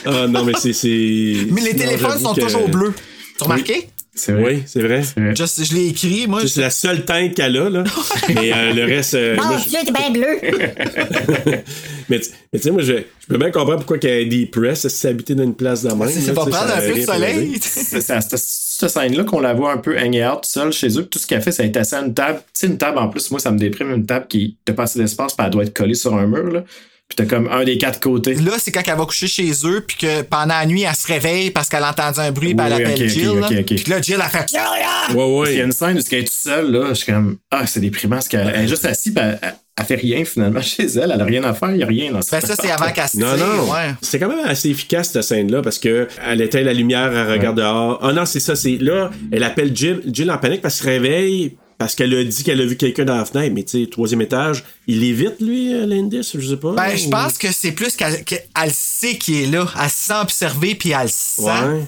[0.05, 0.73] Ah non, mais c'est.
[0.73, 2.93] c'est- Mais les téléphones sont toujours bleus.
[3.37, 3.87] Tu as remarqué?
[4.13, 4.43] C'est vrai.
[4.55, 5.03] Oui, c'est vrai.
[5.35, 6.45] Just- je l'ai écrit, moi.
[6.45, 7.83] C'est la seule teinte qu'elle a, là.
[8.35, 9.13] Mais euh, le reste.
[9.13, 10.37] euh, moi, je- Dieu, t'es bien bleu!
[12.09, 14.29] mais tu mais tu sais, moi, je, je peux bien comprendre pourquoi qu'elle
[14.75, 16.09] si c'est habité dans une place de même.
[16.11, 17.57] Tu sais, prendre un a peu de soleil.
[17.61, 21.05] C'est c'est cette, scène-là qu'on la voit un peu hang out seule chez eux.
[21.05, 22.39] Tout ce qu'elle fait, c'est être assise à une table.
[22.39, 24.83] Tu sais, une table en plus, moi, ça me déprime, une table qui n'a pas
[24.83, 26.51] assez d'espace, puis elle doit être collée sur un mur.
[26.51, 26.63] Là.
[27.11, 28.35] Puis t'as comme un des quatre côtés.
[28.35, 31.05] Là, c'est quand elle va coucher chez eux, puis que pendant la nuit, elle se
[31.05, 33.65] réveille parce qu'elle a entendu un bruit, puis elle appelle Jill.
[33.65, 34.63] Puis là, Jill, elle fait Julia!
[34.63, 35.65] Ouais, Parce qu'il y a ouais.
[35.65, 38.29] une scène où elle est toute seule, là, je suis comme, ah, c'est déprimant, parce
[38.29, 41.43] qu'elle elle est juste assise, puis elle, fait rien finalement chez elle, elle a rien
[41.43, 43.69] à faire, il n'y a rien dans Ben, ça, c'est avant qu'elle se Non, non.
[43.73, 43.93] ouais.
[44.01, 47.57] C'est quand même assez efficace, cette scène-là, parce que elle éteint la lumière, elle regarde
[47.57, 47.99] dehors.
[48.01, 51.03] Ah non, c'est ça, c'est là, elle appelle Jill, Jill en panique parce qu'elle se
[51.03, 53.89] réveille, parce qu'elle a dit qu'elle a vu quelqu'un dans la fenêtre, mais tu sais,
[53.89, 56.73] troisième étage, il évite, lui, euh, Landis, je sais pas.
[56.73, 58.23] Ben, je ou- pense que c'est plus qu'elle
[58.71, 59.65] sait qu'il est là.
[59.81, 61.41] Elle se sent observée, puis elle le sent.
[61.41, 61.81] Ouais.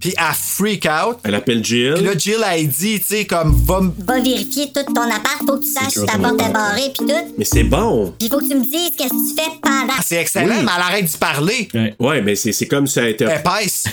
[0.00, 1.16] Puis elle freak out.
[1.24, 1.94] Elle appelle Jill.
[1.94, 5.56] Puis là, Jill, elle dit, tu sais, comme, va Va vérifier tout ton appart, faut
[5.56, 7.34] que tu saches si ta porte est barrée pis tout.
[7.38, 8.12] Mais c'est bon.
[8.18, 9.92] Pis faut que tu me dises qu'est-ce que tu fais pendant.
[9.98, 10.62] Ah, c'est excellent, Oui.
[10.64, 11.68] mais elle arrête d'y parler.
[11.98, 13.24] Ouais, mais c'est c'est comme si elle était.
[13.24, 13.84] Épaisse.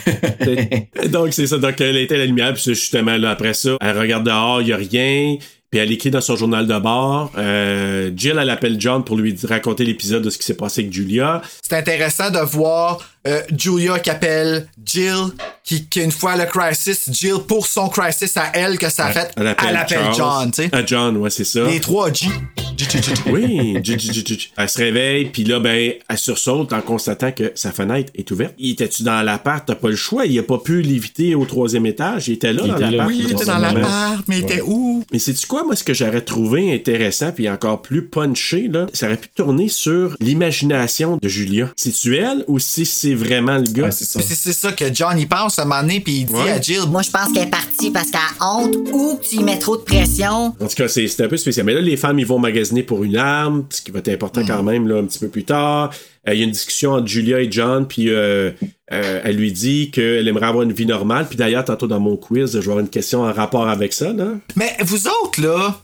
[1.09, 1.57] Donc, c'est ça.
[1.57, 4.67] Donc, elle était à la lumière, puis justement, là, après ça, elle regarde dehors, il
[4.69, 5.37] y a rien.
[5.69, 7.31] Puis elle écrit dans son journal de bord.
[7.35, 10.93] Euh, Jill, elle appelle John pour lui raconter l'épisode de ce qui s'est passé avec
[10.93, 11.41] Julia.
[11.67, 15.27] C'est intéressant de voir euh, Julia qui appelle Jill,
[15.63, 19.11] qui, qui une fois le crisis, Jill pour son crisis à elle que ça a
[19.11, 19.99] fait, elle appelle.
[20.15, 20.69] John, tu sais.
[20.71, 21.63] Ah, John, ouais, c'est ça.
[21.63, 22.27] Les trois G.
[22.75, 23.21] G, G, G, G.
[23.31, 27.31] Oui, J- J- J- J- elle se réveille, puis là, ben, elle sursaute en constatant
[27.31, 28.55] que sa fenêtre est ouverte.
[28.57, 29.63] Il était-tu dans l'appart?
[29.65, 30.25] T'as pas le choix.
[30.25, 32.27] Il a pas pu l'éviter au troisième étage.
[32.29, 33.09] Il était là Il dans l'appart.
[33.09, 35.03] Oui, il était dans l'appart, mais il était où?
[35.11, 38.87] Mais c'est-tu quoi, moi, ce que j'aurais trouvé intéressant puis encore plus punché, là?
[38.91, 41.69] Ça aurait pu tourner sur l'imagination de Julia.
[41.75, 43.83] C'est-tu elle ou si c'est vraiment le gars?
[43.85, 44.19] Ouais, c'est ça.
[44.21, 46.51] C'est c'est ça que John y pense à un moment donné, puis il dit Ouais.
[46.51, 49.35] à Jill, Moi, je pense qu'elle est partie parce qu'elle a honte ou que tu
[49.37, 50.47] y mets trop de pression.
[50.59, 51.65] En tout cas, c'est c'est un peu spécial.
[51.65, 54.41] Mais là, les femmes, ils vont magasiner pour une arme, ce qui va être important
[54.45, 55.91] quand même, là, un petit peu plus tard.
[56.27, 58.51] Euh, Il y a une discussion entre Julia et John, puis euh,
[58.93, 61.27] euh, elle lui dit qu'elle aimerait avoir une vie normale.
[61.27, 64.13] Puis d'ailleurs, tantôt dans mon quiz, je vais avoir une question en rapport avec ça,
[64.13, 64.27] là.
[64.55, 65.81] Mais vous autres, là,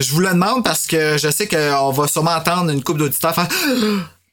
[0.00, 3.34] je vous le demande parce que je sais qu'on va sûrement entendre une couple d'auditeurs
[3.34, 3.48] faire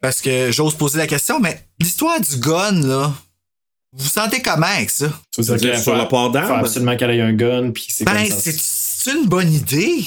[0.02, 3.14] parce que j'ose poser la question, mais l'histoire du gun, là,
[3.94, 5.12] vous vous sentez comment avec ça?
[5.34, 6.48] Tu veux dire sur le port d'armes?
[6.48, 8.40] faut absolument qu'elle ait un gun, puis c'est Ben, comme ça.
[8.40, 10.04] c'est c'est une bonne idée?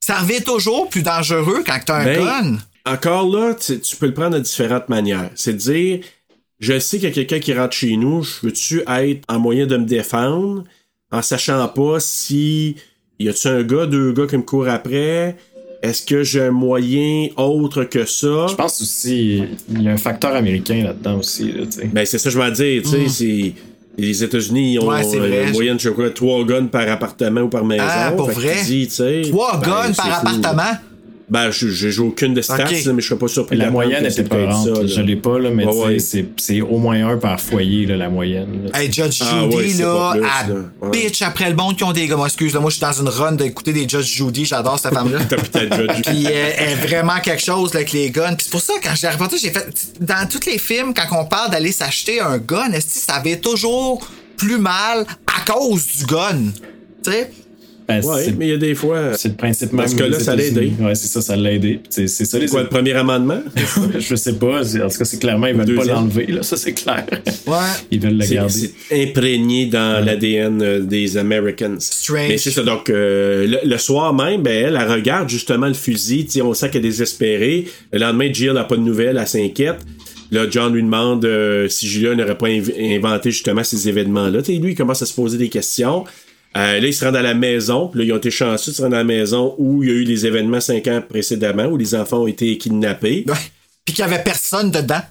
[0.00, 2.58] Ça revient toujours plus dangereux quand t'as un Ben, gun.
[2.86, 5.30] Encore là, tu, tu peux le prendre de différentes manières.
[5.34, 6.00] C'est de dire,
[6.58, 9.66] je sais qu'il y a quelqu'un qui rentre chez nous, je veux-tu être en moyen
[9.66, 10.64] de me défendre,
[11.12, 12.76] en sachant pas si
[13.18, 15.36] y a-tu un gars, deux gars qui me courent après,
[15.82, 18.46] est-ce que j'ai un moyen autre que ça?
[18.48, 21.52] Je pense aussi, il y a un facteur américain là-dedans aussi.
[21.52, 21.64] Là.
[21.92, 23.52] Ben, c'est ça, je vais dire, tu sais, c'est.
[23.98, 25.46] Les États-Unis, ils ont Ouais, vrai.
[25.48, 27.82] une moyenne, je quoi, trois guns par appartement ou par maison.
[27.86, 28.54] Ah, pour que vrai?
[28.64, 28.88] dis,
[29.58, 30.26] ben, guns par fou.
[30.28, 30.78] appartement?
[31.30, 33.56] Ben, je- j'ai aucune de stats, là, mais je serais pas surpris.
[33.56, 34.86] la moyenne était c'est pas ça, là.
[34.86, 35.98] Je l'ai pas, là, mais Ouais, ouais.
[36.00, 38.64] c'est- c'est au moins un par foyer, là, la moyenne.
[38.72, 38.80] là.
[38.80, 40.14] Hey, Judge Ah Judy, ouais, là.
[40.82, 40.90] Ouais.
[40.90, 42.16] bitch après le monde qui ont des gars.
[42.16, 44.44] Moi, excuse, là, moi, je suis dans une run d'écouter des Judge Judy.
[44.44, 45.20] J'adore cette femme-là.
[45.28, 46.02] T'as peut-être Judge.
[46.06, 48.34] Puis elle est vraiment quelque chose là, avec les guns.
[48.34, 49.68] Puis c'est pour ça, quand j'ai reporté, j'ai fait.
[50.00, 53.38] Dans tous les films, quand on parle d'aller s'acheter un gun, est-ce que ça avait
[53.38, 54.04] toujours
[54.36, 56.50] plus mal à cause du gun?
[57.04, 57.30] Tu sais?
[57.90, 59.14] Ben, c'est- mais il y a des fois.
[59.16, 59.86] C'est le principe même.
[59.88, 60.72] ce cas-là, des ça l'a aidé.
[60.80, 61.80] Ouais, c'est ça, ça l'a aidé.
[61.88, 63.42] C'est ça les Quoi, le premier amendement?
[63.98, 64.60] Je sais pas.
[64.62, 66.42] En tout cas, c'est clairement, ils veulent pas l'enlever, là.
[66.42, 67.04] Ça, c'est clair.
[67.46, 67.56] Ouais.
[67.90, 68.70] Ils veulent le C'est- garder.
[68.88, 71.76] C'est imprégné dans l'ADN euh, des Americans.
[71.80, 72.28] Strange.
[72.28, 72.62] Mais c'est ça.
[72.62, 76.24] Donc, euh, le, le soir même, ben, elle, elle regarde justement le fusil.
[76.26, 77.66] Tu sais, on sent qu'elle est désespérée.
[77.92, 79.78] Le lendemain, Jill n'a pas de nouvelles, elle s'inquiète.
[80.32, 84.40] Là, John lui demande euh, si Julia n'aurait pas inv- inventé justement ces événements-là.
[84.46, 86.04] Lui, il commence à se poser des questions.
[86.56, 87.88] Euh, là, ils se rendent à la maison.
[87.88, 89.92] Puis Là, ils ont été chanceux de se rendre à la maison où il y
[89.92, 93.24] a eu les événements cinq ans précédemment, où les enfants ont été kidnappés.
[93.28, 93.34] Ouais.
[93.84, 95.02] Puis qu'il y avait personne dedans,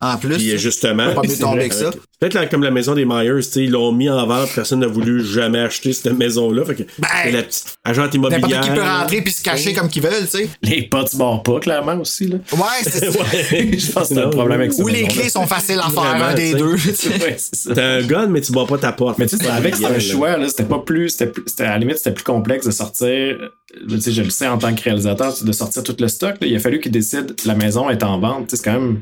[0.00, 0.36] en plus.
[0.36, 1.90] Puis justement, Pas mieux tomber que ça.
[2.20, 4.86] Peut-être comme la maison des Myers, tu sais, ils l'ont mis en vente, personne n'a
[4.88, 6.64] voulu jamais acheter cette maison-là.
[6.64, 6.82] Fait que
[7.22, 8.40] c'est la petite agente immobilière.
[8.40, 10.48] Ben, N'importe qui peut rentrer puis se cacher comme qu'ils veulent, tu sais.
[10.62, 12.38] Les potes mordent pas, clairement, aussi, là.
[12.52, 13.18] Ouais, c'est ça.
[13.52, 14.82] Je pense que c'est un problème avec ça.
[14.82, 16.74] Ou les clés sont faciles à faire, Vraiment, un des deux.
[16.74, 17.36] Ouais.
[17.74, 19.18] T'as un gun, mais tu bats pas ta porte.
[19.18, 21.70] Mais tu sais, avec c'est un choix, là, c'était pas plus, c'était plus- c'était- à
[21.70, 23.48] la limite, c'était plus complexe de sortir, euh,
[23.88, 26.46] tu sais, je le sais en tant que réalisateur, de sortir tout le stock, là.
[26.46, 29.00] il a fallu qu'ils décident, la maison est en vente, tu sais, c'est quand même,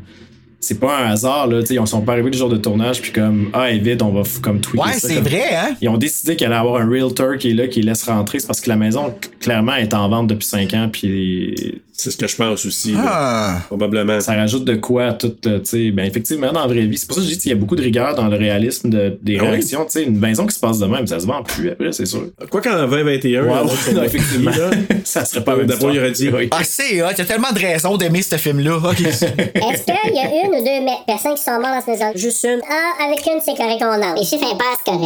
[0.61, 3.01] c'est pas un hasard, là, tu sais, ils sont pas arrivés le jour de tournage,
[3.01, 5.77] puis comme, ah, et vite, on va comme tweaker Ouais, c'est vrai, hein?
[5.81, 8.47] Ils ont décidé qu'il allait avoir un realtor qui est là, qui laisse rentrer, c'est
[8.47, 12.27] parce que la maison, clairement, est en vente depuis 5 ans, puis C'est ce que
[12.27, 12.93] je pense aussi.
[12.93, 13.01] là.
[13.07, 13.61] Ah.
[13.69, 14.20] Probablement.
[14.20, 15.91] ça rajoute de quoi à tout, là, tu sais.
[15.93, 17.57] Ben, effectivement, dans la vraie vie, c'est pour ça que je dis qu'il y a
[17.57, 19.49] beaucoup de rigueur dans le réalisme de- des Ah oui?
[19.51, 20.03] réactions, tu sais.
[20.05, 22.24] Une maison qui se passe de même, ça se vend plus après, c'est sûr.
[22.51, 24.51] Quoi qu'en 2021, Ouais, là, ouais, sur non, le effectivement.
[24.51, 24.70] là,
[25.05, 26.28] ça serait pas même D'abord, il aurait dit.
[26.28, 26.49] Oui.
[26.51, 28.77] Ah, c'est y a tellement de raisons d'aimer ce film-là.
[28.77, 29.01] Ok.
[29.01, 32.12] Est-ce qu'il y a une ou deux personnes qui sont mortes dans cette maison?
[32.14, 32.60] Juste une.
[32.68, 34.14] Ah, avec une, c'est correct, on a.
[34.14, 34.93] Les chiffres impairs, c'est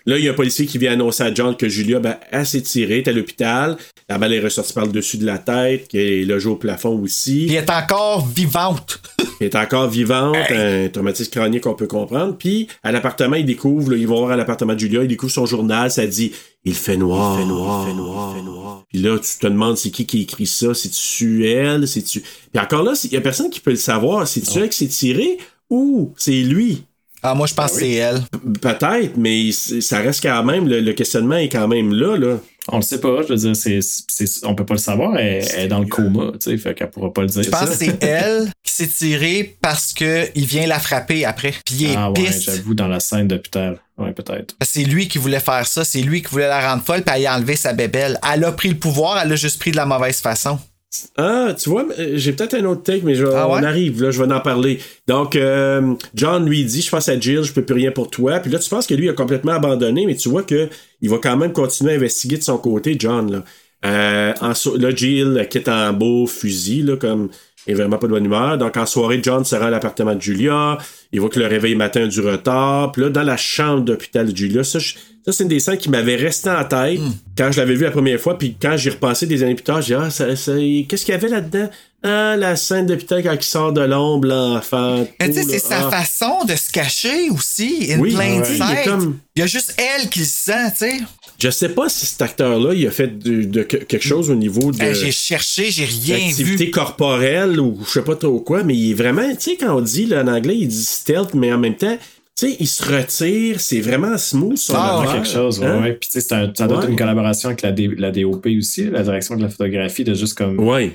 [0.04, 2.46] Là, il y a un policier qui vient annoncer à John que Julia, ben, elle
[2.46, 3.76] s'est tirée, est à l'hôpital.
[4.08, 6.98] La balle est ressortie par le dessus de la tête, qu'elle est logée au plafond
[7.00, 7.46] aussi.
[7.46, 9.00] Puis elle est encore vivante.
[9.40, 12.36] Elle est encore vivante, un traumatisme crânien qu'on peut comprendre.
[12.38, 15.32] Puis, à l'appartement, il découvre, là, ils vont voir à l'appartement de Julia, il découvre
[15.32, 16.32] son journal, ça dit
[16.64, 18.84] Il fait noir, il fait noir, il fait noir, il fait noir.
[18.88, 22.20] Puis là, tu te demandes c'est qui qui écrit ça, c'est-tu elle, c'est-tu.
[22.20, 24.86] Puis encore là, il y a personne qui peut le savoir, c'est-tu elle qui s'est
[24.88, 25.38] tirée
[25.70, 26.84] ou c'est lui?
[27.22, 28.20] Ah, moi, je pense que c'est elle.
[28.60, 32.36] Peut-être, mais ça reste quand même, le, le questionnement est quand même là, là.
[32.68, 35.44] On le sait pas, je veux dire, c'est, c'est- on peut pas le savoir, elle,
[35.56, 37.42] elle est dans le coma, tu sais, fait qu'elle pourra pas le dire.
[37.42, 41.52] Je pense que c'est elle qui s'est tirée parce que il vient la frapper après.
[41.64, 43.78] Puis il est Ah ouais, j'avoue, dans la scène d'hôpital.
[43.98, 44.54] Ouais, peut-être.
[44.62, 47.26] C'est lui qui voulait faire ça, c'est lui qui voulait la rendre folle, puis elle
[47.26, 48.18] a enlevé sa bébelle.
[48.32, 50.58] Elle a pris le pouvoir, elle l'a juste pris de la mauvaise façon.
[51.16, 53.60] Ah, tu vois, euh, j'ai peut-être un autre take, mais je- Ah ouais?
[53.60, 54.78] on arrive, là, je vais en parler.
[55.06, 58.40] Donc, euh, John lui dit, je pense à Jill, je peux plus rien pour toi.
[58.40, 60.68] Puis là, tu penses que lui a complètement abandonné, mais tu vois que
[61.00, 63.30] il va quand même continuer à investiguer de son côté, John.
[63.32, 63.44] Là,
[63.84, 67.30] Euh, en là Jill quitte en beau fusil, là, comme
[67.66, 68.58] est vraiment pas de bonne humeur.
[68.58, 70.78] Donc, en soirée, John se rend à l'appartement de Julia.
[71.12, 72.92] Il voit que le réveil matin a du retard.
[72.92, 76.16] Puis là, dans la chambre d'hôpital de Julia, ça, c'est une des scènes qui m'avait
[76.16, 76.98] resté en tête
[77.38, 78.36] quand je l'avais vu la première fois.
[78.36, 80.52] Puis quand j'y repensé des années plus tard, j'ai dit, ah, ça- ça-
[80.88, 81.70] qu'est-ce qu'il y avait là-dedans?
[82.04, 85.06] Ah, la scène d'hôpital quand il sort de l'ombre, l'enfant.
[85.20, 85.90] Mais tu sais, c'est sa Ah.
[85.90, 88.44] façon de se cacher aussi, in Oui, plain ouais.
[88.44, 88.60] sight.
[88.68, 90.96] Il est comme- Il y a juste elle qui le sent, tu sais.
[91.42, 94.36] Je sais pas si cet acteur-là, il a fait de, de que- quelque chose au
[94.36, 94.80] niveau de.
[94.80, 96.70] Hey, j'ai cherché, j'ai rien activité vu.
[96.70, 99.80] corporelle ou je sais pas trop quoi, mais il est vraiment, tu sais, quand on
[99.80, 101.96] dit là, en anglais, il dit stealth, mais en même temps,
[102.38, 105.80] tu sais, il se retire, c'est vraiment smooth son Ah, quelque chose, ouais, hein?
[105.82, 105.92] ouais.
[105.94, 109.02] Puis tu sais, ça doit être une collaboration avec la, D- la DOP aussi, la
[109.02, 110.92] direction de la photographie, de juste comme Ouais,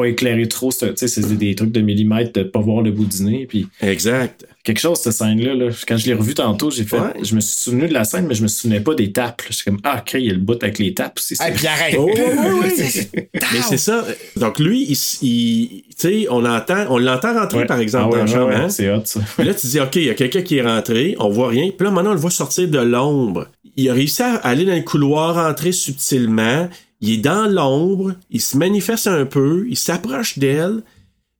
[0.00, 2.90] pas éclairer trop, c'est- tu sais, c'est des trucs de millimètres, de pas voir le
[2.90, 4.46] bout du nez, puis exact.
[4.64, 7.12] quelque chose, cette scène-là, là, quand je l'ai revu tantôt, j'ai fait, Ouais.
[7.22, 9.42] je me suis souvenu de la scène, mais je me souvenais pas des tapes.
[9.42, 9.48] là.
[9.50, 11.34] J'étais comme, ah, ok, il y a le bout avec les tapes aussi.
[11.40, 11.96] Hey, puis arrête.
[11.98, 12.10] Oh.
[13.52, 14.04] Mais c'est ça.
[14.36, 17.66] Donc lui, il, s- il- tu sais, on entend, on l'entend rentrer Ouais.
[17.66, 18.48] par exemple Ah ouais, dans la ouais, chambre.
[18.48, 18.68] ouais, hein?
[18.68, 19.20] c'est hot, ça.
[19.36, 21.70] Puis là, tu dis, OK, il y a quelqu'un qui est rentré, on voit rien.
[21.76, 23.46] Puis là, maintenant, on le voit sortir de l'ombre.
[23.76, 26.68] Il a réussi à aller dans le couloir, rentrer subtilement.
[27.00, 30.82] Il est dans l'ombre, il se manifeste un peu, il s'approche d'elle.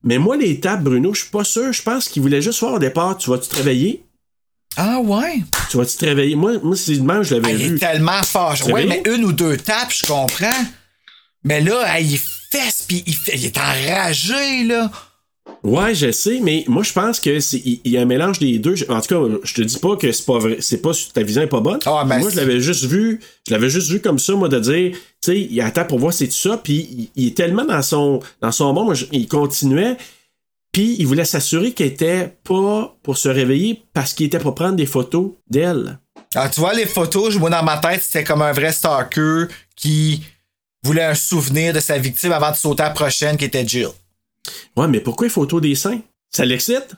[0.02, 1.72] Mais moi, les tapes, Bruno, je suis pas sûr.
[1.72, 4.04] Je pense qu'il voulait juste voir au départ, tu vas-tu te réveiller?
[4.76, 5.42] Ah ouais?
[5.70, 6.36] Tu vas-tu te réveiller?
[6.36, 7.76] Moi, moi c'est de même, je l'avais Ah, il vu.
[7.76, 8.20] est tellement
[8.66, 9.02] Ouais, réveillé?
[9.04, 10.64] mais une ou deux tapes, je comprends.
[11.44, 14.90] Mais là, il fesse, puis il, fait- il est enragé, là.
[15.68, 18.74] Ouais, je sais, mais moi je pense que il y a un mélange des deux.
[18.88, 21.42] En tout cas, je te dis pas que c'est pas vrai, c'est pas ta vision
[21.42, 21.80] est pas bonne.
[21.86, 24.60] Ah, ben, moi je l'avais juste vu, je l'avais juste vu comme ça moi de
[24.60, 27.82] dire, tu sais, il attend pour voir c'est ça, puis il, il est tellement dans
[27.82, 29.96] son dans son monde, moi, je- il continuait,
[30.72, 34.76] puis il voulait s'assurer qu'il était pas pour se réveiller parce qu'il était pour prendre
[34.76, 35.98] des photos d'elle.
[36.34, 40.22] Ah, tu vois, les photos, moi, dans ma tête, c'était comme un vrai stalker qui
[40.84, 43.88] voulait un souvenir de sa victime avant de sauter à la prochaine, qui était Jill.
[44.76, 46.00] Ouais, mais pourquoi les photos des seins?
[46.34, 46.94] Ça l'excite?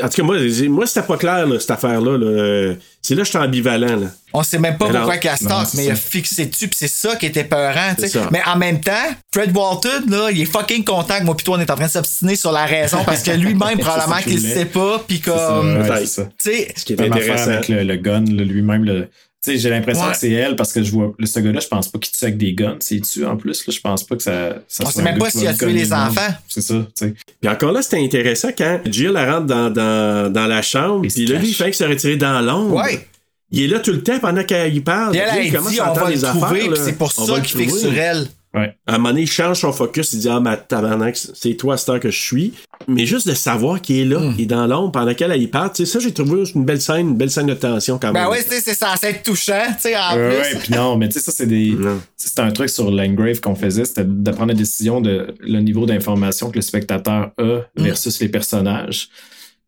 [0.00, 0.36] En tout cas, moi,
[0.68, 2.16] moi c'était pas clair, là, cette affaire-là.
[2.16, 2.74] là.
[3.02, 3.96] C'est là que je suis ambivalent.
[3.96, 4.06] Là.
[4.32, 6.00] On sait même pas Mais pourquoi c'est mais il a ça.
[6.00, 8.28] fixé dessus, pis c'est ça qui était peurant, ça.
[8.30, 8.92] Mais en même temps,
[9.34, 11.86] Fred Walton, là, il est fucking content que moi pis toi, on est en train
[11.86, 15.30] de s'obstiner sur la raison parce que lui-même, probablement ça qu'il sait pas, pis C'est
[15.32, 15.76] ça, comme.
[15.80, 16.22] ouais, c'est ça.
[16.40, 17.50] Tu sais, Ce qui est intéressant.
[17.50, 18.84] avec le, le gun, lui-même.
[18.84, 19.08] le-
[19.50, 20.12] sais, j'ai l'impression Ouais.
[20.12, 21.12] que c'est elle parce que je vois.
[21.18, 22.76] le- Ce gars-là, je pense pas qu'il tue avec des guns.
[22.80, 23.66] C'est tue en plus.
[23.66, 24.56] Là, je pense pas que ça.
[24.68, 26.34] ça On soit sait même pas s'il a tué les enfants.
[26.48, 27.14] C'est ça, tu sais.
[27.40, 31.26] Puis encore là, c'était intéressant quand Jill elle rentre dans, dans, dans la chambre, puis
[31.26, 32.76] là, lui, il fait que se retirer dans l'ombre.
[32.76, 33.06] Ouais.
[33.50, 35.10] Il est là tout le temps pendant qu'elle y parle.
[35.10, 37.26] Puis elle, elle il commence dit, à on entendre va le trouver, c'est pour On
[37.26, 37.80] ça qu'il fixe trouver.
[37.82, 38.26] sur elle.
[38.54, 38.76] Ouais.
[38.86, 41.76] À un moment donné, il change son focus, il dit Ah, ma tabarnak, c'est toi,
[41.78, 42.52] cette heure que je suis.
[42.86, 44.34] Mais juste de savoir qu'il est là, Hmm.
[44.36, 46.64] il est dans l'ombre pendant qu'elle elle y parle, tu sais, ça, j'ai trouvé une
[46.64, 48.24] belle scène, une belle scène de tension quand même.
[48.24, 50.20] Ben ouais, tu sais, c'est censé être touchant, tu sais, en plus.
[50.20, 51.76] ouais, puis non, mais tu sais, ça, c'est des.
[52.24, 55.86] C'est un truc sur l'engrave qu'on faisait, c'était de prendre la décision de le niveau
[55.86, 59.08] d'information que le spectateur a versus les personnages.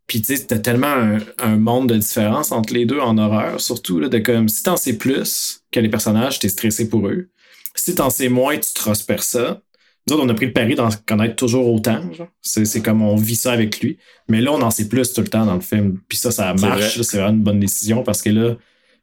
[0.07, 3.61] Puis tu sais, t'as tellement un, un monde de différence entre les deux en horreur,
[3.61, 7.29] surtout là, de comme si t'en sais plus que les personnages, t'es stressé pour eux.
[7.75, 9.59] Si t'en sais moins, tu trosses personne.
[10.07, 12.01] Nous autres, on a pris le pari d'en connaître toujours autant.
[12.43, 13.97] C'est c'est comme on vit ça avec lui.
[14.29, 15.99] Mais là, on en sait plus tout le temps dans le film.
[16.09, 16.95] Puis ça, ça C'est marche.
[16.95, 17.05] vrai.
[17.05, 18.55] C'est vraiment une bonne décision parce que là,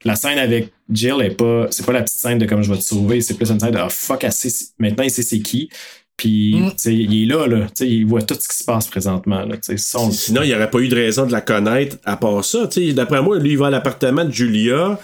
[0.03, 1.67] la scène avec Jill est pas.
[1.71, 3.21] C'est pas la petite scène de comme je vais te sauver.
[3.21, 5.69] C'est plus une scène de ah, fuck, sait- maintenant il sait c'est qui.
[6.17, 6.71] Puis, Mm.
[6.85, 7.67] il est là, là.
[7.79, 9.55] Il voit tout ce qui se passe présentement, là.
[9.77, 12.69] Son- Sinon, il n'y aurait pas eu de raison de la connaître à part ça.
[12.93, 14.99] D'après moi, lui, il va à l'appartement de Julia,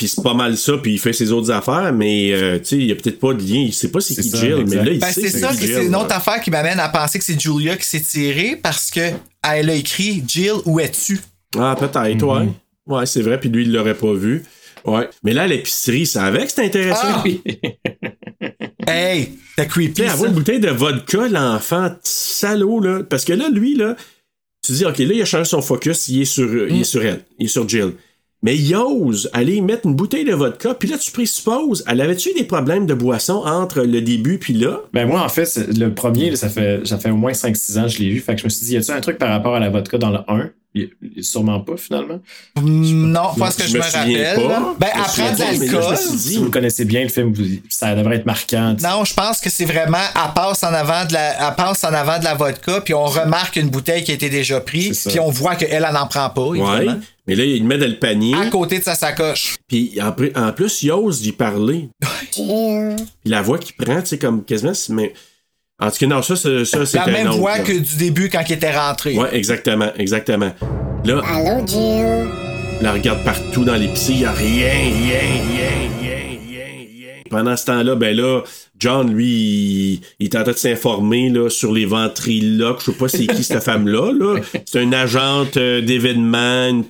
[0.00, 2.76] puis c'est pas mal ça, puis il fait ses autres affaires, mais euh, tu sais,
[2.78, 3.58] il n'y a peut-être pas de lien.
[3.66, 5.52] Il sait pas c'est C'est qui ça, Jill, mais là, il Ben, sait c'est ça,
[5.52, 8.90] c'est une autre affaire qui m'amène à penser que c'est Julia qui s'est tirée parce
[8.90, 9.10] que
[9.46, 11.20] elle a écrit Jill, où es-tu?
[11.58, 12.48] Ah, peut-être, ouais.
[12.86, 14.42] Ouais, c'est vrai, puis lui, il l'aurait pas vu.
[14.86, 15.06] Ouais.
[15.22, 17.02] Mais là, l'épicerie, ça savait que c'était intéressant.
[17.04, 17.24] Ah!
[18.86, 20.00] Hey, t'as creepy.
[20.00, 20.14] sais, ça.
[20.14, 23.02] avoir une bouteille de vodka, l'enfant salaud, là.
[23.08, 23.94] Parce que là, lui, là,
[24.64, 27.04] tu dis, OK, là, il a changé son focus, il est sur, il est sur
[27.04, 27.92] elle, il est sur Jill.
[28.42, 32.32] Mais il ose aller mettre une bouteille de vodka, puis là, tu présupposes, elle avait-tu
[32.32, 34.80] des problèmes de boisson entre le début puis là?
[34.94, 37.88] Ben moi, en fait, le premier, ça fait, ça fait au moins 5-6 ans que
[37.88, 38.20] je l'ai vu.
[38.20, 39.98] Fait que je me suis dit, y a-tu un truc par rapport à la vodka
[39.98, 40.50] dans le 1?
[41.20, 42.20] Sûrement pas, finalement.
[42.62, 44.34] Non, pas ce que je je, me rappelle.
[44.48, 44.74] pas.
[44.78, 48.76] Ben, après dit- Si vous connaissez bien le film, vous- ça devrait être marquant.
[48.80, 52.18] Non, je pense que c'est vraiment, elle passe en avant de la, passe en avant
[52.20, 55.30] de la vodka, puis on remarque une bouteille qui a été déjà prise, puis on
[55.30, 56.58] voit qu'elle, elle n'en prend pas, Ouais.
[56.58, 57.00] évidemment.
[57.26, 59.56] Mais là, il le met dans le panier, À côté de sa sacoche.
[59.68, 61.88] puis en, en plus, il ose d'y parler.
[62.32, 65.12] Puis la voix qu'il prend, tu sais, comme quasiment, c'est- mais...
[65.80, 67.64] En tout cas, non, ça, c'est- ça c'est La un même autre, voix là.
[67.64, 69.16] que du début quand il était rentré.
[69.16, 70.52] Ouais, exactement, exactement.
[71.04, 72.28] Là, Allô, Jill?
[72.82, 75.70] la regarde partout dans l'épicerie, il y a rien, rien, rien,
[76.00, 76.16] rien,
[76.50, 77.22] rien, rien.
[77.30, 78.42] Pendant ce temps-là, ben là,
[78.78, 82.80] John, lui, il, il est en train de s'informer là, sur les ventriloques.
[82.80, 84.12] Je sais pas c'est qui cette femme-là.
[84.12, 84.40] Là.
[84.66, 86.84] C'est une agente euh, d'événements, une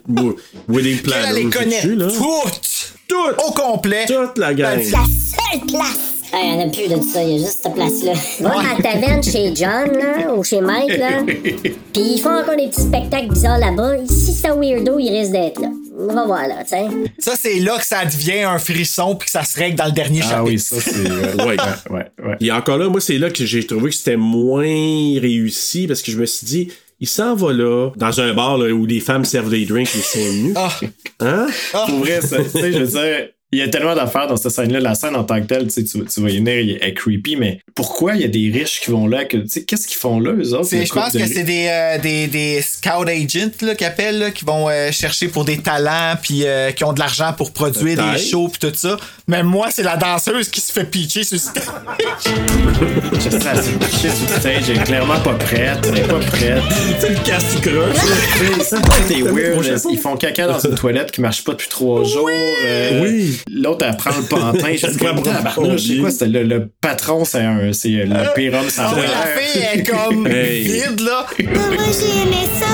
[0.69, 1.27] wedding planner.
[1.29, 2.07] elle les connaît là.
[2.09, 4.05] toutes, Toutes, au complet.
[4.07, 4.79] toute la gang.
[4.79, 5.99] La seule place.
[6.33, 8.13] Hey, il n'y en a plus de ça, il y a juste cette place-là.
[8.41, 11.23] Va à la taverne chez John, là, ou chez Mike, là.
[11.27, 11.73] Puis
[12.15, 13.97] ils font encore des petits spectacles bizarres là-bas.
[14.09, 15.69] Si c'est un weirdo, il risque d'être là.
[15.99, 16.85] On va voir, là, tu sais.
[17.19, 19.93] Ça, c'est là que ça devient un frisson puis que ça se règle dans le
[19.93, 20.45] dernier Ah chapitre.
[20.51, 21.11] oui, ça, c'est.
[21.11, 21.57] euh, Ouais.
[21.91, 22.37] ouais, ouais.
[22.41, 24.63] Et encore là, moi, c'est là que j'ai trouvé que c'était moins
[25.21, 26.69] réussi parce que je me suis dit,
[27.01, 30.01] il s'en va là, dans un bar là, où les femmes servent des drinks les
[30.01, 30.55] seins nus.
[30.57, 30.71] Ah.
[31.21, 31.47] Hein?
[31.73, 34.53] Pour vrai, ça, tu sais, je veux dire, il y a tellement d'affaires dans cette
[34.53, 34.79] scène-là.
[34.81, 36.95] La scène en tant que telle, tu sais, tu, tu vas y venir, elle est
[36.95, 39.25] creepy, mais pourquoi il y a des riches qui vont là?
[39.25, 40.69] Qu'est-ce qu'ils font là, eux autres?
[40.71, 44.45] Je pense de que c'est des, euh, des, des scout agents qui appellent, là, qui
[44.45, 48.19] vont euh, chercher pour des talents, puis euh, qui ont de l'argent pour produire des
[48.19, 48.97] shows, puis tout ça.
[49.27, 51.65] Mais moi, c'est la danseuse qui se fait pitcher sur le stage.
[53.13, 55.79] Je sais, elle s'est pitchée sur le stage, elle est clairement pas prête.
[55.89, 56.63] Elle est pas prête.
[57.01, 58.79] C'est le casse sais, ça,
[59.09, 59.83] c'est weird.
[59.91, 62.29] Ils font caca dans une toilette qui marche pas depuis trois jours.
[62.65, 63.40] Euh, Oui.
[63.51, 64.73] L'autre, elle prend le pantin.
[64.73, 66.11] Je sais pas, Elle prend le tabarnouche, c'est quoi?
[66.11, 69.11] C'est le, le patron, c'est un, c'est le pire homme sans Ah oui, terre.
[69.11, 71.27] la fille est comme vide, là.
[71.39, 72.67] Moi, j'ai aimé ça,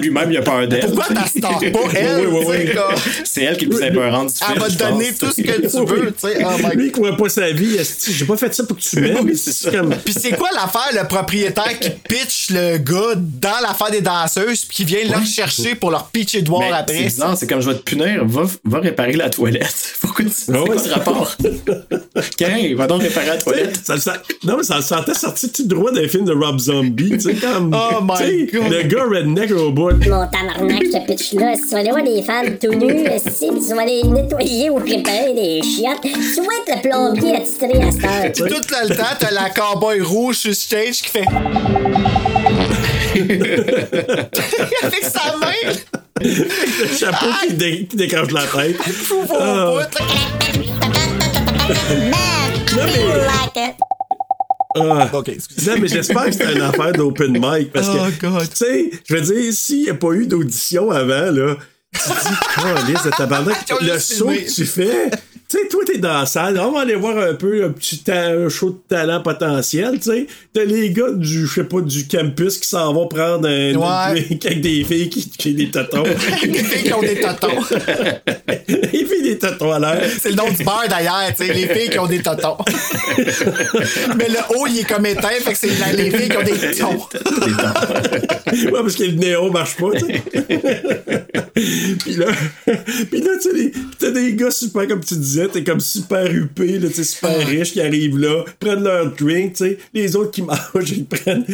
[0.00, 0.80] Lui-même, il a peur d'elle.
[0.86, 2.26] Pourquoi t'as star pas elle?
[2.28, 2.70] Oui, oui, oui.
[3.24, 4.50] C'est elle qui est le plus épeurante du film.
[4.54, 6.44] Elle va te donner tout ce que tu veux, tu sais.
[6.44, 7.76] Oh my Lui, il croit pas sa vie.
[8.08, 9.16] J'ai pas fait ça pour que tu m'aimes.
[9.72, 9.94] Comme.
[10.04, 14.76] Puis c'est quoi l'affaire, le propriétaire qui pitch le gars dans l'affaire des danseuses puis
[14.78, 17.02] qui vient le chercher pour leur pitcher de voir C'est après?
[17.04, 19.94] bizarre, c'est comme je vais te punir, va, va réparer la toilette.
[20.00, 21.36] Pourquoi tu c'est Ah quoi ce rapport?
[22.76, 23.80] Va donc réparer la toilette.
[23.84, 23.94] Ça
[24.44, 27.10] Non, mais ça le sentait sorti tout droit d'un film de Rob Zombie.
[27.10, 27.74] Tu sais, comme.
[27.74, 28.72] Oh my tu sais, God.
[28.72, 29.90] Le gars redneck au bout.
[30.06, 33.74] Mon tabarnak, ce pitch-là, si tu vas aller voir des femmes tout nues, si tu
[33.74, 38.04] vas aller nettoyer ou préparer des chiottes, tu vas être le plombier attitré à cette
[38.04, 38.32] heure.
[38.32, 41.24] Puis tout le temps, t'as la cowboy rouge sur stage qui fait.
[43.14, 45.72] Avec sa main,
[46.20, 48.76] Le chapeau qui, dé- qui décroche la tête.
[48.82, 49.70] fou Ah.
[49.72, 49.78] bout.
[49.78, 49.84] là.
[52.76, 53.04] Non, mais.
[53.24, 53.74] Like it?
[54.76, 55.08] Ah.
[55.12, 55.70] Ok, excusez.
[55.70, 57.72] Non, mais j'espère que c'est une affaire d'open mic.
[57.72, 58.48] Parce Oh, que, God.
[58.50, 61.56] tu sais, je veux dire, s'il n'y a pas eu d'audition avant, là,
[61.92, 62.34] tu te dis,
[62.86, 65.10] Calisse de tabarnak, le saut que tu fais.
[65.54, 68.02] Tu sais, toi, t'es dans la salle, on va aller voir un peu un petit
[68.10, 70.26] un show de talent potentiel, tu sais.
[70.52, 74.26] T'as les gars du, je sais pas, du campus qui s'en vont prendre un, Ouais.
[74.44, 76.02] avec des filles qui, qui ont des totons.
[76.42, 77.60] Des filles qui ont des totons.
[78.68, 80.10] les filles des totons à l'air.
[80.20, 82.56] C'est le nom du bar d'ailleurs, tu sais, les filles qui ont des totons.
[84.16, 86.52] Mais le haut, il est comme éteint, fait que c'est les filles qui ont des
[86.52, 86.98] totons.
[88.50, 90.22] ouais, parce que le néon marche pas, tu sais.
[92.00, 92.26] puis là,
[93.10, 96.78] puis là, tu sais, t'as des gars super, comme tu disais, t'es comme super huppés,
[96.78, 99.78] là, tu sais, super riches qui arrivent là, prennent leur drink, tu sais.
[99.92, 101.44] Les autres qui mangent, ils prennent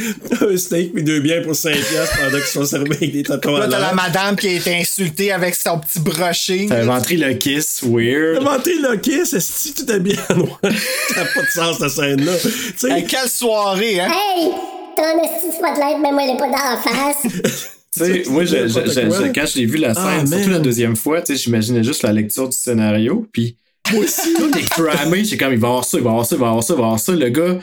[0.41, 3.35] un steak puis deux bières pour 5 piastres pendant qu'ils sont servis avec des à
[3.35, 6.69] Là, t'as la madame qui a été insultée avec son petit brushing.
[6.69, 8.39] T'as inventé le kiss weird.
[8.39, 10.61] Inventé le kiss, est-ce que tout habillé en noir?
[10.63, 12.33] N'a pas de sens, cette scène-là.
[12.39, 14.09] Tu sais, Hey, quelle soirée, hein?
[14.11, 14.51] Hey!
[14.97, 17.71] T'as un esti de spotlight, mais moi, elle est pas dans la face.
[17.93, 21.35] Tu sais, moi, je, quand j'ai vu la scène, Ah, surtout la deuxième fois, tu
[21.35, 23.57] sais, j'imaginais juste la lecture du scénario, puis
[23.93, 26.37] moi aussi, tout est cramé, j'ai comme, il va avoir ça, il va avoir ça,
[26.37, 27.13] il va avoir ça, il va avoir ça.
[27.13, 27.59] Le gars,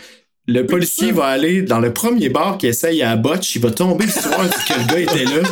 [0.47, 3.71] le policier va aller dans le premier bar qui essaye à la botche, il va
[3.71, 5.47] tomber le soir que le gars était là.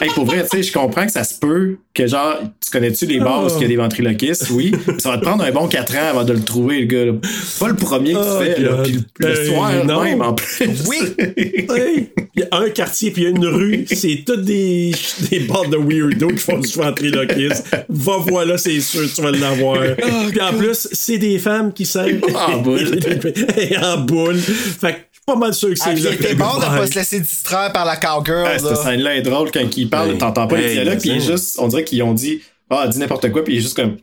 [0.00, 3.06] Hey, pour vrai, tu sais, je comprends que ça se peut que genre, tu connais-tu
[3.06, 4.48] les bars où il y a des ventriloquistes?
[4.50, 4.72] Oui.
[4.98, 7.04] Ça va te prendre un bon 4 ans avant de le trouver, le gars.
[7.04, 7.12] là.
[7.60, 8.70] Pas le premier que Oh, tu fais, là.
[8.70, 8.82] God.
[8.84, 10.02] Puis le, le Hey, soir non.
[10.02, 10.66] même, en plus.
[10.88, 10.98] Oui!
[12.34, 14.92] Il y a un quartier puis il y a une rue, c'est toutes des,
[15.30, 17.62] des bandes de weirdos qui font du ventriloquisme.
[17.90, 19.82] Va voilà, c'est sûr, tu vas l'avoir.
[20.30, 22.98] puis en plus, c'est des femmes qui servent En boule.
[23.82, 24.38] En boule.
[24.38, 26.60] Fait pas mal sûr que c'est Ah, puis là il que était le bon de
[26.64, 28.44] pas se laisser distraire par la cowgirl.
[28.46, 28.76] Ah, cette là.
[28.76, 30.18] scène-là est drôle quand il parle, Hey.
[30.18, 33.44] t'entends pas les dialogues, puis juste, on dirait qu'ils ont dit, ah, dis n'importe quoi,
[33.44, 33.96] puis il est juste comme,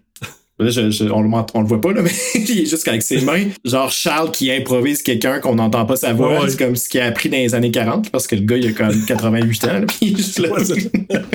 [0.59, 2.87] là, je, je- on, le, ment- on le voit pas, là, mais il est juste
[2.87, 6.49] avec ses mains, genre Charles qui improvise quelqu'un qu'on n'entend pas sa voix, Ouais, ouais.
[6.49, 8.67] c'est comme ce qu'il a appris dans les années 40, parce que le gars, il
[8.67, 10.49] a comme 88 ans, là, puis il est juste là.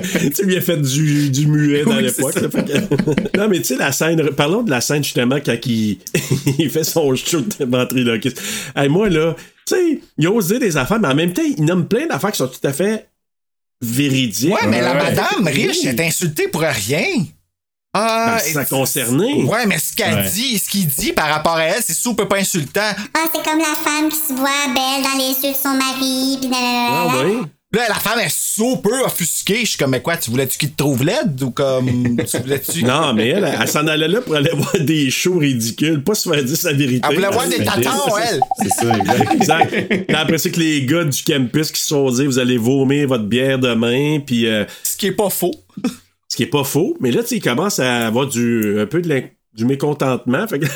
[0.00, 2.32] Tu sais, il a fait du, du muet dans Oui, l'époque.
[2.34, 5.98] que- non, mais tu sais, la scène, parlons de la scène justement quand il,
[6.58, 8.40] il fait son show de ventriloquiste.
[8.76, 9.34] Hey, moi, là,
[9.66, 12.30] tu sais, il ose dire des affaires, mais en même temps, il nomme plein d'affaires
[12.32, 13.08] qui sont tout à fait
[13.84, 14.54] véridiques.
[14.54, 17.24] Ouais, mais la madame riche est insultée pour rien.
[17.94, 19.42] Ah, Ben, ça concernait.
[19.44, 20.30] Ouais, mais ce qu'elle Ouais.
[20.30, 22.80] dit, ce qu'il dit par rapport à elle, c'est super pas insultant.
[23.14, 26.38] Ah, c'est comme la femme qui se voit belle dans les yeux de son mari,
[26.40, 27.36] pis Ah, ouais?
[27.70, 29.60] Là, la femme est super offusquée.
[29.60, 32.16] Je suis comme, mais quoi, tu voulais-tu qu'il te trouve laide ou comme.
[32.30, 32.82] Tu voulais-tu?
[32.82, 36.30] Non, mais elle, elle, s'en allait là pour aller voir des shows ridicules, pas se
[36.30, 37.06] faire dire sa vérité.
[37.10, 38.40] Elle voulait voir des tatons, elle.
[38.62, 39.32] C'est ça, exact.
[39.32, 40.10] Exact.
[40.14, 43.58] Après que les gars du campus qui se sont dit, vous allez vomir votre bière
[43.58, 45.54] demain, puis euh, Ce qui est pas faux.
[46.28, 46.96] Ce qui est pas faux.
[47.00, 49.22] Mais là, tu sais, il commence à avoir du, un peu de
[49.54, 50.46] du mécontentement.
[50.46, 50.66] Fait que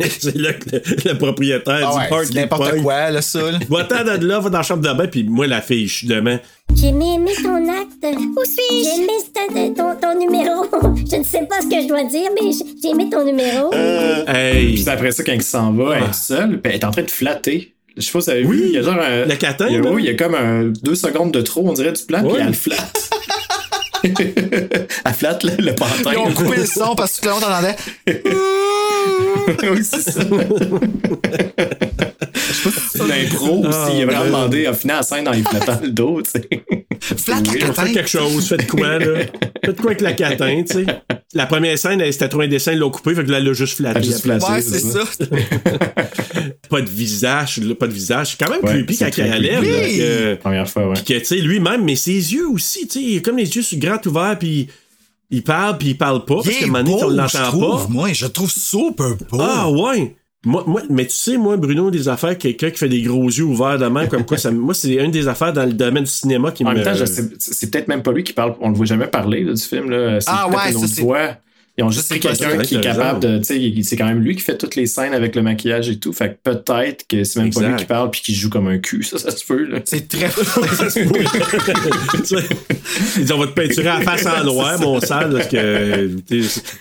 [0.08, 0.80] c'est là que le,
[1.12, 3.40] le propriétaire Ah du ouais, parc c'est n'importe quoi, là, ça.
[3.70, 6.06] Va-t'en de là, va dans la chambre de bain, puis moi, la fille, je suis
[6.08, 6.40] demain.
[6.74, 7.06] J'ai aimé
[7.42, 8.04] ton acte.
[8.04, 8.88] Où suis-je?
[8.96, 10.64] J'ai aimé ton, ton numéro.
[11.10, 12.50] Je ne sais pas ce que je dois dire, mais
[12.82, 13.70] j'ai aimé ton numéro.
[14.26, 14.74] Hey!
[14.74, 17.02] Puis après ça, quand il s'en va, elle est seule, puis elle est en train
[17.02, 17.74] de flatter.
[17.96, 19.26] Je sais pas si vous avez Oui, vu, il y a genre un.
[19.26, 21.68] le catin, Il y a, oui, il y a comme un deux secondes de trop,
[21.68, 22.30] on dirait, du plan, Ouais.
[22.32, 23.10] puis elle le flatte.
[24.02, 26.12] Elle flatte le, le pantin.
[26.12, 27.76] Ils ont coupé le son parce que tout le monde entendait.
[29.70, 30.20] oui, c'est ça.
[32.48, 34.26] Je sais pas si c'est une impro ou Ah, s'il a vraiment man.
[34.26, 36.48] demandé à finir la scène en lui flattant le dos, tu sais.
[37.00, 39.20] Flatte la Faites quelque chose, faites quoi, là?
[39.64, 40.86] Faites quoi avec la catin, tu sais?
[41.34, 43.52] La première scène, elle, c'était trop indécent, ils l'ont coupé, fait que là, elle l'a
[43.54, 43.98] juste flatté.
[43.98, 45.00] Elle a juste flatté, Ouais, c'est ça.
[45.06, 45.24] ça.
[46.68, 48.28] Pas de visage, là, pas de visage.
[48.38, 49.60] C'est quand même Ouais, creepy quand il lève.
[49.62, 49.70] creepy.
[49.70, 49.98] là, Oui.
[49.98, 50.94] que- Première fois, ouais.
[50.94, 53.54] Puis que, tu sais, lui-même, mais ses yeux aussi, tu sais, il a comme les
[53.54, 54.68] yeux sur grand ouverts, puis
[55.30, 57.10] il parle, puis il parle pas, parce Il qu'à un est moment donné, beau, on
[57.10, 57.92] je l'entend trouve, pas.
[57.92, 59.38] moi, je trouve super beau.
[59.40, 60.14] Ah, ouais!
[60.44, 63.44] Moi, moi, mais tu sais, moi, Bruno, des affaires, quelqu'un qui fait des gros yeux
[63.44, 66.10] ouverts de même, comme quoi, ça, moi, c'est une des affaires dans le domaine du
[66.10, 66.74] cinéma qui En me.
[66.74, 68.54] même temps, je sais- c'est peut-être même pas lui qui parle.
[68.60, 69.88] On le voit jamais parler là, du film.
[69.88, 70.18] Là.
[70.26, 71.02] Ah ouais, ça, c'est-.
[71.78, 73.38] Ils ont juste c'est pris quelqu'un qui est capable de.
[73.38, 75.88] Tu sais, il- c'est quand même lui qui fait toutes les scènes avec le maquillage
[75.88, 76.12] et tout.
[76.12, 78.76] Fait que peut-être que c'est même pas lui qui parle puis qui joue comme un
[78.78, 79.02] cul.
[79.04, 79.64] Ça, ça se peut.
[79.64, 79.78] Là.
[79.86, 80.28] C'est très.
[83.16, 86.10] Ils disent, on va te peinturer à la face en noir, mon sale, parce que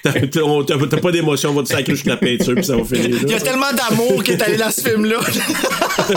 [0.03, 2.75] t'as t'as- t'as- t'as pas d'émotion, on va te sacrer jusqu'à la peinture, puis ça
[2.75, 3.17] va finir.
[3.23, 5.19] Il y a tellement d'amour qui est allé dans ce film-là.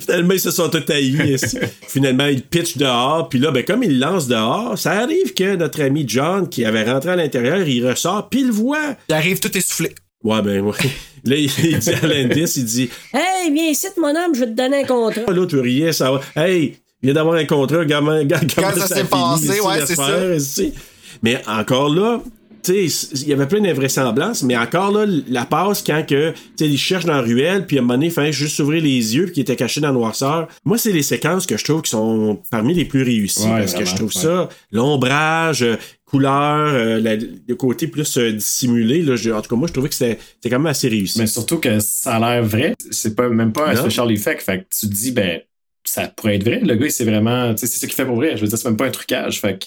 [0.00, 1.34] Finalement, ils se sont tout taillis.
[1.34, 1.58] ici.
[1.86, 3.28] Finalement, ils pitchent dehors.
[3.28, 6.84] Puis là, ben, comme ils lancent dehors, ça arrive que notre ami John, qui avait
[6.84, 8.96] rentré à l'intérieur, il ressort, puis il le voit.
[9.08, 9.94] Il arrive tout essoufflé.
[10.22, 10.76] Ouais, ben, ouais.
[11.24, 14.46] Là, il, il dit à Landis, il dit Hey, viens ici, mon homme, je vais
[14.46, 15.32] te donner un contrat.
[15.32, 16.20] L'autre riait, ça va.
[16.36, 19.86] Hey, il vient d'avoir un contrat, regarde, regarde comment ça ça, s'est passé, ici, ouais,
[19.86, 20.74] c'est ici.
[21.22, 22.22] Mais encore là,
[22.66, 27.14] il y avait plein d'invraisemblances, mais encore là, la passe quand que, il cherche dans
[27.14, 29.40] la ruelle, puis à un moment donné, il fallait juste ouvrir les yeux, puis qu'il
[29.42, 30.48] était caché dans la noirceur.
[30.64, 33.74] Moi, c'est les séquences que je trouve qui sont parmi les plus réussies, Ouais, parce
[33.74, 39.16] que je trouve ça, l'ombrage, euh, couleur, euh, la- le côté plus euh, dissimulé, là,
[39.16, 41.18] je- en tout cas, moi, je trouvais que c'était quand même assez réussi.
[41.18, 42.74] Mais surtout que ça a l'air vrai.
[42.90, 43.80] C'est pas, même pas un Non.
[43.80, 44.42] special effect.
[44.42, 45.40] Fait que tu te dis, ben,
[45.84, 46.60] ça pourrait être vrai.
[46.60, 47.54] Le gars, c'est vraiment.
[47.56, 48.36] C'est ça qu'il fait pour vrai.
[48.36, 49.40] Je veux dire, c'est même pas un trucage.
[49.40, 49.66] Fait que.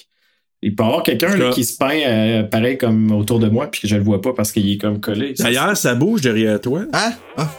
[0.62, 3.80] Il peut y avoir quelqu'un qui se peint euh, pareil comme autour de moi, puis
[3.80, 5.34] que je le vois pas parce qu'il est comme collé.
[5.36, 6.82] D'ailleurs, ça bouge derrière toi.
[6.92, 7.12] Hein?
[7.36, 7.50] Ah.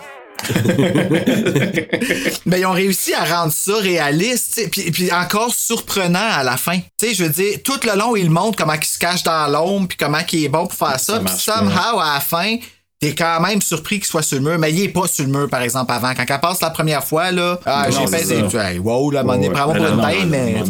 [2.45, 6.79] Mais ils ont réussi à rendre ça réaliste, puis, puis encore surprenant à la fin.
[6.97, 9.47] Tu sais, je veux dire, tout le long, il montre comment il se cache dans
[9.47, 11.13] l'ombre, puis comment il est bon pour faire ça.
[11.13, 12.57] Ça Puis somehow, à la fin,
[13.03, 15.31] t'es quand même surpris qu'il soit sur le mur, mais il est pas sur le
[15.31, 16.13] mur, par exemple, avant.
[16.15, 18.35] Quand elle passe la première fois, là, ah, Non, j'ai pesé.
[18.49, 18.71] ça.
[18.71, 20.63] Hey, wow, là, mon Ouais, pour une non, mais.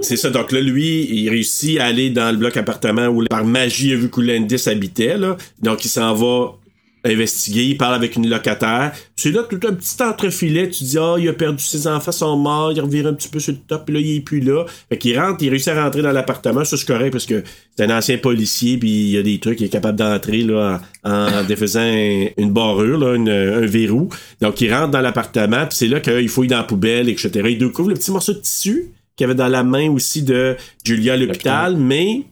[0.00, 0.30] c'est ça.
[0.30, 3.92] Donc là, lui, il réussit à aller dans le bloc appartement où, par magie, il
[3.94, 5.18] a vu qu'Oulandis habitait.
[5.18, 5.36] Là.
[5.60, 6.52] Donc, il s'en va
[7.04, 7.64] investiguer.
[7.64, 8.92] Il parle avec une locataire.
[9.16, 10.68] C'est là tout un petit entrefilet.
[10.68, 12.72] Tu dis, ah, il a perdu ses enfants, sont morts.
[12.72, 13.84] Il revient un petit peu sur le top.
[13.86, 14.64] Puis là, il est plus là.
[14.88, 16.64] Fait qu'il rentre, il réussit à rentrer dans l'appartement.
[16.64, 17.42] Ça, c'est correct parce que
[17.76, 18.76] c'est un ancien policier.
[18.78, 19.60] Puis il y a des trucs.
[19.60, 24.08] Il est capable d'entrer là, en, en défaisant un- une barrure, là, une- un verrou.
[24.40, 25.66] Donc, il rentre dans l'appartement.
[25.66, 27.30] Puis c'est là qu'il fouille dans la poubelle, etc.
[27.48, 30.56] Il découvre le petit morceau de tissu qu'il y avait dans la main aussi de
[30.84, 32.22] Julia à l'hôpital, mais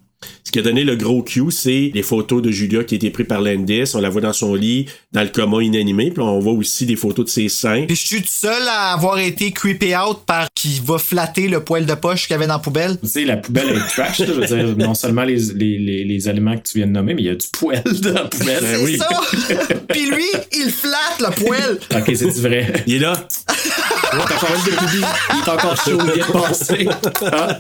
[0.47, 3.11] ce qui a donné le gros cue, c'est les photos de Julia qui a été
[3.11, 3.91] prises par Landis.
[3.95, 6.95] On la voit dans son lit, dans le coma inanimé, puis on voit aussi des
[6.95, 7.85] photos de ses seins.
[7.89, 11.65] Puis je suis tout seul à avoir été creepé out par qui va flatter le
[11.65, 12.97] poil de poche qu'il y avait dans la poubelle.
[13.03, 14.21] Tu sais, la poubelle est trash.
[14.21, 14.27] là.
[14.27, 17.15] je veux dire, non seulement les, les, les, les éléments que tu viens de nommer,
[17.15, 18.63] mais il y a du poil dans la poubelle.
[18.63, 19.09] C'est ça!
[19.89, 21.79] Puis lui, il flatte le poil!
[21.93, 22.73] Ok, c'est du vrai.
[22.87, 23.15] Il est là.
[24.13, 25.05] Ouais, t'as encore de pubis.
[25.33, 26.89] Il est encore chaud, il vient de passer.
[27.33, 27.59] Ah,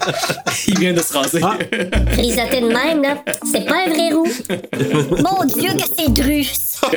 [0.68, 1.40] il vient de se raser.
[1.40, 4.28] De même, là, c'est pas un vrai roux.
[5.23, 6.44] Mon Dieu, que c'est dru!
[6.44, 6.90] ça.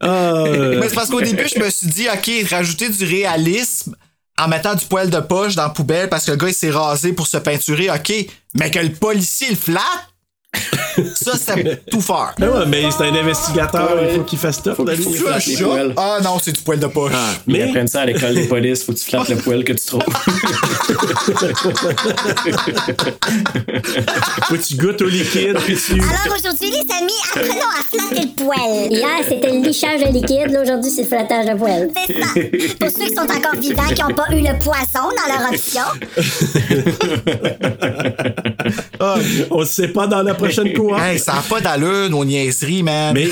[0.00, 0.44] Ah,
[0.80, 3.96] Mais c'est parce qu'au début, je me suis dit, OK, rajouter du réalisme
[4.38, 6.70] en mettant du poil de poche dans la poubelle parce que le gars, il s'est
[6.70, 8.12] rasé pour se peinturer, OK.
[8.54, 9.82] Mais que le policier le flatte,
[11.14, 12.34] ça, c'est tout faire.
[12.40, 14.78] Ah ouais, mais c'est un investigateur, il faut qu'il fasse top.
[14.78, 14.96] lui.
[14.96, 15.92] qu'il poils.
[15.96, 17.12] Ah non, c'est du poil de poche.
[17.14, 18.84] Ah, Ils mais apprennent ça à l'école des polices.
[18.84, 20.02] Faut que tu flattes le poil que tu trouves.
[24.48, 25.92] faut que tu goûtes au liquide, puis tu...
[25.92, 28.90] Alors aujourd'hui, les amis, apprenons à flatter le poil.
[28.90, 31.90] Hier, c'était le lichage de liquide, là, aujourd'hui, c'est le flattage de poêle.
[32.06, 32.26] C'est ça.
[32.80, 35.82] Pour ceux qui sont encore vivants, qui n'ont pas eu le poisson dans leur option.
[39.02, 39.16] Ah,
[39.50, 41.02] on sait pas dans la prochaine cohorte.
[41.02, 43.14] Hey, ça n'a pas d'allure, nos niaiseries, man.
[43.14, 43.28] Mais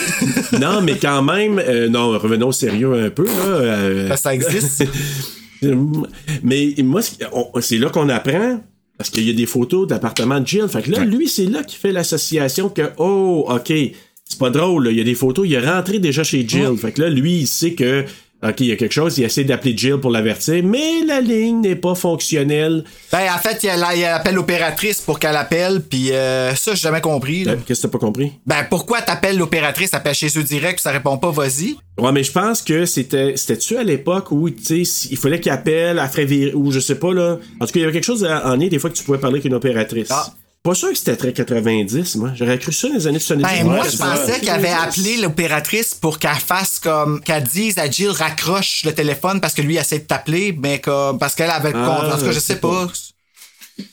[0.58, 3.24] non, mais quand même, euh, non, revenons au sérieux un peu.
[3.24, 4.84] Là, euh, Ça existe.
[6.42, 8.60] mais moi, c'est- là qu'on apprend.
[8.96, 10.66] Parce qu'il y a des photos d'appartement de Jill.
[10.68, 13.68] Fait que là, lui, c'est là qu'il fait l'association que, oh, OK,
[14.24, 14.86] c'est pas drôle.
[14.86, 14.90] là.
[14.90, 16.76] Il y a des photos, il est rentré déjà chez Jill.
[16.76, 18.04] Fait que là, lui, il sait que,
[18.40, 21.60] OK, il y a quelque chose, il essaie d'appeler Jill pour l'avertir, mais la ligne
[21.60, 22.84] n'est pas fonctionnelle.
[23.10, 26.80] Ben, en fait, il, a- il appelle l'opératrice pour qu'elle appelle, puis euh, ça, j'ai
[26.82, 27.48] jamais compris.
[27.48, 28.32] Euh, Qu'est-ce que t'as pas compris?
[28.46, 31.76] Ben, pourquoi t'appelles l'opératrice, t'appelles chez eux direct, puis ça répond pas, vas-y?
[31.98, 33.36] Ouais, mais je pense que c'était.
[33.36, 37.12] C'était-tu à l'époque où, tu sais, il fallait qu'il appelle, vir- ou je sais pas,
[37.12, 37.38] là.
[37.60, 39.18] En tout cas, il y avait quelque chose en lien des fois que tu pouvais
[39.18, 40.08] parler avec une opératrice.
[40.12, 40.28] Ah.
[40.68, 42.32] Pas sûr que c'était très 90, moi.
[42.34, 43.42] J'aurais cru ça dans les années 70.
[43.42, 47.90] Ben, moi, je pensais qu'elle avait appelé l'opératrice pour qu'elle fasse comme, qu'elle dise à
[47.90, 51.70] Jill raccroche le téléphone parce que lui essaie de t'appeler, mais comme, parce qu'elle avait
[51.72, 52.12] le Ah, compte.
[52.12, 52.86] En tout cas, je sais pas.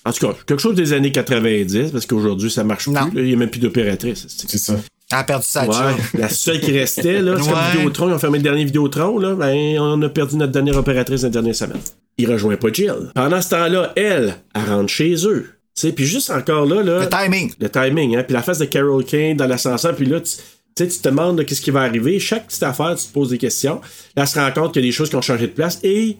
[0.04, 3.08] En tout cas, quelque chose des années 90, parce qu'aujourd'hui, ça marche Non.
[3.08, 3.20] plus.
[3.20, 3.22] là.
[3.22, 4.26] Il n'y a même plus d'opératrice.
[4.28, 4.74] C'est ça.
[5.12, 7.72] Elle a perdu sa Ouais, la seule qui restait, là, c'est Ouais.
[7.72, 11.22] Vidéotron, ils ont fermé le dernier Vidéotron, là, ben, on a perdu notre dernière opératrice
[11.22, 11.80] la dernière semaine.
[12.18, 13.12] Il rejoint pas Jill.
[13.16, 15.52] Pendant ce temps-là, elle, elle rentre chez eux.
[15.76, 17.02] Sais, puis juste encore là, là.
[17.02, 17.52] Le timing.
[17.60, 18.24] Le timing, hein.
[18.24, 20.38] Puis la face de Carol Kane dans l'ascenseur, puis là, tu
[20.78, 22.20] tu sais, tu te demandes là, qu'est-ce qui va arriver.
[22.20, 23.76] Chaque petite affaire, tu te poses des questions.
[24.16, 25.80] Là, elle se rend compte qu'il y a des choses qui ont changé de place
[25.84, 26.18] et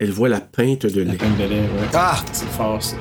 [0.00, 1.16] elle voit la pinte de lait.
[1.16, 1.88] Peine de lait, ouais.
[1.92, 2.20] Ah!
[2.32, 2.96] C'est fort, ça.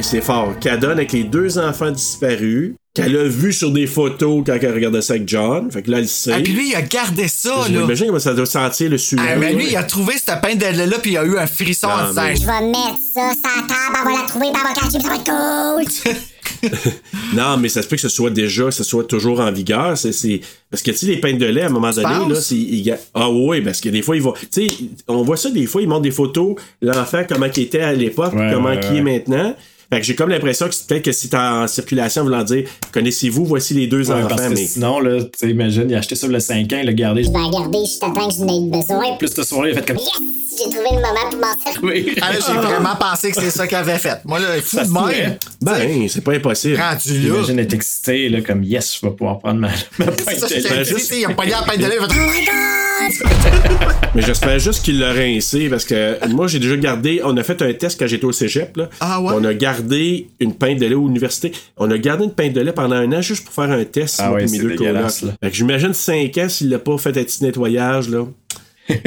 [0.00, 0.58] C'est fort.
[0.60, 4.72] Qu'elle donne avec les deux enfants disparus, qu'elle a vu sur des photos quand elle
[4.72, 5.68] regardait ça avec John.
[5.70, 6.32] Fait que là, elle sait.
[6.32, 7.80] Ah, puis lui, il a gardé ça, Je là.
[7.80, 9.20] m'imagine comment ça doit sentir le sueur.
[9.28, 11.46] Ah, mais lui, il a trouvé cette peinte de là, puis il a eu un
[11.48, 14.46] frisson Ah, en mais- Je vais mettre ça sur la table, on va la trouver,
[14.52, 16.12] puis on va cacher, puis ça va être cool.
[17.34, 19.98] Non, mais ça se peut que ce soit déjà, que ce soit toujours en vigueur.
[19.98, 20.40] C'est, c'est...
[20.70, 23.28] Parce que, tu sais, les peintes de lait, à un moment donné, là, il- Ah
[23.30, 24.32] oui, parce que des fois, ils vont.
[24.52, 24.76] Tu sais,
[25.08, 28.34] on voit ça des fois, ils montrent des photos, l'enfant, comment il était à l'époque,
[28.34, 29.02] Ouais, comment ouais, il est ouais.
[29.02, 29.54] maintenant.
[29.94, 33.44] Fait que j'ai comme l'impression que c'est peut-être que c'est en circulation, voulant dire, connaissez-vous,
[33.44, 34.66] voici les deux Ouais, enfants, parce que mais.
[34.66, 37.22] sinon, là, tu sais, imagine, il a acheté ça le 5 ans, il l'a gardé.
[37.22, 39.16] Je vais regarder jusqu'à temps que j'en ai besoin.
[39.18, 39.98] Plus ce soir, il a fait comme.
[39.98, 40.08] Yes!
[40.56, 41.80] J'ai trouvé le moment pour m'en servir.
[41.82, 42.14] Oui.
[42.22, 44.20] Ah, j'ai vraiment pensé que c'est ça qu'il avait fait.
[44.24, 45.36] Moi, là, fou Ça de même.
[45.60, 46.80] Ben, c'est pas impossible.
[46.80, 47.34] Rendu là.
[47.36, 49.74] Imagine être excité, là, comme yes, je vais pouvoir prendre ma, ma
[50.16, 50.54] C'est pinte ça, de
[50.84, 51.18] je lait.
[51.20, 53.94] il a pogné la peinte de lait, il a fait, Oh my god!
[54.14, 57.20] Mais j'espère juste qu'il l'a rincé parce que moi, j'ai déjà gardé.
[57.24, 58.76] On a fait un test quand j'étais au cégep.
[58.76, 58.88] Là.
[59.00, 59.32] Ah ouais?
[59.34, 61.50] On a gardé une pinte de lait au université.
[61.76, 64.20] On a gardé une pinte de lait pendant un an juste pour faire un test.
[64.22, 65.32] Ah ouais, c'est deux dégueulasse, colocs.
[65.32, 65.38] là.
[65.42, 68.08] Fait que j'imagine 5 ans s'il l'a pas fait un petit nettoyage.
[68.08, 68.24] Là.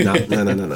[0.03, 0.75] Non, non, non, non, non.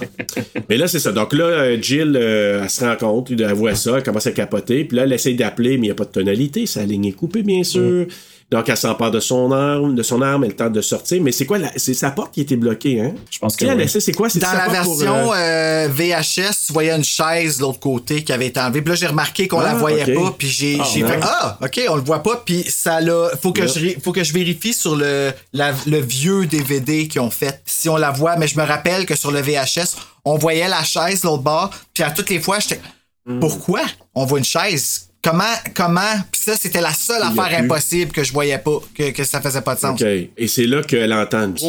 [0.69, 1.11] Mais là, c'est ça.
[1.11, 4.31] Donc là, euh, Jill, euh, elle se rend compte, elle voit ça, elle commence à
[4.31, 4.83] capoter.
[4.83, 6.65] Puis là, elle essaie d'appeler, mais il n'y a pas de tonalité.
[6.65, 8.05] Sa ligne est coupée, bien sûr.
[8.51, 11.21] Donc, elle s'empare de son arme, de son arme, elle tente de sortir.
[11.21, 11.57] Mais c'est quoi?
[11.57, 13.13] la- C'est sa porte qui était bloquée, hein?
[13.29, 13.87] Je pense que oui.
[13.87, 14.29] c'est quoi?
[14.29, 17.61] C'est Dans sa la porte pour, version euh, euh, VHS, tu voyais une chaise de
[17.61, 18.81] l'autre côté qui avait été enlevée.
[18.81, 20.21] Puis là, j'ai remarqué qu'on la Ah, voyait ok.
[20.25, 20.35] pas.
[20.37, 21.11] Puis j'ai j'ai ouais.
[21.11, 22.43] fait Ah, OK, on le voit pas.
[22.45, 23.29] Puis ça l'a.
[23.41, 27.31] Faut, que je faut que je vérifie sur le, la- le vieux DVD qu'ils ont
[27.31, 27.61] fait.
[27.65, 28.35] Si on la voit.
[28.35, 29.95] Mais je me rappelle que sur le VHS,
[30.25, 31.69] on voyait la chaise de l'autre bord.
[31.93, 32.81] Puis à toutes les fois, j'étais.
[33.25, 33.39] Hmm.
[33.39, 33.81] Pourquoi
[34.13, 35.07] on voit une chaise?
[35.23, 35.43] Comment,
[35.75, 36.01] comment?
[36.31, 37.65] Puis ça, c'était la seule Il affaire plus.
[37.65, 40.01] impossible que je voyais pas, que, que ça faisait pas de sens.
[40.01, 40.07] OK.
[40.35, 41.51] Et c'est là qu'elle entend.
[41.53, 41.61] Tu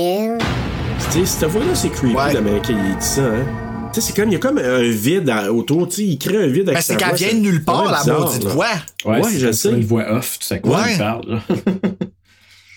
[1.11, 2.33] sais, cette voix-là, c'est creepy, Ouais.
[2.33, 3.45] l'américain, il dit ça, hein.
[3.93, 6.19] Tu sais, c'est comme, il y a comme un vide à- autour, tu sais, il
[6.19, 8.45] crée un vide avec Ben, sa c'est qu'elle vient de nulle part, la bizarre, maudite
[8.45, 8.51] là.
[8.51, 8.67] voix.
[9.05, 9.69] Ouais, c'est je comme sais.
[9.71, 10.93] Une voix off, tout à coup, Ouais.
[10.93, 11.29] il parle.
[11.29, 11.41] là.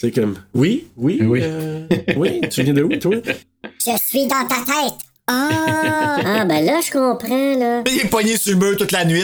[0.02, 1.40] C'est comme, oui, oui, Oui.
[1.42, 1.88] euh,
[2.18, 3.16] oui, tu viens de où, toi?
[3.64, 4.94] je suis dans ta tête.
[5.28, 7.84] Ah, ah, ben là, je comprends, là.
[7.88, 9.24] Il est pogné sur le mur toute la nuit.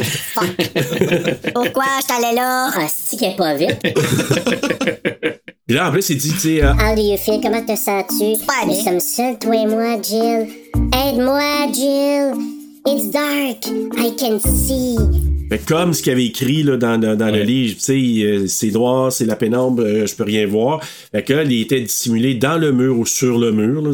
[1.53, 2.71] Pourquoi je t'allais là?
[2.75, 3.77] Ah, c'est qu'elle est pas vite.
[5.67, 7.39] Puis là, en plus, il dit, tu sais, euh, How do you feel?
[7.41, 8.35] Comment te sens-tu?
[8.35, 10.47] Super Nous sommes seuls, toi et moi, Jill.
[10.91, 12.33] Aide-moi, Jill.
[12.87, 13.67] It's dark.
[13.97, 14.97] I can see.
[15.49, 18.25] Fait que comme ce qu'il avait écrit là, dans, dans, dans le livre, tu sais,
[18.25, 20.81] euh, c'est noir, c'est la pénombre, euh, je peux rien voir.
[21.11, 23.81] Fait que là, il était dissimulé dans le mur ou sur le mur.
[23.83, 23.91] là,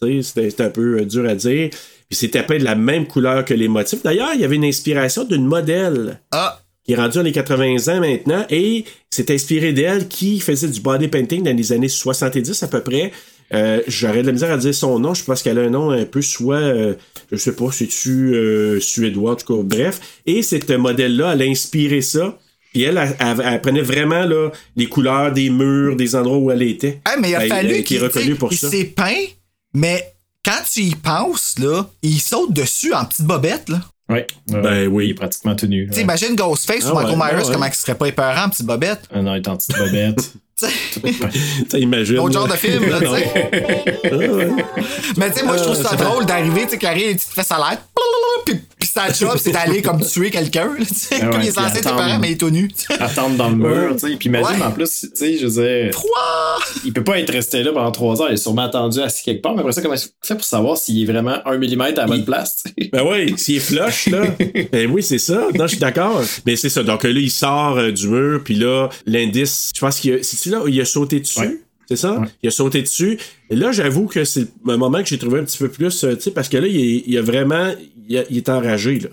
[0.00, 1.70] C'était un peu euh, dur à dire.
[2.08, 4.02] Puis c'était peint de la même couleur que les motifs.
[4.02, 7.88] D'ailleurs, il y avait une inspiration d'une modèle Ah, qui est rendue dans les 80
[7.94, 12.62] ans maintenant et c'est inspiré d'elle qui faisait du body painting dans les années 70
[12.62, 13.12] à peu près.
[13.52, 15.12] Euh, J'aurais de la misère à dire son nom.
[15.14, 16.94] Je pense qu'elle a un nom un peu soit, euh,
[17.30, 20.00] je sais pas, c'est-tu euh, suédois, en tout cas, bref.
[20.26, 22.38] Et cette modèle-là, elle a inspiré ça.
[22.72, 26.50] Puis elle, elle, elle- elle prenait vraiment là, les couleurs des murs, des endroits où
[26.50, 27.00] elle était.
[27.06, 29.14] Hey, mais il a Elle- fallu qu'il sais, pour il s'est peint,
[29.74, 30.14] mais
[30.44, 33.68] quand tu y penses, là, il saute dessus en petite bobette.
[33.68, 33.80] Là.
[34.08, 34.26] Ouais.
[34.48, 35.06] Ben oui.
[35.06, 35.90] Il est pratiquement tenu.
[35.92, 37.52] Tu imagine Ghostface Ah ou Michael ouais, Myers, ah ouais.
[37.52, 39.02] comment il serait pas épeurant en petite bobette?
[39.12, 40.32] Ah non, il est en petite bobette.
[41.68, 42.16] T'as imagine.
[42.16, 43.50] L'autre genre de film, là, tu sais.
[44.10, 44.48] Ah ouais.
[45.16, 47.34] Mais tu sais, moi, je trouve ça drôle d'arriver, tu sais, qu'il arrive, tu te
[47.34, 47.78] fais ça l'air,
[48.44, 51.16] puis sa job, c'est d'aller comme tuer quelqu'un, là, tu sais.
[51.20, 52.68] Ah ouais, Comme il est censé être épeurant, mais il est tout nu.
[52.98, 54.16] Attendre dans le mur, tu sais.
[54.16, 54.66] Puis imagine, Ouais.
[54.66, 55.92] en plus, tu sais, je veux dire.
[55.92, 56.58] Froid!
[56.84, 58.30] Il peut pas être resté là pendant trois heures.
[58.30, 59.54] Il est sûrement attendu assis quelque part.
[59.54, 62.08] Mais après ça, comment il fait pour savoir s'il est vraiment un millimètre à la
[62.08, 62.90] bonne place, tu sais?
[62.92, 64.24] Ben oui, s'il est flush, là.
[64.72, 65.48] ben oui, c'est ça.
[65.54, 66.22] Non, je suis d'accord.
[66.46, 66.82] Mais c'est ça.
[66.82, 70.22] Donc là, il sort euh, du mur, puis là, l'indice, je pense qu'il a.
[70.22, 71.40] C'est-tu là où il a sauté dessus?
[71.40, 71.60] Ouais.
[71.88, 72.12] C'est ça?
[72.18, 72.26] Ouais.
[72.42, 73.18] Il a sauté dessus.
[73.48, 76.14] Et là, j'avoue que c'est un moment que j'ai trouvé un petit peu plus, euh,
[76.16, 77.72] tu sais, parce que là, il est, il a vraiment.
[78.08, 79.08] Il, est enragé, là.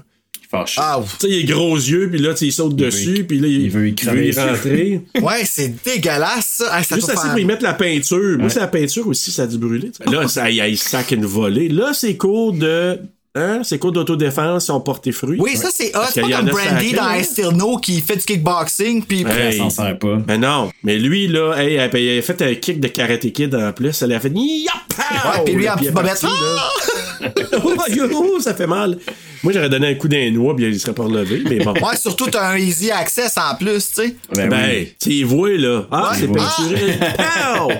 [0.49, 0.79] Fâché.
[0.81, 3.39] Ah, Tu sais, il a gros yeux, puis là, tu sais, il saute dessus, puis
[3.39, 5.01] là, il, il veut y cramer y rentrer.
[5.21, 6.69] ouais, c'est dégueulasse, ça.
[6.71, 8.19] Ah, ça Juste assez faire- pour y mettre la peinture.
[8.37, 8.49] Moi, Ouais.
[8.49, 9.91] c'est la peinture aussi, ça a dû brûler.
[10.05, 11.67] Là, ça, il, il sac une volée.
[11.67, 12.99] Là, c'est cours de.
[13.35, 13.61] Hein?
[13.63, 15.37] C'est cours d'autodéfense, ont porté fruit.
[15.41, 15.99] Oui, ça, c'est hot.
[15.99, 17.15] Parce C'est qu'il y pas comme a Brandy dans hein.
[17.15, 19.25] Estirno qui fait du kickboxing, puis...
[19.25, 19.31] Ouais.
[19.37, 20.17] Elle s'en sert pas.
[20.25, 20.71] Mais non.
[20.83, 24.01] Mais lui, là, hey, elle, a fait un kick de Karate Kid en plus.
[24.01, 24.29] Elle a fait.
[24.29, 26.23] Ouais, puis lui, en petite bobette.
[27.63, 28.97] oh, yo, ça fait mal.
[29.43, 31.43] Moi, j'aurais donné un coup d'un noix, puis il serait pas relevé.
[31.47, 31.73] Mais bon.
[31.73, 34.15] Ouais, surtout, t'as un easy access en plus, tu sais.
[34.33, 34.93] Ben, Ben, oui.
[34.99, 35.85] tu il voit, là.
[35.91, 36.97] Ah, Ouais, c'est peinturé.
[37.17, 37.71] Pow!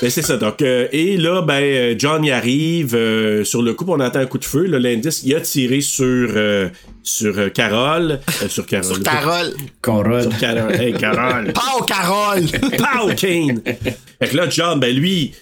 [0.00, 0.36] Ben, c'est ça.
[0.36, 4.20] Donc, euh, et là, ben, euh, John y arrive euh, sur le coup, on entend
[4.20, 4.64] un coup de feu.
[4.66, 6.68] L'indice, il a tiré sur euh,
[7.02, 8.20] sur euh, Carole.
[8.42, 8.94] euh, sur Carole.
[8.94, 9.54] Sur Carole.
[9.82, 10.22] Carole.
[10.22, 10.74] Sur Carole.
[10.80, 11.52] Hey, Carole.
[11.54, 12.44] Pau, Carole!
[12.78, 13.62] Pow, Kane!
[13.64, 15.32] Fait que là, John, ben lui,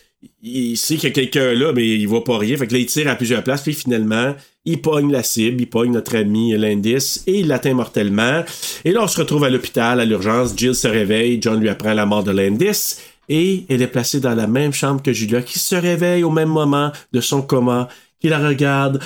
[0.43, 2.57] il sait qu'il y a quelqu'un là, mais il voit pas rien.
[2.57, 5.67] Fait que là, il tire à plusieurs places, puis finalement, il pogne la cible, il
[5.69, 8.43] pogne notre ami Landis, et il l'atteint mortellement.
[8.85, 10.53] Et là, on se retrouve à l'hôpital, à l'urgence.
[10.57, 12.97] Jill se réveille, John lui apprend la mort de Landis,
[13.31, 16.49] et elle est placée dans la même chambre que Julia, qui se réveille au même
[16.49, 17.89] moment de son coma,
[18.21, 19.01] qui la regarde.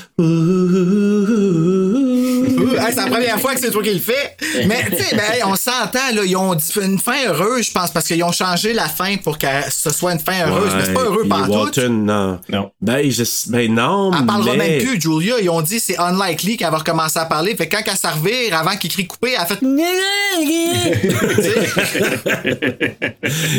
[2.76, 4.36] Hey, c'est la première fois que c'est toi qui le fais.
[4.66, 6.22] Mais, tu sais, ben, hey, on s'entend, là.
[6.24, 9.38] Ils ont dit une fin heureuse, je pense, parce qu'ils ont changé la fin pour
[9.38, 10.72] que ce soit une fin heureuse.
[10.76, 11.52] mais c'est pas heureux partout.
[11.52, 12.40] Walton, non.
[12.48, 12.70] Non.
[12.80, 14.68] Ben, je- ben non, Elle parlera mais...
[14.78, 15.36] même plus, Julia.
[15.40, 17.54] Ils ont dit c'est unlikely qu'elle va recommencer à parler.
[17.54, 19.60] Fait que quand elle s'en revire, avant qu'il crie coupé, elle a fait.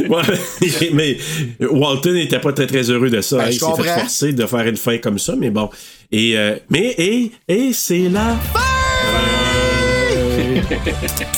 [0.09, 0.21] Ouais,
[0.93, 1.17] mais
[1.61, 3.37] Walton n'était pas très très heureux de ça.
[3.37, 3.47] Ben, hein.
[3.51, 5.69] il s'est fait forcer de faire une fin comme ça, mais bon.
[6.11, 8.35] Et euh, mais et et c'est là.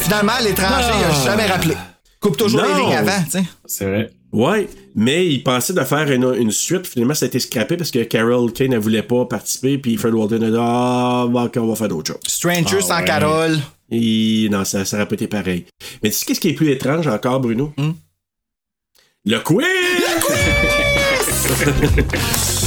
[0.01, 1.75] Finalement, l'étranger, il a jamais rappelé.
[2.19, 3.43] Coupe toujours les lignes avant, tu sais.
[3.65, 4.09] C'est vrai.
[4.33, 6.85] Ouais, mais il pensait de faire une, une suite.
[6.87, 9.77] Finalement, ça a été scrappé parce que Carol Kane ne voulait pas participer.
[9.77, 12.21] Puis Fred Walton a dit Ah, ok, on va faire d'autres choses.
[12.27, 13.05] Stranger Ah, sans ouais.
[13.05, 13.57] Carole.
[13.89, 15.65] Et non, ça, ça aurait pas été pareil.
[16.03, 17.71] Mais tu sais qu'est-ce qui est plus étrange encore, Bruno?
[17.77, 17.91] Hmm?
[19.25, 19.65] Le quiz!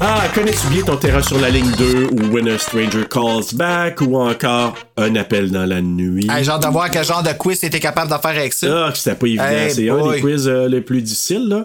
[0.00, 4.00] ah, connais-tu bien ton terrain sur la ligne 2 ou When a Stranger Calls Back
[4.00, 6.26] ou encore Un appel dans la nuit?
[6.30, 8.86] Hey, genre de voir quel genre de quiz t'étais capable de faire avec ça.
[8.86, 9.44] Ah, que c'était pas évident.
[9.44, 11.64] Hey C'est un des quiz euh, les plus difficiles, là.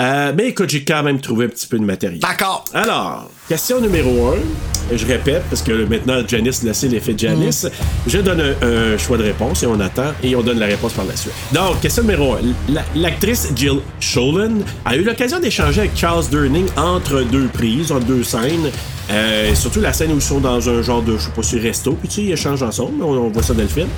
[0.00, 2.20] Euh, mais écoute, j'ai quand même trouvé un petit peu de matériel.
[2.20, 2.64] D'accord.
[2.72, 4.28] Alors, question numéro
[4.90, 4.96] 1.
[4.96, 7.66] Je répète, parce que maintenant, Janice le sait, l'effet Janice.
[8.06, 10.92] Je donne un, un choix de réponse et on attend et on donne la réponse
[10.92, 11.32] par la suite.
[11.52, 12.38] Donc, question numéro 1.
[12.94, 18.22] L'actrice Jill Sholin a eu l'occasion d'échanger avec Charles Durning entre deux prises, entre deux
[18.22, 18.70] scènes.
[19.10, 21.58] Euh, surtout la scène où ils sont dans un genre de, je sais pas si
[21.58, 23.02] resto, puis tu sais, ils échangent ensemble.
[23.02, 23.88] On, on voit ça dans le film.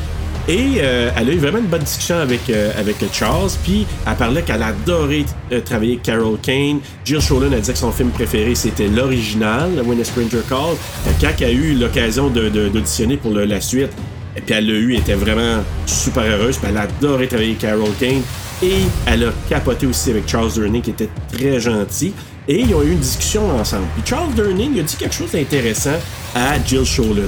[0.48, 4.16] Et euh, elle a eu vraiment une bonne discussion avec, euh, avec Charles, puis elle
[4.16, 6.80] parlait qu'elle adorait euh, travailler avec Carol Kane.
[7.04, 10.76] Jill Sholin a dit que son film préféré c'était l'original, When a Stranger Calls.
[11.20, 13.90] Quand a eu l'occasion d'auditionner pour la suite,
[14.36, 17.60] et puis elle l'a eu, elle était vraiment super heureuse, puis elle adorait travailler avec
[17.60, 18.22] Carol Kane.
[18.62, 22.12] Et elle a capoté aussi avec Charles Durning, qui était très gentil.
[22.46, 23.86] Et ils ont eu une discussion ensemble.
[23.94, 25.98] Puis Charles Durning a dit quelque chose d'intéressant
[26.34, 27.22] à Jill Sholin.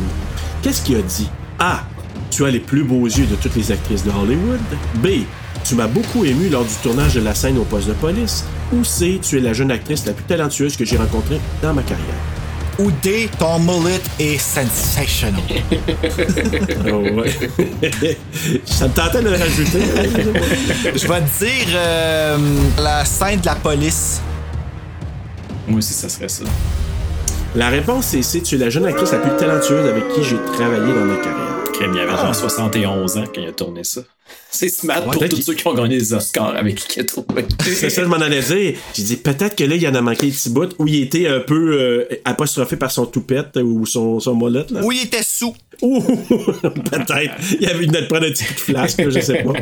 [0.63, 1.29] Qu'est-ce qu'il a dit?
[1.59, 1.85] A.
[2.33, 4.59] Tu as les plus beaux yeux de toutes les actrices de Hollywood.
[5.03, 5.27] B.
[5.65, 8.47] Tu m'as beaucoup ému lors du tournage de la scène au poste de police.
[8.73, 9.21] Ou C.
[9.23, 12.07] Tu es la jeune actrice la plus talentueuse que j'ai rencontrée dans ma carrière.
[12.79, 15.43] Ou D, ton mullet est sensational.
[16.91, 17.31] Oh, ouais.
[18.65, 19.81] Ça me tentait de le rajouter.
[20.97, 22.39] Je vais te dire euh,
[22.79, 24.23] la scène de la police.
[25.69, 26.45] Moi aussi, ça serait ça.
[27.55, 28.41] La réponse est C.
[28.41, 31.62] Tu es la jeune actrice la plus talentueuse avec qui j'ai travaillé dans ma carrière.
[31.83, 34.03] Crème, il y avait genre 71 ans quand il a tourné ça.
[34.51, 37.05] C'est smart Ouais, pour tous ceux qui ont gagné des Oscars avec qui il a
[37.05, 37.45] tourné.
[37.61, 38.75] C'est ça, je m'en allais dire.
[38.95, 41.03] J'ai dit peut-être que là, il y en a manqué un petit bout où il
[41.03, 44.71] était un peu euh, apostrophé par son toupette ou son, son molette.
[44.71, 44.85] Là.
[44.85, 45.55] Où il était sous.
[45.83, 46.01] Ouh,
[46.63, 47.35] peut-être.
[47.61, 49.53] Il y avait une prendre un petit coup de flasque, je sais pas.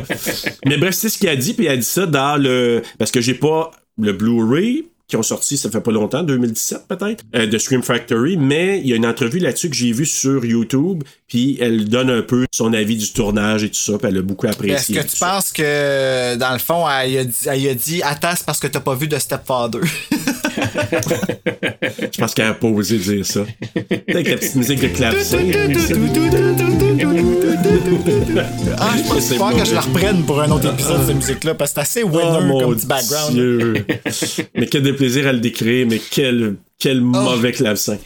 [0.67, 2.83] Mais bref, c'est ce qu'il a dit, puis il a dit ça dans le.
[2.99, 7.23] Parce que j'ai pas le Blu-ray qui ont sorti, ça fait pas longtemps, 2017 peut-être,
[7.35, 10.45] euh, de Scream Factory, mais il y a une entrevue là-dessus que j'ai vue sur
[10.45, 14.17] YouTube, puis elle donne un peu son avis du tournage et tout ça, puis elle
[14.17, 14.95] a beaucoup Est-ce apprécié.
[14.95, 18.45] que tu penses que, dans le fond, elle a dit, elle a dit Attends, c'est
[18.45, 19.81] parce que t'as pas vu de Stepfather.
[20.73, 23.41] Je pense qu'elle a pas osé dire ça.
[24.07, 25.37] Avec la petite musique de clavecin.
[28.79, 31.15] ah, je pense C'est pas que je la reprenne pour un autre épisode de cette
[31.15, 33.33] musique-là, parce que c'est assez winner Oh, comme petit background.
[33.33, 33.85] Dieu.
[34.55, 37.03] mais quel déplaisir à le décrire, mais quel, quel Oh.
[37.05, 37.97] mauvais clavecin.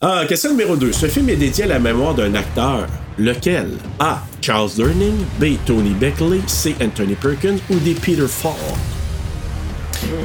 [0.00, 0.92] Ah, question numéro 2.
[0.92, 2.86] Ce film est dédié à la mémoire d'un acteur.
[3.18, 3.68] Lequel?
[3.98, 4.22] A.
[4.42, 5.14] Charles Durning.
[5.40, 5.56] B.
[5.64, 6.40] Tony Beckley.
[6.46, 6.74] C.
[6.82, 7.56] Anthony Perkins.
[7.70, 7.94] Ou D.
[7.94, 8.54] Peter Falk.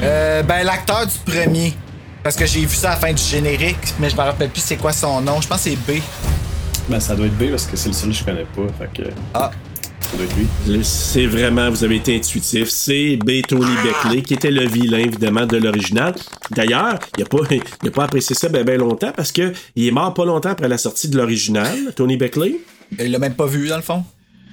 [0.02, 1.74] Euh, ben, l'acteur du premier.
[2.22, 4.60] Parce que j'ai vu ça à la fin du générique, mais je me rappelle plus
[4.62, 5.40] c'est quoi son nom.
[5.40, 6.00] Je pense que c'est B.
[6.88, 8.62] Ben, ça doit être B parce que c'est le seul que je connais pas.
[8.78, 9.08] Fait que.
[9.32, 9.50] Ah.
[10.02, 10.46] Ça doit être lui.
[10.66, 12.68] Le- C'est vraiment, vous avez été intuitif.
[12.68, 13.42] C'est B.
[13.46, 16.14] Tony Beckley, qui était le vilain, évidemment, de l'original.
[16.50, 17.38] D'ailleurs, il n'a pas,
[17.82, 20.68] il a pas apprécié ça bien longtemps parce que il est mort pas longtemps après
[20.68, 22.56] la sortie de l'original, Tony Beckley.
[22.98, 24.04] Il l'a même pas vu, dans le fond.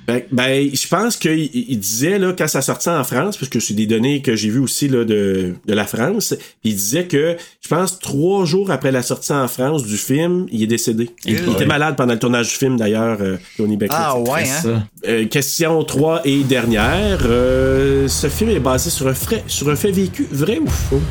[0.08, 3.60] Ben, ben, je pense qu'il il disait, là, quand ça sortait en France, parce que
[3.60, 7.36] c'est des données que j'ai vues aussi là, de, de la France, il disait que,
[7.62, 11.10] je pense, trois jours après la sortie en France du film, il est décédé.
[11.26, 11.56] Il, il Ouais.
[11.56, 13.98] était malade pendant le tournage du film, d'ailleurs, euh, Tony Beckley.
[14.00, 14.84] Ah ouais, hein?
[15.10, 17.20] Euh, question 3 et dernière.
[17.26, 21.02] Euh, ce film est basé sur un, frais, sur un fait vécu, vrai ou faux?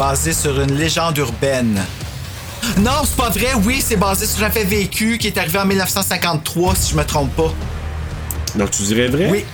[0.00, 1.78] Basé sur une légende urbaine.
[2.78, 3.50] Non, c'est pas vrai.
[3.64, 7.04] Oui, c'est basé sur un fait vécu qui est arrivé en 1953, si je me
[7.04, 7.54] trompe pas.
[8.56, 9.28] Donc, tu dirais vrai?
[9.30, 9.44] Oui.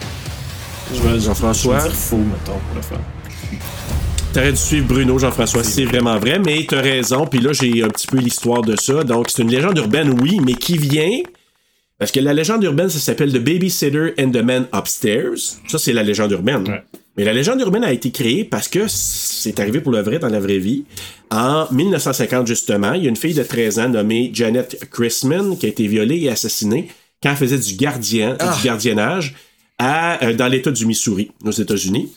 [0.95, 1.89] Je Jean-François?
[1.89, 3.01] je faux, mettons, pour le faire.
[4.33, 7.89] T'aurais dû suivre Bruno, Jean-François, c'est vraiment vrai, mais t'as raison, puis là, j'ai un
[7.89, 9.05] petit peu l'histoire de ça.
[9.05, 11.21] Donc, c'est une légende urbaine, oui, mais qui vient...
[11.99, 15.59] Parce que la légende urbaine, ça s'appelle The Babysitter and the Man Upstairs.
[15.69, 16.65] Ça, c'est la légende urbaine.
[17.17, 20.29] Mais la légende urbaine a été créée parce que c'est arrivé pour le vrai dans
[20.29, 20.85] la vraie vie.
[21.31, 25.67] En 1950, justement, il y a une fille de 13 ans nommée Janet Chrisman qui
[25.67, 26.89] a été violée et assassinée
[27.23, 29.35] quand elle faisait du gardien, du gardiennage
[29.79, 32.13] à, euh, dans l'État du Missouri, aux États-Unis.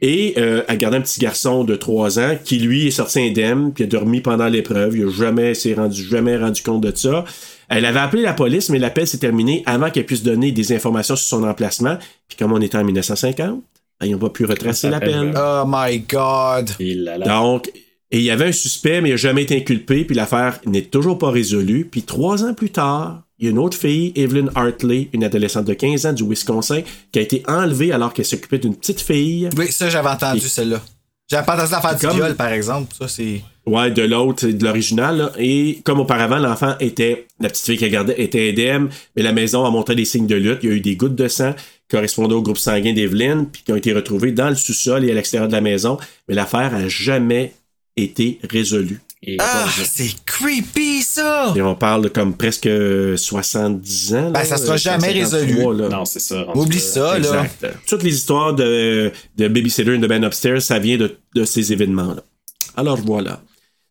[0.00, 3.72] Et euh, elle gardait un petit garçon de 3 ans qui, lui, est sorti indemne,
[3.72, 4.96] puis a dormi pendant l'épreuve.
[4.96, 7.24] Il a jamais, s'est rendu, jamais rendu compte de ça.
[7.68, 11.16] Elle avait appelé la police, mais l'appel s'est terminé avant qu'elle puisse donner des informations
[11.16, 11.98] sur son emplacement.
[12.28, 13.60] Puis comme on était en 1950,
[14.00, 15.34] ben, ils n'ont pas pu retracer l'appel.
[15.36, 16.70] Oh my God.
[17.26, 17.68] Donc,
[18.10, 20.82] et il y avait un suspect, mais il n'a jamais été inculpé, puis l'affaire n'est
[20.82, 21.86] toujours pas résolue.
[21.90, 25.64] Puis trois ans plus tard, il y a une autre fille, Evelyn Hartley, une adolescente
[25.64, 26.82] de 15 ans du Wisconsin,
[27.12, 29.48] qui a été enlevée alors qu'elle s'occupait d'une petite fille.
[29.56, 30.82] Oui, ça, j'avais entendu celle-là.
[31.30, 32.94] J'avais pas entendu l'affaire du viol, par exemple.
[32.98, 33.42] Ça, c'est.
[33.66, 35.30] Ouais, de l'autre, de l'original.
[35.38, 39.64] Et comme auparavant, l'enfant était, la petite fille qu'elle gardait était indemne, mais la maison
[39.64, 40.60] a montré des signes de lutte.
[40.62, 41.54] Il y a eu des gouttes de sang
[41.90, 45.14] correspondant au groupe sanguin d'Evelyn, puis qui ont été retrouvées dans le sous-sol et à
[45.14, 45.98] l'extérieur de la maison.
[46.28, 47.52] Mais l'affaire a jamais
[47.96, 49.00] été résolue.
[49.40, 51.52] Ah, c'est creepy, ça!
[51.56, 52.68] Et on parle de comme presque
[53.16, 54.30] 70 ans.
[54.30, 55.64] Ben, ça sera jamais résolu.
[55.64, 56.46] Non, c'est ça.
[56.54, 56.82] Oublie là.
[56.82, 57.44] ça, là.
[57.44, 57.66] Exact.
[57.88, 61.72] Toutes les histoires de, de Babysitter and the Man Upstairs, ça vient de, de ces
[61.72, 62.22] événements-là.
[62.76, 63.40] Alors voilà.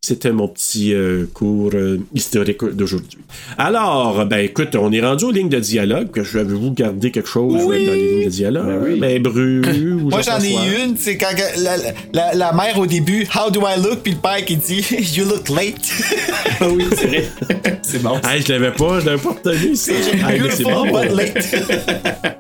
[0.08, 3.20] C'était mon petit euh, cours euh, historique d'aujourd'hui.
[3.58, 6.12] Alors, ben écoute, on est rendu aux lignes de dialogue.
[6.12, 9.00] Que je vais vous garder quelque chose euh, dans les lignes de dialogue.
[9.02, 9.62] Ben, Bru
[10.02, 11.76] ou Moi, j'en ai une, c'est quand la,
[12.14, 14.00] la, la mère au début, How do I look?
[14.00, 14.80] Puis le père qui dit,
[15.18, 15.76] You look late.
[16.62, 17.30] Ah oui, c'est vrai.
[17.82, 18.18] c'est bon.
[18.24, 19.72] Hey, je l'avais pas, je l'avais pas retenu.
[19.72, 20.86] Hey, c'est bon.
[20.86, 21.56] but late.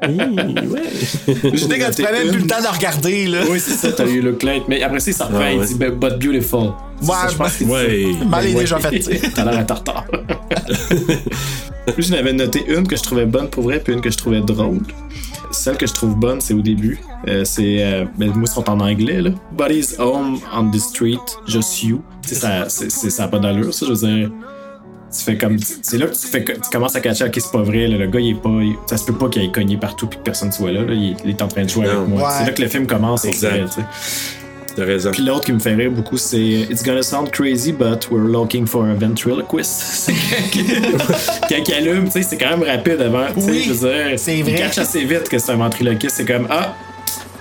[0.07, 1.51] Oui, ouais.
[1.53, 3.39] J'étais quand tu prenais même plus le temps de regarder, là.
[3.49, 4.63] Oui, c'est ça, t'as eu le late.
[4.69, 6.71] Mais après ça, il s'en Ah, il dit, but but beautiful.
[7.01, 7.56] Ça, Ouais, je pense dit ça.
[7.65, 8.05] Ouais.
[8.25, 8.61] Mal est Ouais.
[8.61, 9.21] déjà fait, tu sais.
[9.35, 10.05] T'as l'air en retard.
[11.93, 14.17] Plus, j'en avais noté une que je trouvais bonne pour vrai, puis une que je
[14.17, 14.81] trouvais drôle.
[15.51, 16.99] Celle que je trouve bonne, c'est au début.
[17.27, 17.77] Euh, c'est.
[17.83, 19.29] Euh, ben, moi, ils sont en anglais, là.
[19.53, 21.17] Body's home on the street,
[21.47, 22.01] just you.
[22.23, 24.29] Tu sais, ça, c'est, ça a pas d'allure, ça, je veux dire.
[25.17, 25.57] Tu fais comme.
[25.81, 27.97] C'est là que tu, fais, que- tu commences à catcher, ok, c'est pas vrai, là,
[27.97, 28.49] le gars, il est pas.
[28.61, 30.93] il- ça se peut pas qu'il aille cogné partout puis que personne soit là, là.
[30.93, 31.91] Il, il est en train de jouer Non.
[32.01, 32.23] avec moi.
[32.23, 32.33] Ouais.
[32.39, 33.79] C'est là que le film commence, Exact.
[34.77, 35.09] T'as raison.
[35.11, 38.65] Puis l'autre qui me fait rire beaucoup, c'est It's gonna sound crazy, but we're looking
[38.67, 40.11] for a ventriloquist.
[41.49, 43.25] quand il allume, tu sais, c'est quand même rapide avant.
[43.33, 44.53] tu sais, Oui, je veux dire, c'est Il vrai.
[44.55, 46.17] catch assez vite que c'est un ventriloquiste.
[46.17, 46.75] C'est comme Ah,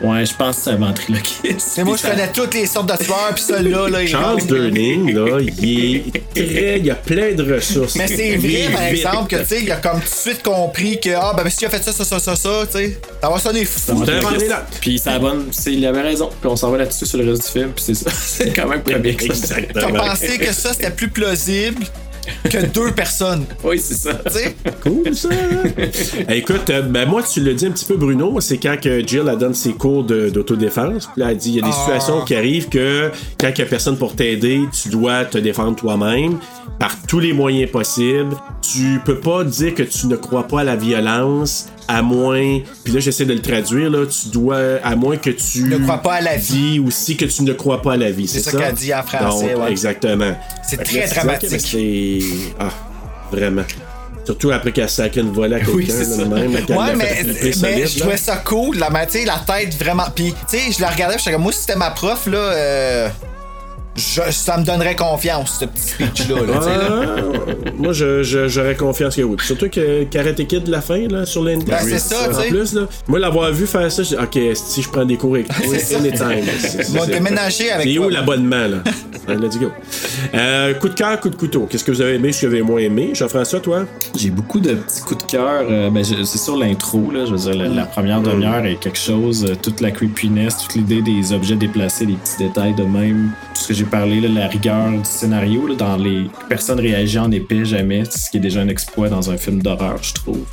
[0.03, 1.61] ouais, je pense que c'est un ventriloquiste.
[1.61, 4.47] C'est moi, je connais toutes les sortes de tueurs, puis celui-là, là, il Charles rentre.
[4.47, 6.79] Durning, là, il est très.
[6.79, 7.95] Il y a plein de ressources.
[7.97, 8.99] Mais c'est Il vrai, par vite.
[9.07, 11.59] exemple, que, tu sais, il a comme tout de suite compris que, ah, ben, si
[11.63, 14.05] il a fait ça, ça, ça, ça, ça, tu sais, ça va sonner fou.
[14.81, 16.29] Puis ça abonne, c'est- il avait raison.
[16.41, 17.73] Puis on s'en va là-dessus sur le reste du film.
[17.75, 18.11] Puis c'est ça.
[18.27, 19.23] c'est quand même comique.
[19.35, 19.55] ça.
[19.57, 20.05] T'as Exactement.
[20.05, 21.85] pensé que ça, c'était plus plausible?
[22.51, 24.15] Que deux personnes, Oui, c'est ça.
[24.27, 24.57] tu sais?
[24.83, 25.29] Cool, ça.
[26.29, 29.07] Eh, Écoute, euh, ben moi, tu le dis un petit peu, Bruno, c'est quand que
[29.07, 31.07] Jill elle donne ses cours de- d'autodéfense.
[31.13, 31.81] Puis là, elle dit il y a des Ah.
[31.85, 35.77] situations qui arrivent que quand il y a personne pour t'aider, tu dois te défendre
[35.77, 36.39] toi-même
[36.79, 38.37] par tous les moyens possibles.
[38.73, 42.61] Tu peux pas dire que tu ne crois pas à la violence, à moins.
[42.85, 44.07] Puis là, j'essaie de le traduire, là.
[44.07, 44.59] Tu dois.
[44.83, 45.63] À moins que tu.
[45.65, 46.81] Ne crois pas à la vie.
[46.81, 48.27] aussi que tu ne crois pas à la vie.
[48.27, 48.59] C'est ça ça?
[48.59, 49.71] qu'elle dit en français, Donc, ouais.
[49.71, 50.37] Exactement.
[50.67, 51.51] C'est très dramatique.
[51.53, 52.19] ok, ben, c'est.
[52.59, 52.71] Ah,
[53.31, 53.63] vraiment.
[54.25, 55.87] Surtout après qu'elle sacre une volée à quelqu'un, Oui,
[56.29, 56.53] même.
[56.53, 60.07] Ouais, mais, mais solide, je trouvais ça cool, la, ma- tu sais, la tête vraiment.
[60.13, 62.37] Puis, tu sais, je la regardais, je suis comme, moi, si c'était ma prof, là,
[62.39, 63.09] euh,
[63.97, 66.37] je- ça me donnerait confiance, ce petit speech-là.
[66.47, 66.61] là.
[66.63, 69.37] Ah, moi, je- je- j'aurais confiance que oui.
[69.37, 71.65] Puis Surtout que Karate Kid de la fin, là, sur l'Indy.
[71.67, 74.83] Ben, c'est ça, En plus, là, moi, l'avoir vu faire ça, je dis, OK, si
[74.83, 75.57] je prends des cours avec toi,
[75.99, 76.27] anytime.
[76.93, 78.07] Moi, c'est- déménager avec C'est toi.
[78.07, 78.79] où l'abonnement, là?
[79.29, 79.71] Let's go.
[80.35, 81.67] Euh, coup de cœur, coup de couteau.
[81.69, 83.11] Qu'est-ce que vous avez aimé, ce que vous avez moins aimé?
[83.15, 83.85] Jean-François, toi?
[84.17, 85.65] J'ai beaucoup de petits coups de cœur.
[85.69, 87.25] euh, ben, c'est sur l'intro, là.
[87.27, 89.45] Je veux dire, la, la première demi-heure est quelque chose.
[89.49, 93.31] euh, toute la creepiness, toute l'idée des objets déplacés, des petits détails de même.
[93.55, 96.27] Tout ce que j'ai parlé, là, la rigueur du scénario, dans les.
[96.49, 100.03] Personne réagit en épais jamais, ce qui est déjà un exploit dans un film d'horreur,
[100.03, 100.45] je trouve.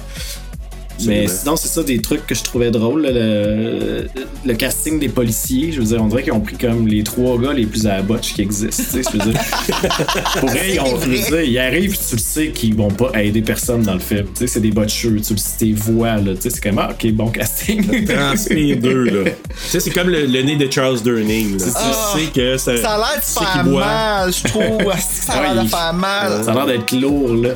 [1.07, 3.03] Mais sinon, c'est ça des trucs que je trouvais drôles.
[3.07, 4.07] Le,
[4.45, 7.37] le casting des policiers, je veux dire, on dirait qu'ils ont pris comme les trois
[7.39, 8.83] gars les plus à la botche qui existent.
[8.93, 9.39] Je veux dire.
[10.39, 13.11] Pour vrai, ils, ont- je veux dire, ils arrivent, tu le sais qu'ils vont pas
[13.21, 14.25] aider personne dans le film.
[14.33, 16.33] Tu sais, c'est des botcheux, tu le sais, tes voix, là.
[16.35, 18.05] Tu sais, c'est comme, ah, ok, bon casting.
[18.05, 19.31] Transpire deux, là.
[19.49, 21.57] tu sais, c'est comme le, le nez de Charles Durning.
[21.59, 21.65] là.
[21.65, 22.77] Tu sais que ça.
[22.77, 24.93] Ça a l'air de faire mal, je trouve.
[24.99, 26.43] Ça a l'air de faire mal.
[26.43, 27.49] Ça a l'air d'être lourd, là.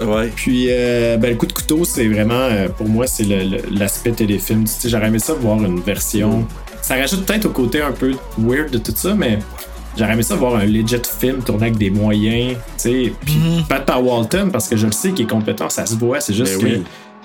[0.00, 0.30] Ouais.
[0.34, 3.24] Puis, euh, ben, le coup de couteau, c'est vraiment, euh, pour moi, c'est
[3.70, 4.64] l'aspect téléfilm.
[4.64, 6.46] Tu sais, j'aurais aimé ça voir une version.
[6.82, 9.38] Ça rajoute peut-être au côté un peu weird de tout ça, mais
[9.96, 12.52] j'aurais aimé ça voir un legit film tourné avec des moyens.
[12.52, 13.38] Tu sais, puis
[13.68, 16.20] pas par Walton, parce que je le sais qu'il est compétent, ça se voit.
[16.20, 16.66] C'est juste Ben que.
[16.78, 16.84] oui.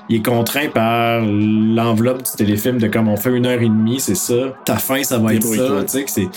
[0.10, 4.02] Il est contraint par l'enveloppe du téléfilm de comme on fait une heure et demie,
[4.02, 4.54] c'est ça.
[4.66, 5.84] Ta fin, ça va être ça.
[5.84, 6.28] Tu sais, que c'est.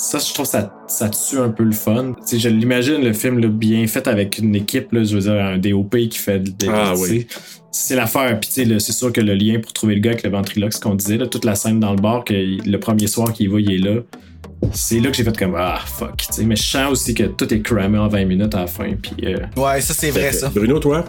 [0.00, 2.14] Ça, je trouve que ça, ça tue un peu le fun.
[2.32, 5.58] Je l'imagine, le film là, bien fait avec une équipe, là, je veux dire, un
[5.58, 6.68] DOP qui fait des.
[6.70, 7.26] Ah oui.
[7.70, 8.40] C'est l'affaire.
[8.40, 10.30] Puis, tu sais, là, c'est sûr que le lien pour trouver le gars avec le
[10.30, 13.30] ventriloque, ce qu'on disait, là, toute la scène dans le bar, que le premier soir
[13.34, 14.00] qu'il va, il est là.
[14.72, 16.16] C'est là que j'ai fait comme, ah, fuck.
[16.16, 16.44] tu sais.
[16.44, 18.92] Mais je sens aussi que tout est cramé en 20 minutes à la fin.
[19.02, 20.48] Puis, euh, Ouais, ça c'est vrai ça.
[20.48, 21.04] Bruno, toi?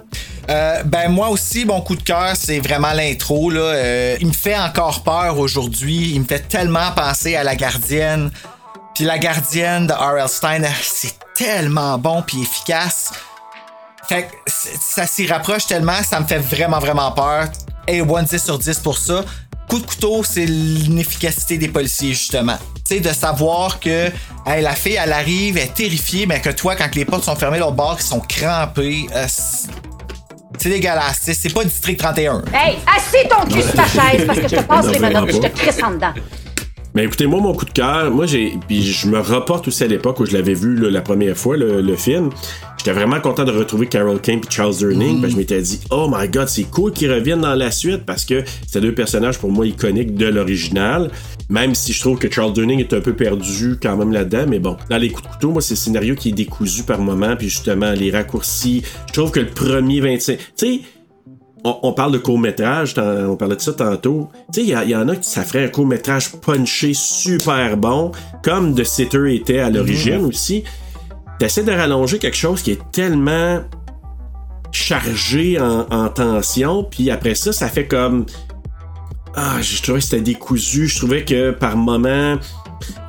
[0.49, 3.49] Euh, ben moi aussi, mon coup de cœur, c'est vraiment l'intro.
[3.49, 3.61] Là.
[3.61, 6.11] Euh, il me fait encore peur aujourd'hui.
[6.13, 8.29] Il me fait tellement penser à la gardienne.
[9.01, 10.29] Puis la gardienne de R.L.
[10.29, 13.11] Stein, c'est tellement bon puis efficace.
[14.07, 17.47] Fait que ça s'y rapproche tellement, ça me fait vraiment, vraiment peur.
[17.87, 19.25] Et 1 10 sur 10 pour ça.
[19.67, 22.59] Coup de couteau, c'est l'inefficacité des policiers, justement.
[22.75, 24.11] Tu sais, de savoir que
[24.45, 27.35] hey, la fille, elle arrive, elle est terrifiée, mais que toi, quand les portes sont
[27.35, 31.21] fermées, l'autre bord, qui sont crampés, euh, c'est- dégueulasse.
[31.23, 32.43] C'est pas District 31.
[32.53, 35.33] Hey, assis ton cul sur ta chaise parce que je te passe les menottes et
[35.33, 36.13] je te crisse en dedans.
[36.93, 38.53] Mais écoutez, moi, mon coup de cœur, moi, j'ai.
[38.67, 41.55] Puis je me reporte aussi à l'époque où je l'avais vu là, la première fois,
[41.55, 42.29] le, le film.
[42.77, 45.21] J'étais vraiment content de retrouver Carol Kane et Charles Durning.
[45.21, 48.25] que je m'étais dit, oh my god, c'est cool qu'ils reviennent dans la suite parce
[48.25, 51.11] que c'était deux personnages pour moi iconiques de l'original.
[51.47, 54.45] Même si je trouve que Charles Durning est un peu perdu quand même là-dedans.
[54.49, 56.99] Mais bon, dans les coups de couteau, moi, c'est le scénario qui est décousu par
[56.99, 57.35] moment.
[57.37, 58.83] Puis justement, les raccourcis.
[59.07, 60.37] Je trouve que le premier 25.
[60.37, 60.81] Tu sais,
[61.63, 64.29] on, on parle de court-métrage, on parlait de ça tantôt.
[64.53, 68.11] Tu sais, il y, en a qui ça ferait un court-métrage punché super bon,
[68.43, 70.63] comme The Sitter était à l'origine aussi.
[71.39, 73.61] T'essaies de rallonger quelque chose qui est tellement
[74.71, 78.25] chargé en, en tension, puis après ça, ça fait comme.
[79.35, 80.87] Ah, je trouvais que c'était décousu.
[80.87, 82.37] Je trouvais que par moment,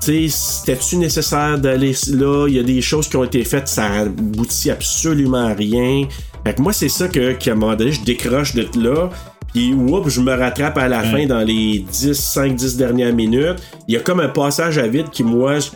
[0.01, 2.47] tu sais, c'était-tu nécessaire d'aller là?
[2.49, 6.07] Il y a des choses qui ont été faites, ça aboutit absolument à rien.
[6.44, 9.10] Fait que moi, c'est ça que, qu'à un moment donné, je décroche de là.
[9.52, 13.59] Puis, whoop, je me rattrape à la fin dans les 10, 5, 10 dernières minutes.
[13.86, 15.70] Il y a comme un passage à vide qui, moi, je,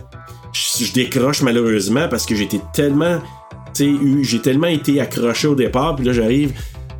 [0.53, 3.19] je- je décroche malheureusement parce que j'étais tellement.
[3.75, 5.95] Tu sais, eu- j'ai tellement été accroché au départ.
[5.97, 6.53] Puis là, j'arrive.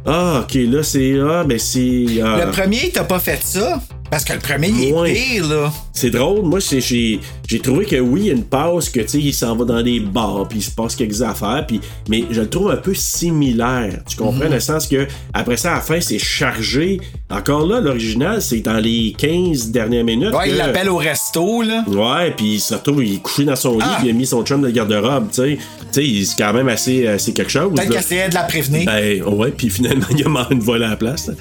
[0.05, 1.19] Ah, ok, là, c'est.
[1.19, 2.07] Ah, ben, c'est.
[2.23, 2.45] ah.
[2.45, 3.81] Le premier, t'as pas fait ça?
[4.11, 5.73] Parce que le premier, il est pire, là.
[5.93, 6.43] C'est drôle.
[6.43, 9.57] Moi, j'ai trouvé que oui, il y a une pause que, tu sais, il s'en
[9.57, 12.71] va dans des bars, puis il se passe quelques affaires, puis mais je le trouve
[12.71, 14.01] un peu similaire.
[14.09, 14.39] Tu comprends?
[14.47, 17.01] Dans le sens que, après ça, à la fin, c'est chargé.
[17.31, 20.35] Encore là, l'original, c'est dans les 15 dernières minutes.
[20.35, 21.85] Ouais, il l'appelle au resto, là.
[21.89, 23.97] Ouais, puis il se retrouve, il est couché dans son lit, Ah!
[23.99, 25.59] puis il a mis son chum de garde-robe, tu sais.
[25.93, 27.73] Tu sais, c'est quand même assez, assez quelque chose.
[27.75, 28.85] Peut-être qu'elle essayait de la prévenir.
[28.87, 31.29] Ben, ouais, puis finalement, il a une volée à la place.
[31.29, 31.35] là.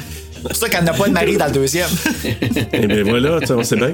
[0.46, 1.90] C'est pour ça qu'elle n'a pas de mari dans le deuxième.
[2.74, 3.92] Et bien voilà, tu sais, on sait bien.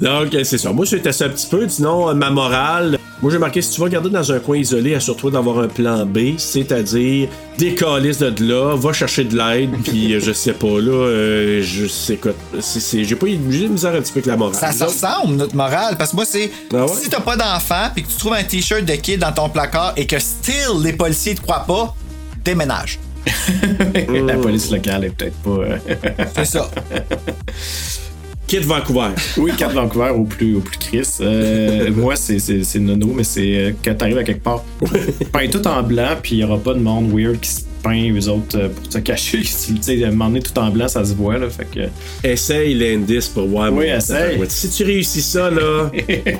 [0.00, 0.72] Donc, euh, c'est ça.
[0.72, 1.68] Moi, c'était ça un petit peu.
[1.68, 2.98] Sinon, euh, ma morale.
[3.22, 6.04] Moi, j'ai marqué si tu vas garder dans un coin isolé, assure-toi d'avoir un plan
[6.04, 10.92] B, c'est-à-dire décalisse de là, va chercher de l'aide, puis euh, je sais pas, là,
[10.92, 12.32] euh, je sais quoi.
[12.52, 14.54] J'ai pas eu de misère un petit peu avec la morale.
[14.54, 15.96] Ça se ressemble, notre morale.
[15.96, 16.50] Parce que moi, c'est.
[16.74, 16.92] Ah ouais?
[17.00, 19.94] Si t'as pas d'enfant, puis que tu trouves un t-shirt de kid dans ton placard
[19.96, 21.94] et que still les policiers te croient pas,
[22.44, 22.98] déménage.
[24.26, 25.50] La police locale est peut-être pas.
[25.50, 25.78] euh,
[26.36, 26.70] C'est ça.
[28.46, 29.08] Kid Vancouver.
[29.38, 31.08] Oui, Cat Vancouver au plus, au plus Chris.
[31.20, 34.62] Euh, moi, c'est, nono, mais c'est euh, quand t'arrives à quelque part,
[35.32, 38.10] peins tout en blanc, puis il y aura pas de monde weird qui se peint,
[38.12, 39.42] eux autres, euh, pour te cacher.
[39.42, 41.48] Tu sais, à un moment donné, tout en blanc, ça se voit, là.
[41.50, 42.26] Fait que.
[42.26, 43.72] Essaye l'indice pour voir.
[43.72, 44.38] Oui, mon- essaye.
[44.38, 45.90] Ouais, Si tu réussis ça, là,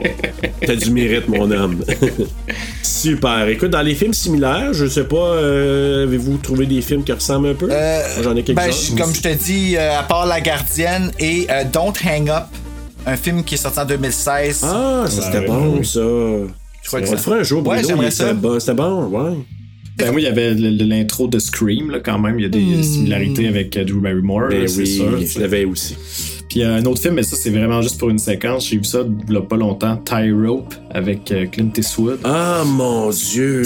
[0.66, 1.85] t'as du mérite, mon homme.
[2.83, 3.49] Super.
[3.49, 7.49] Écoute, dans les films similaires, je sais pas, euh, avez-vous trouvé des films qui ressemblent
[7.49, 7.66] un peu?
[7.69, 7.77] Moi,
[8.23, 8.66] J'en ai quelques-uns.
[8.66, 12.31] Ben, je- comme je te dis, euh, à part La Gardienne et euh, Don't Hang
[12.31, 12.45] Up,
[13.07, 14.61] un film qui est sorti en 2016.
[14.65, 15.85] Ah, ça c'était Ouais, bon, ouais.
[15.85, 16.01] ça.
[16.87, 17.89] crois que on ça- le fera un jour, Ouais, Bruno.
[17.89, 18.25] j'aimerais il- ça.
[18.29, 19.37] C'était bon, c'était bon, ouais.
[19.97, 22.39] Ben, moi, il y avait l'intro de Scream, là, quand même.
[22.39, 22.83] Il y a des Hmm.
[22.83, 25.19] similarités avec euh, Drew Barrymore, Ben oui, sûr.
[25.25, 25.95] je l'avais aussi.
[26.55, 28.68] Puis il y a un autre film, mais ça, c'est vraiment juste pour une séquence.
[28.68, 32.20] J'ai vu ça il y a pas longtemps, Tie Rope avec euh, Clint Eastwood.
[32.22, 33.64] Ah, mon Dieu!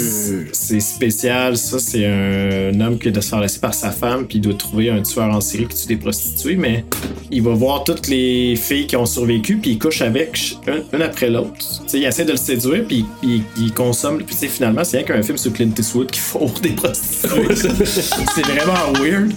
[0.52, 1.78] C'est spécial, ça.
[1.78, 4.88] C'est un, homme qui doit se faire laisser par sa femme, puis il doit trouver
[4.88, 6.86] un tueur en série qui tue des prostituées, mais
[7.30, 10.56] il va voir toutes les filles qui ont survécu, puis il couche avec
[10.90, 11.52] une après l'autre.
[11.92, 14.22] Il essaie de le séduire, puis il, il consomme.
[14.22, 17.54] Puis finalement, c'est rien qu'un film sur Clint Eastwood qui fourre des prostituées.
[17.84, 19.30] c'est vraiment weird.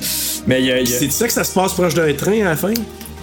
[0.48, 0.80] Mais il y a.
[0.80, 2.74] il y a- C'est ça que ça se passe proche d'un train à la fin?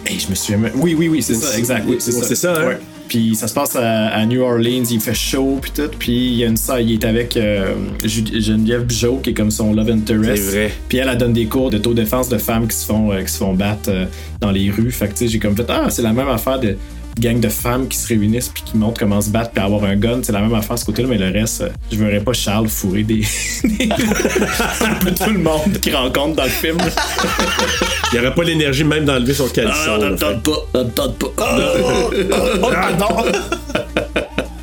[0.06, 0.70] Hey, je me souviens.
[0.76, 1.84] Oui, oui, oui, c'est ça, exact.
[1.86, 2.54] Oui, c'est ça.
[2.56, 2.66] hein?
[2.66, 2.78] Ouais.
[3.08, 5.88] Puis ça se passe à, à New Orleans, il fait chaud, puis tout.
[5.98, 9.50] Puis il y a une ça, il est avec euh, Geneviève Bijot, qui est comme
[9.50, 10.42] son love interest.
[10.42, 10.72] C'est vrai.
[10.88, 13.38] Puis elle, elle donne des cours d'autodéfense de femmes qui se font, euh, qui se
[13.38, 14.04] font battre euh,
[14.42, 14.90] dans les rues.
[14.90, 16.76] Fait que tu sais, j'ai comme fait, ah, c'est la même affaire de
[17.20, 19.96] gang de femmes qui se réunissent puis qui montrent comment se battre puis avoir un
[19.96, 20.20] gun.
[20.22, 22.68] C'est la même affaire à ce côté-là, mais le reste, euh, je verrais pas Charles
[22.68, 23.20] fourrer des.
[23.64, 26.78] des- un peu tout le monde qu'il rencontre dans le film.
[28.12, 29.74] Il n'y aurait pas l'énergie même d'enlever son caleçon.
[29.86, 30.24] Ah, là, non, fait.
[30.24, 31.30] donne pas, donne donne pas.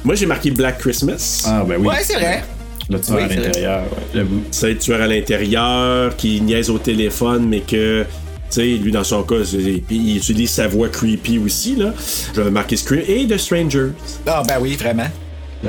[0.03, 1.43] Moi, j'ai marqué Black Christmas.
[1.47, 1.87] Ah, ben oui.
[1.87, 2.43] Ouais, c'est vrai.
[2.87, 4.41] Le tueur Oui, à l'intérieur, ouais, j'avoue.
[4.51, 8.05] C'est le tueur à l'intérieur qui niaise au téléphone, mais que,
[8.57, 9.35] lui, dans son cas,
[9.89, 11.93] il utilise sa voix creepy aussi, là.
[12.35, 13.91] J'avais marqué Scream et The Strangers.
[14.27, 15.07] Ah, ben oui, vraiment.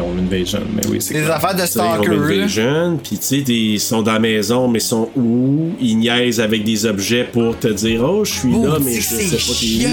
[0.01, 1.37] Home Invasion, mais oui, c'est Des clair.
[1.37, 2.09] affaires de Home stalker.
[2.09, 2.17] là.
[2.17, 5.71] Invasion, puis tu sais, ils sont dans la maison, mais ils sont où?
[5.81, 9.37] Ils niaisent avec des objets pour te dire, oh, je suis là, mais je sais
[9.37, 9.89] pas chien.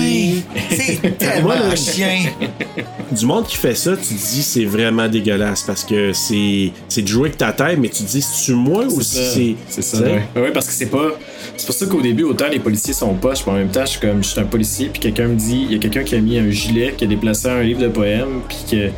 [0.69, 0.75] t'es.
[0.99, 2.19] C'est tellement Moi, là, chien.
[3.11, 7.03] Du monde qui fait ça, tu te dis c'est vraiment dégueulasse parce que c'est c'est
[7.03, 9.55] de jouer avec ta tête, mais tu te dis c'est-tu moi ou si c'est.
[9.69, 10.01] C'est ça.
[10.35, 11.09] Ouais, parce que c'est pas.
[11.55, 13.91] C'est pour ça qu'au début, autant les policiers sont poches, puis en même temps, je
[13.91, 16.15] suis comme, je suis un policier, puis quelqu'un me dit, il y a quelqu'un qui
[16.15, 18.89] a mis un gilet, qui a déplacé un livre de poèmes, puis que.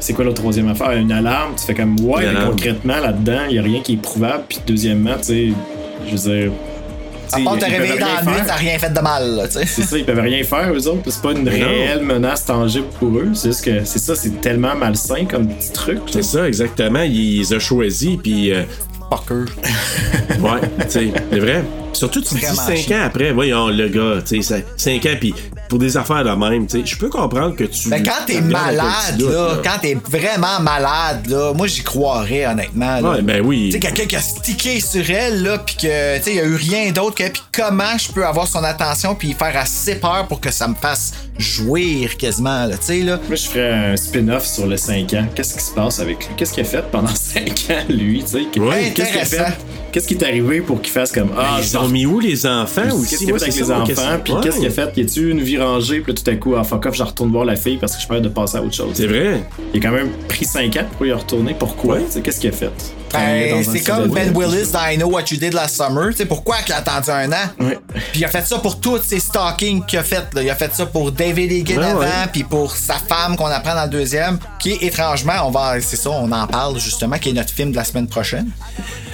[0.00, 0.92] C'est quoi la troisième affaire?
[0.92, 4.02] Une alarme, tu fais comme, ouais, mais concrètement, là-dedans, il y a rien qui est
[4.02, 5.48] prouvable, puis deuxièmement, tu sais,
[6.06, 6.52] je veux dire.
[7.30, 9.66] À part te réveiller dans la nuit, t'as rien fait de mal, là, tu sais.
[9.66, 11.10] C'est ça, ils peuvent rien faire, eux autres.
[11.10, 13.30] C'est pas une réelle menace tangible pour eux.
[13.34, 15.98] C'est juste que c'est ça, c'est tellement malsain comme petit truc.
[16.10, 17.02] C'est ça, exactement.
[17.02, 18.52] Ils ont choisis, puis.
[18.54, 18.62] euh,
[19.10, 19.44] Fucker.
[20.40, 21.64] ouais, tu sais, c'est vrai.
[21.92, 22.96] Surtout, tu te dis Vraiment 5 chiant.
[22.98, 25.34] ans après, voyons, le gars, tu sais, 5 ans, puis
[25.68, 27.88] pour des affaires de même, tu sais, je peux comprendre que tu.
[27.88, 33.00] Mais quand t'es malade, doute, là, quand t'es vraiment malade, là, moi j'y croirais honnêtement.
[33.00, 33.10] là.
[33.10, 33.66] Ouais, ben oui.
[33.66, 36.40] Tu sais, quelqu'un qui a stické sur elle, là, pis que, tu sais, il y
[36.40, 39.96] a eu rien d'autre que, pis comment je peux avoir son attention puis faire assez
[39.96, 43.18] peur pour que ça me fasse jouir quasiment, là, tu sais, là.
[43.28, 45.26] Moi, je ferais un spin-off sur le 5 ans.
[45.34, 46.34] Qu'est-ce qui se passe avec lui?
[46.36, 48.22] Qu'est-ce qu'il a fait pendant 5 ans, lui?
[48.24, 48.60] tu sais?
[48.60, 49.56] Ouais, Qu'est-ce qu'il a fait?
[49.92, 52.44] Qu'est-ce qui est arrivé pour qu'il fasse comme Ah, ils je ont mis où les
[52.44, 53.16] enfants Qu'est-ce aussi?
[53.24, 54.18] qu'il a fait avec les enfants?
[54.22, 54.92] Puis qu'est-ce qu'il a fait?
[54.96, 56.00] Y a-tu une vie rangée?
[56.00, 58.00] Puis tout à coup, ah, fuck off, je retourne voir la fille parce que je
[58.04, 58.90] suis peur de passer à autre chose.
[58.94, 59.42] C'est vrai.
[59.72, 61.54] Il a quand même pris 5 ans pour y retourner.
[61.58, 61.98] Pourquoi?
[62.22, 62.70] Qu'est-ce qu'il a fait?
[63.12, 66.10] Ben, c'est comme Ben Willis dans I Know What You Did Last Summer.
[66.10, 67.50] Tu sais, pourquoi il a attendu un an?
[67.60, 67.78] Ouais.
[68.12, 70.24] Puis il a fait ça pour tous ses stalkings qu'il a fait.
[70.34, 70.42] Là.
[70.42, 72.28] Il a fait ça pour David Egan Ouais, avant, ouais.
[72.32, 76.10] puis pour sa femme qu'on apprend dans le deuxième, qui étrangement, on va, c'est ça,
[76.10, 78.50] on en parle justement, qui est notre film de la semaine prochaine.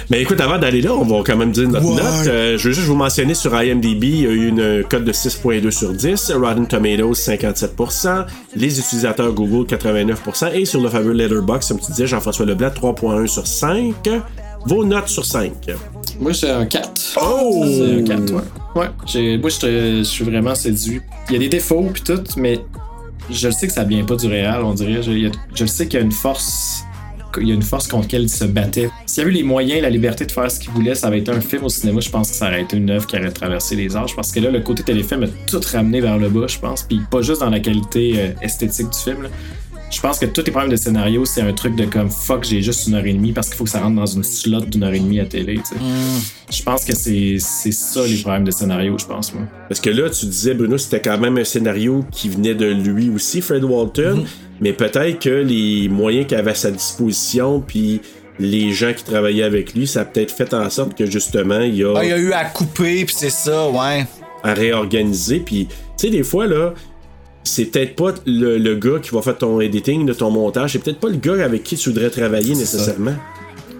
[0.09, 2.27] Mais écoute, avant d'aller là, on va quand même dire notre note.
[2.27, 5.11] Euh, je veux juste vous mentionner sur IMDb, il y a eu une cote de
[5.11, 8.25] 6.2 sur 10, Rotten Tomatoes 57%,
[8.55, 13.27] les utilisateurs Google 89% et sur le fameux Letterboxd, comme tu disais, Jean-François Leblanc 3.1
[13.27, 13.93] sur 5.
[14.67, 15.51] Vos notes sur 5.
[16.19, 16.89] Moi, j'ai un 4.
[17.21, 17.63] Oh!
[17.65, 18.41] C'est un 4, ouais.
[18.81, 21.01] Ouais, j'ai- moi, je suis vraiment séduit.
[21.29, 22.59] Il y a des défauts, puis tout, mais
[23.29, 25.01] je le sais que ça vient pas du réel, on dirait.
[25.03, 26.83] Je, je le sais qu'il y a une force.
[27.41, 28.89] Il y a une force contre laquelle il se battait.
[29.05, 31.19] S'il y avait eu les moyens, la liberté de faire ce qu'il voulait, ça avait
[31.19, 31.99] été un film au cinéma.
[31.99, 34.15] Je pense que ça aurait été une œuvre qui aurait traversé les âges.
[34.15, 36.83] Parce que là, le côté téléfilm a tout ramené vers le bas, je pense.
[36.83, 39.29] Puis pas juste dans la qualité euh, esthétique du film.
[39.91, 42.61] Je pense que tous les problèmes de scénario, c'est un truc de comme fuck, j'ai
[42.61, 44.83] juste une heure et demie parce qu'il faut que ça rentre dans une slot d'une
[44.83, 45.55] heure et demie à télé.
[45.55, 45.75] tu sais.
[46.51, 49.43] Je pense que c'est c'est ça les problèmes de scénario, je pense, moi.
[49.69, 53.09] Parce que là, tu disais, Bruno, c'était quand même un scénario qui venait de lui
[53.09, 54.25] aussi, Fred Walton, Mhm.
[54.59, 58.01] mais peut-être que les moyens qu'il avait à sa disposition, puis
[58.37, 61.75] les gens qui travaillaient avec lui, ça a peut-être fait en sorte que justement, il
[61.75, 64.05] y a Ah, il y a eu à couper, puis c'est ça, ouais.
[64.43, 65.39] à réorganiser.
[65.39, 66.73] Puis, tu sais, des fois, là,
[67.45, 70.79] c'est peut-être pas le, le gars qui va faire ton editing, de ton montage, c'est
[70.79, 73.15] peut-être pas le gars avec qui tu voudrais travailler nécessairement.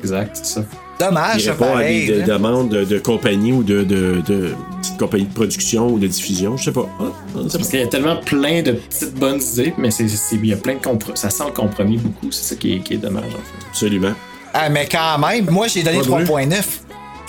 [0.01, 0.63] Exact, c'est ça.
[0.99, 2.25] Dommage, Il ça, répond à des de- là.
[2.25, 4.51] demandes de, de compagnie ou de, de, de
[4.81, 6.87] petites compagnies de production ou de diffusion, je sais pas.
[7.01, 7.39] Ah, pas.
[7.51, 10.53] Parce qu'il y a tellement plein de petites bonnes idées, mais c'est, c'est- il y
[10.53, 11.17] a plein de compromis.
[11.17, 13.65] Ça sent le compromis beaucoup, c'est ça qui est, qui est dommage, en fait.
[13.69, 14.13] Absolument.
[14.53, 16.25] Ah, mais quand même, moi j'ai donné Pas brûlé.
[16.25, 16.63] 3.9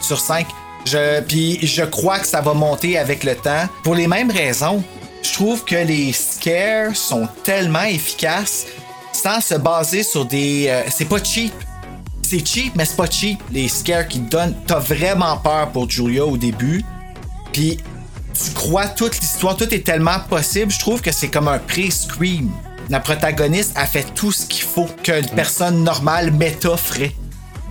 [0.01, 0.47] sur 5.
[0.85, 3.65] Je, puis je crois que ça va monter avec le temps.
[3.83, 4.85] Pour les mêmes raisons,
[5.27, 8.67] je trouve que les scares sont tellement efficaces
[9.13, 10.67] sans se baser sur des.
[10.69, 11.53] euh, c'est pas cheap.
[12.23, 13.41] C'est cheap, mais c'est pas cheap.
[13.51, 14.55] Les scares qui donnent.
[14.67, 16.85] T'as vraiment peur pour Julia au début.
[17.53, 17.79] Puis
[18.35, 20.71] tu crois toute l'histoire, tout est tellement possible.
[20.71, 22.51] Je trouve que c'est comme un pré-scream.
[22.89, 27.13] La protagoniste a fait tout ce qu'il faut que une personne normale méta ferait.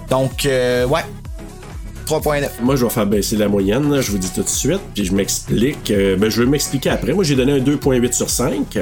[0.09, 1.05] Donc, euh, ouais.
[2.05, 2.47] 3.9.
[2.61, 5.05] Moi, je vais faire baisser la moyenne, là, je vous dis tout de suite, puis
[5.05, 5.89] je m'explique.
[5.91, 7.13] euh, ben, je vais m'expliquer après.
[7.13, 8.77] Moi, j'ai donné un 2.8 sur 5.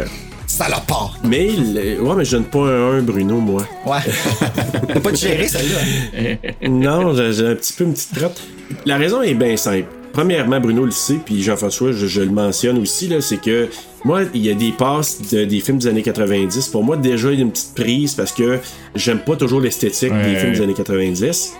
[0.47, 1.09] Ça l'a pas.
[1.23, 3.65] Mais, le- ouais, mais je donne pas un 1, Bruno, moi.
[3.87, 3.97] Ouais.
[4.93, 6.69] T'as pas de gérer, celle-là.
[6.69, 8.39] non, j'ai j'ai un petit peu une petite trotte.
[8.85, 9.87] La raison est bien simple.
[10.11, 13.67] Premièrement, Bruno le sait, puis Jean-François, je, je le mentionne aussi, là, c'est que
[14.05, 16.67] moi, il y a des passes de- des films des années 90.
[16.67, 18.59] Pour moi, déjà, il y a une petite prise parce que
[18.93, 20.39] j'aime pas toujours l'esthétique des Ouais.
[20.39, 21.53] films des années 90.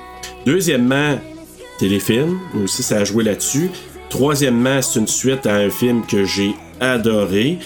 [0.46, 1.18] Deuxièmement,
[1.80, 3.70] téléfilm, aussi, ça a joué là-dessus.
[4.10, 7.58] Troisièmement, c'est une suite à un film que j'ai adoré.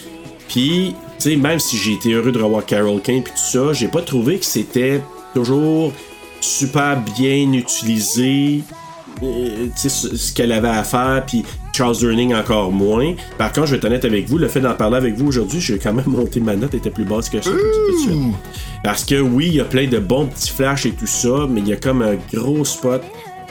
[0.48, 3.74] Puis, tu sais, même si j'ai été heureux de revoir Carol Kane puis tout ça,
[3.74, 5.02] j'ai pas trouvé que c'était
[5.34, 5.92] toujours
[6.40, 8.62] super bien utilisé.
[9.24, 11.44] euh, tu sais, ce qu'elle avait à faire, puis
[11.76, 13.14] Charles Durning encore moins.
[13.38, 15.60] Par contre, je vais être honnête avec vous, le fait d'en parler avec vous aujourd'hui,
[15.60, 17.50] j'ai quand même monté ma note, était plus basse que ça.
[17.50, 18.12] suite.
[18.84, 21.62] Parce que oui, il y a plein de bons petits flashs et tout ça, mais
[21.62, 23.02] il y a comme un gros spot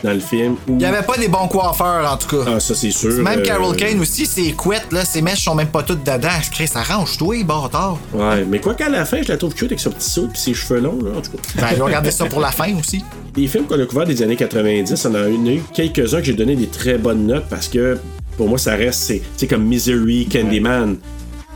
[0.03, 0.75] dans le film où.
[0.77, 2.51] Il y avait pas des bons coiffeurs, en tout cas.
[2.55, 3.23] Ah, ça, c'est sûr.
[3.23, 6.29] Même euh, Carol Kane aussi, ses couettes, là, ses mèches sont même pas toutes dedans.
[6.53, 7.99] Chris, arrange-toi, bâtard.
[8.13, 10.37] Ouais, mais quoi qu'à la fin, je la trouve cute avec son petit saut et
[10.37, 11.39] ses cheveux longs, là, en tout cas.
[11.61, 13.05] Ben, je vais regarder ça pour la fin aussi.
[13.37, 16.33] Les films qu'on a couverts des années 90, on en a eu quelques-uns que j'ai
[16.33, 17.99] donné des très bonnes notes parce que
[18.37, 20.97] pour moi, ça reste, c'est comme Misery, Candyman.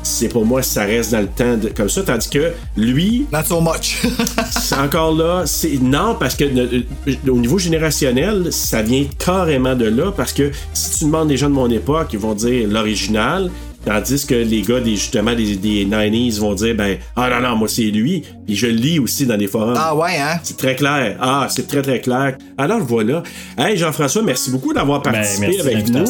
[0.02, 3.26] C'est pour moi, ça reste dans le temps de- comme ça, tandis que lui.
[3.32, 3.98] Not so much.
[4.50, 5.42] c'est encore là.
[5.46, 6.82] C'est, non, parce que euh,
[7.28, 11.48] au niveau générationnel, ça vient carrément de là parce que si tu demandes des gens
[11.50, 13.50] de mon époque, ils vont dire l'original.
[13.82, 17.56] Tandis que les gars des justement des, des 90s vont dire ben ah non non
[17.56, 19.72] moi c'est lui puis je le lis aussi dans les forums.
[19.74, 20.38] Ah ouais hein?
[20.42, 21.16] C'est très clair.
[21.18, 22.36] Ah, c'est très très clair.
[22.58, 23.22] Alors voilà.
[23.56, 26.04] Hey Jean-François, merci beaucoup d'avoir participé merci avec nous.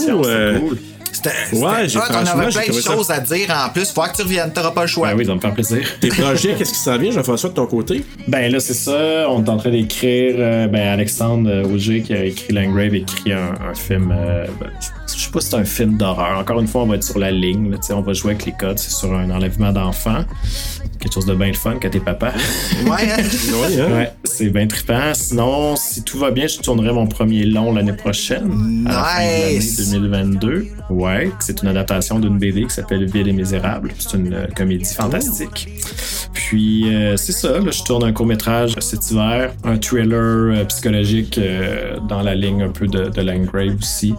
[1.27, 3.91] Euh, Ouais, j'ai on avait plein de ça- choses à dire en plus.
[3.93, 5.09] Faut que tu reviennes, t'auras pas le choix.
[5.09, 5.79] Ben oui, ça va me faire plaisir.
[6.01, 8.05] Tes projets, qu'est-ce qui s'en vient, Jean-François, de ton côté?
[8.29, 9.27] Ben là, c'est ça.
[9.29, 10.35] On est en train d'écrire.
[10.39, 14.15] euh, ben, Alexandre euh, Auger, qui a écrit Langrave, écrit un, un film.
[14.17, 14.71] euh, ben,
[15.13, 16.39] je sais pas si c'est un film d'horreur.
[16.39, 17.71] Encore une fois, on va être sur la ligne.
[17.71, 18.79] là, tu sais, on va jouer avec les codes.
[18.79, 20.25] C'est sur un enlèvement d'enfant.
[21.01, 22.33] Quelque chose de bien le fun quand t'es papa.
[22.85, 23.17] Ouais, hein?
[23.23, 23.91] Oui, hein?
[23.93, 25.15] Ouais, c'est bien trippant.
[25.15, 28.85] Sinon, si tout va bien, je tournerai mon premier long l'année prochaine.
[28.87, 29.79] À la fin de Nice.
[29.93, 30.67] l'année 2022.
[30.91, 33.93] Ouais, c'est une adaptation d'une BD qui s'appelle Ville et Misérable.
[33.99, 35.69] C'est une euh, comédie fantastique.
[36.35, 41.39] Puis, euh, c'est ça, là, je tourne un court-métrage cet hiver, un thriller euh, psychologique
[41.39, 44.15] euh, dans la ligne un peu de, de Landgrave aussi.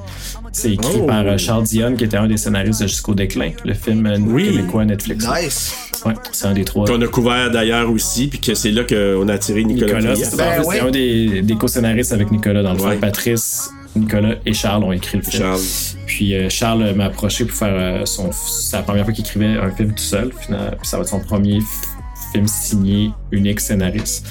[0.52, 1.06] C'est écrit Oh.
[1.06, 4.18] par euh, Charles Dionne, qui était un des scénaristes de Jusqu'au déclin, le film euh,
[4.38, 5.26] québécois Netflix.
[5.26, 5.74] Nice.
[6.06, 6.86] Ouais, c'est un des trois.
[6.88, 9.94] Qu'on a couvert d'ailleurs aussi, puis que c'est là qu'on a attiré Nicolas.
[10.00, 10.60] Nicolas, c'est ça.
[10.60, 12.98] En fait, c'est un des, des co-scénaristes avec Nicolas dans le fond.
[13.00, 15.42] Patrice, Nicolas et Charles ont écrit le film.
[15.44, 15.60] Charles.
[16.06, 18.30] Puis euh, Charles m'a approché pour faire euh, son.
[18.34, 20.32] C'est la première fois qu'il écrivait un film tout seul.
[20.38, 21.60] Finalement, Puis ça va être son premier
[22.34, 24.26] film signé, unique scénariste.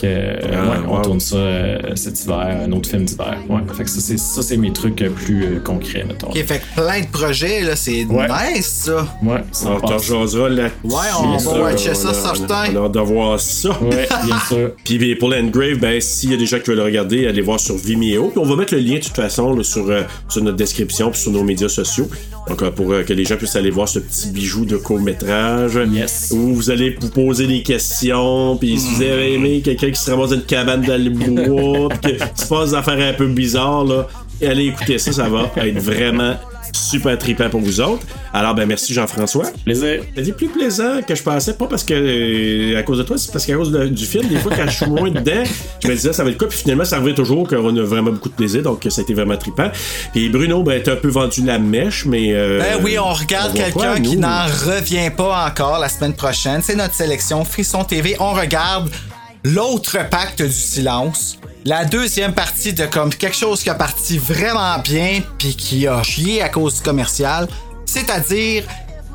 [0.00, 3.36] Que, euh, Ah, ouais, on tourne ça euh, cet hiver, un autre film d'hiver.
[3.48, 6.28] Ouais, fait que ça, c'est, ça, c'est mes trucs euh, plus euh, concrets, mettons.
[6.28, 8.26] Ok, fait que plein de projets, là, c'est Ouais.
[8.54, 9.06] nice, ça.
[9.22, 10.06] Ouais, ça On t'en passe.
[10.08, 12.64] jasera là Ouais, on va watcher ça, certain.
[12.74, 13.68] On a hâte de voir ça.
[13.82, 14.70] Ouais, bien sûr.
[14.84, 17.60] Puis pour l'Engrave, ben, s'il y a des gens qui veulent le regarder, allez voir
[17.60, 18.28] sur Vimeo.
[18.28, 21.10] Puis on va mettre le lien de toute façon là, sur, euh, sur notre description
[21.10, 22.08] puis sur nos médias sociaux.
[22.48, 25.78] Donc euh, pour euh, que les gens puissent aller voir ce petit bijou de court-métrage.
[25.92, 26.30] Yes.
[26.34, 28.56] Où vous allez vous poser des questions.
[28.56, 31.88] Puis si vous avez aimé quelqu'un qui se ramasse dans une cabane dans le bois,
[32.02, 34.06] puis que se passe des affaires un peu bizarres, là,
[34.40, 36.34] et allez écouter ça, ça va être vraiment
[36.72, 38.04] super trippant pour vous autres.
[38.32, 39.46] Alors, ben merci Jean-François.
[39.64, 40.02] Plaisir.
[40.14, 43.32] C'est plus plaisant que je pensais, pas parce que euh, à cause de toi, c'est
[43.32, 45.42] parce qu'à cause de- du film, des fois quand je suis moins dedans,
[45.82, 48.12] je me disais ça va être quoi, puis finalement ça revient toujours qu'on a vraiment
[48.12, 49.70] beaucoup de plaisir, donc ça a été vraiment trippant.
[50.12, 53.52] Puis Bruno, ben t'as un peu vendu la mèche, mais euh, Ben oui, on regarde
[53.52, 56.60] quelqu'un qui n'en revient pas encore la semaine prochaine.
[56.62, 58.14] C'est notre sélection Frisson TV.
[58.20, 58.88] On regarde
[59.44, 61.38] l'autre pacte du silence.
[61.64, 66.02] La deuxième partie de comme quelque chose qui a parti vraiment bien puis qui a
[66.02, 67.48] chié à cause du commercial,
[67.84, 68.64] c'est-à-dire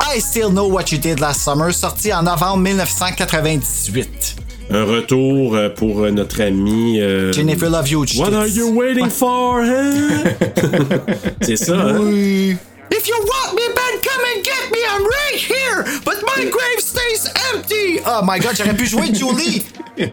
[0.02, 4.35] I Still Know What You Did Last Summer, sorti en novembre 1998.
[4.69, 8.06] Un retour euh, pour euh, notre ami euh, Jennifer Love You.
[8.18, 10.23] What are you waiting for, hein?
[11.41, 12.56] c'est ça, hein?
[12.91, 14.80] If you want me, Ben, come and get me.
[14.90, 15.84] I'm right here.
[16.06, 17.99] But my grave stays empty.
[18.06, 19.66] Oh my god, j'aurais pu jouer Julie.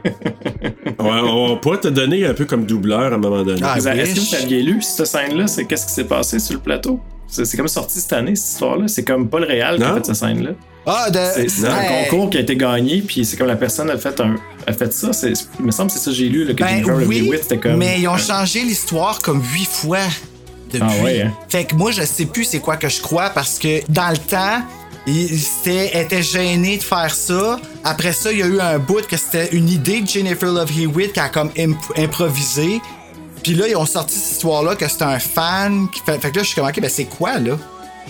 [0.99, 3.61] On, on pourrait te donner un peu comme doubleur à un moment donné.
[3.65, 5.47] Ah, Est-ce que vous aviez lu cette scène-là?
[5.49, 7.01] C'est qu'est-ce qui s'est passé sur le plateau?
[7.27, 8.87] C'est comme sorti cette année, cette histoire-là.
[8.89, 10.51] C'est comme Paul Réal qui a fait cette scène-là.
[10.87, 11.19] Ah, de.
[11.49, 12.09] C'est un Hey.
[12.09, 14.37] concours qui a été gagné, puis c'est comme la personne a fait, un,
[14.67, 15.13] a fait ça.
[15.13, 17.59] c'est- Il me semble que c'est ça que j'ai lu, là, que Ben oui, c'était
[17.59, 17.77] comme.
[17.77, 19.99] mais ils ont changé l'histoire comme huit fois.
[20.73, 20.89] Depuis.
[21.01, 21.33] Ah ouais, hein?
[21.49, 24.19] Fait que moi, je sais plus c'est quoi que je crois parce que dans le
[24.19, 24.63] temps,
[25.07, 27.59] il s'était- était gêné de faire ça.
[27.85, 30.71] Après ça, il y a eu un bout que c'était une idée de Jennifer Love
[30.79, 32.81] Hewitt qui a comme imp- improvisé.
[33.43, 35.89] Puis là, ils ont sorti cette histoire-là que c'était un fan.
[35.93, 36.21] Qui fait...
[36.21, 37.57] fait que là, je suis comme, ok, ben c'est quoi là?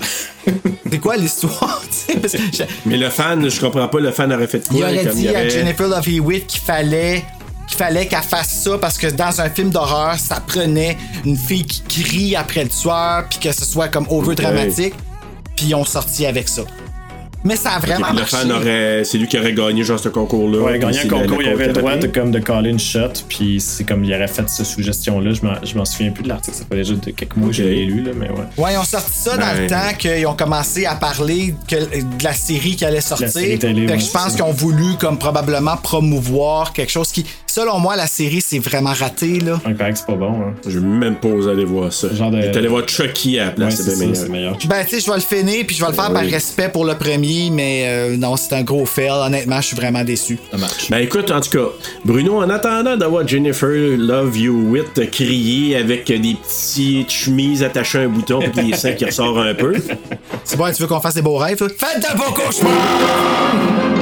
[0.90, 1.82] c'est quoi l'histoire?
[2.08, 4.76] je- Mais le fan, je comprends pas, le fan aurait fait quoi?
[4.78, 7.24] il aurait dit il à aurait- Jennifer Love Hewitt qu'il fallait
[7.74, 11.64] qu'il fallait qu'elle fasse ça parce que dans un film d'horreur, ça prenait une fille
[11.66, 14.94] qui crie après le tueur puis que ce soit comme over dramatique.
[15.56, 16.62] Puis ils ont sorti avec ça.
[17.44, 18.36] Mais ça a vraiment le marché.
[18.36, 19.02] fan aurait.
[19.04, 20.58] C'est lui qui aurait gagné genre ce concours-là.
[20.60, 23.08] Ouais, gagner Puis un concours, il avait le droit de, comme, de caller une shot,
[23.28, 25.32] puis c'est comme il aurait fait cette suggestion-là.
[25.32, 27.54] Je m'en- Je m'en souviens plus de l'article, ça fait déjà de quelques mois que
[27.56, 28.44] je l'ai lu, là, mais ouais.
[28.58, 32.22] Ouais, ils ont sorti ça dans le temps qu'ils ont commencé à parler que- de
[32.24, 33.28] la série qui allait sortir.
[33.28, 37.10] série télé, Fait que ouais, je pense qu'ils ont voulu comme probablement promouvoir quelque chose
[37.10, 39.60] qui, selon moi, la série c'est vraiment raté là.
[39.66, 40.32] Il paraît que c'est pas bon.
[40.32, 40.54] Hein.
[40.66, 42.12] Je vais même pas oser aller voir ça.
[42.14, 44.56] Genre de- T'es allé voir Chucky à la place, Ouais, c'est ça, meilleur.
[44.66, 46.84] Ben, tu sais, je vais le finir, puis je vais le faire par respect pour
[46.86, 49.10] le premier, mais euh, non, c'est un gros fail.
[49.10, 50.38] Honnêtement, je suis vraiment déçu.
[50.88, 51.66] Ben écoute, en tout cas,
[52.04, 58.02] Bruno, en attendant d'avoir Jennifer Love You With crier avec des petites chemises attachées à
[58.02, 59.74] un bouton puis les seins qui ressortent un peu.
[60.44, 61.58] C'est bon, tu veux qu'on fasse des beaux rêves?
[61.58, 64.01] Faites de beaux cauchemars!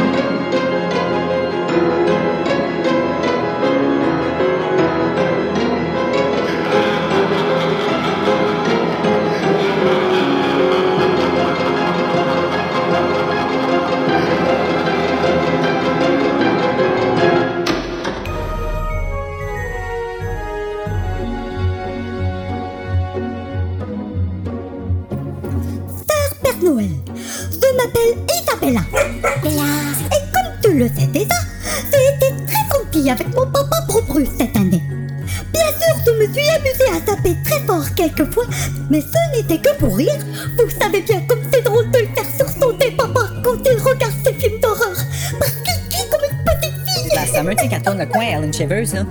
[48.53, 49.05] Shivers, là.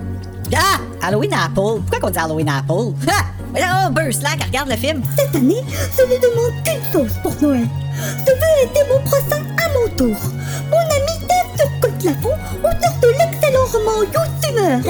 [0.56, 0.80] Ah!
[1.02, 1.82] Halloween Apple.
[1.82, 2.94] Pourquoi qu'on dit Halloween Apple?
[3.08, 3.26] Ah!
[3.56, 5.02] Oh, Burst Slack, regarde le film.
[5.18, 5.64] Cette année,
[5.98, 7.68] je ne demande qu'une chose pour Noël.
[8.26, 10.18] Je veux aider mon prochain à mon tour.
[10.70, 14.90] Mon ami Dave sur Côte-Lafont, auteur de l'excellent roman YouTuber,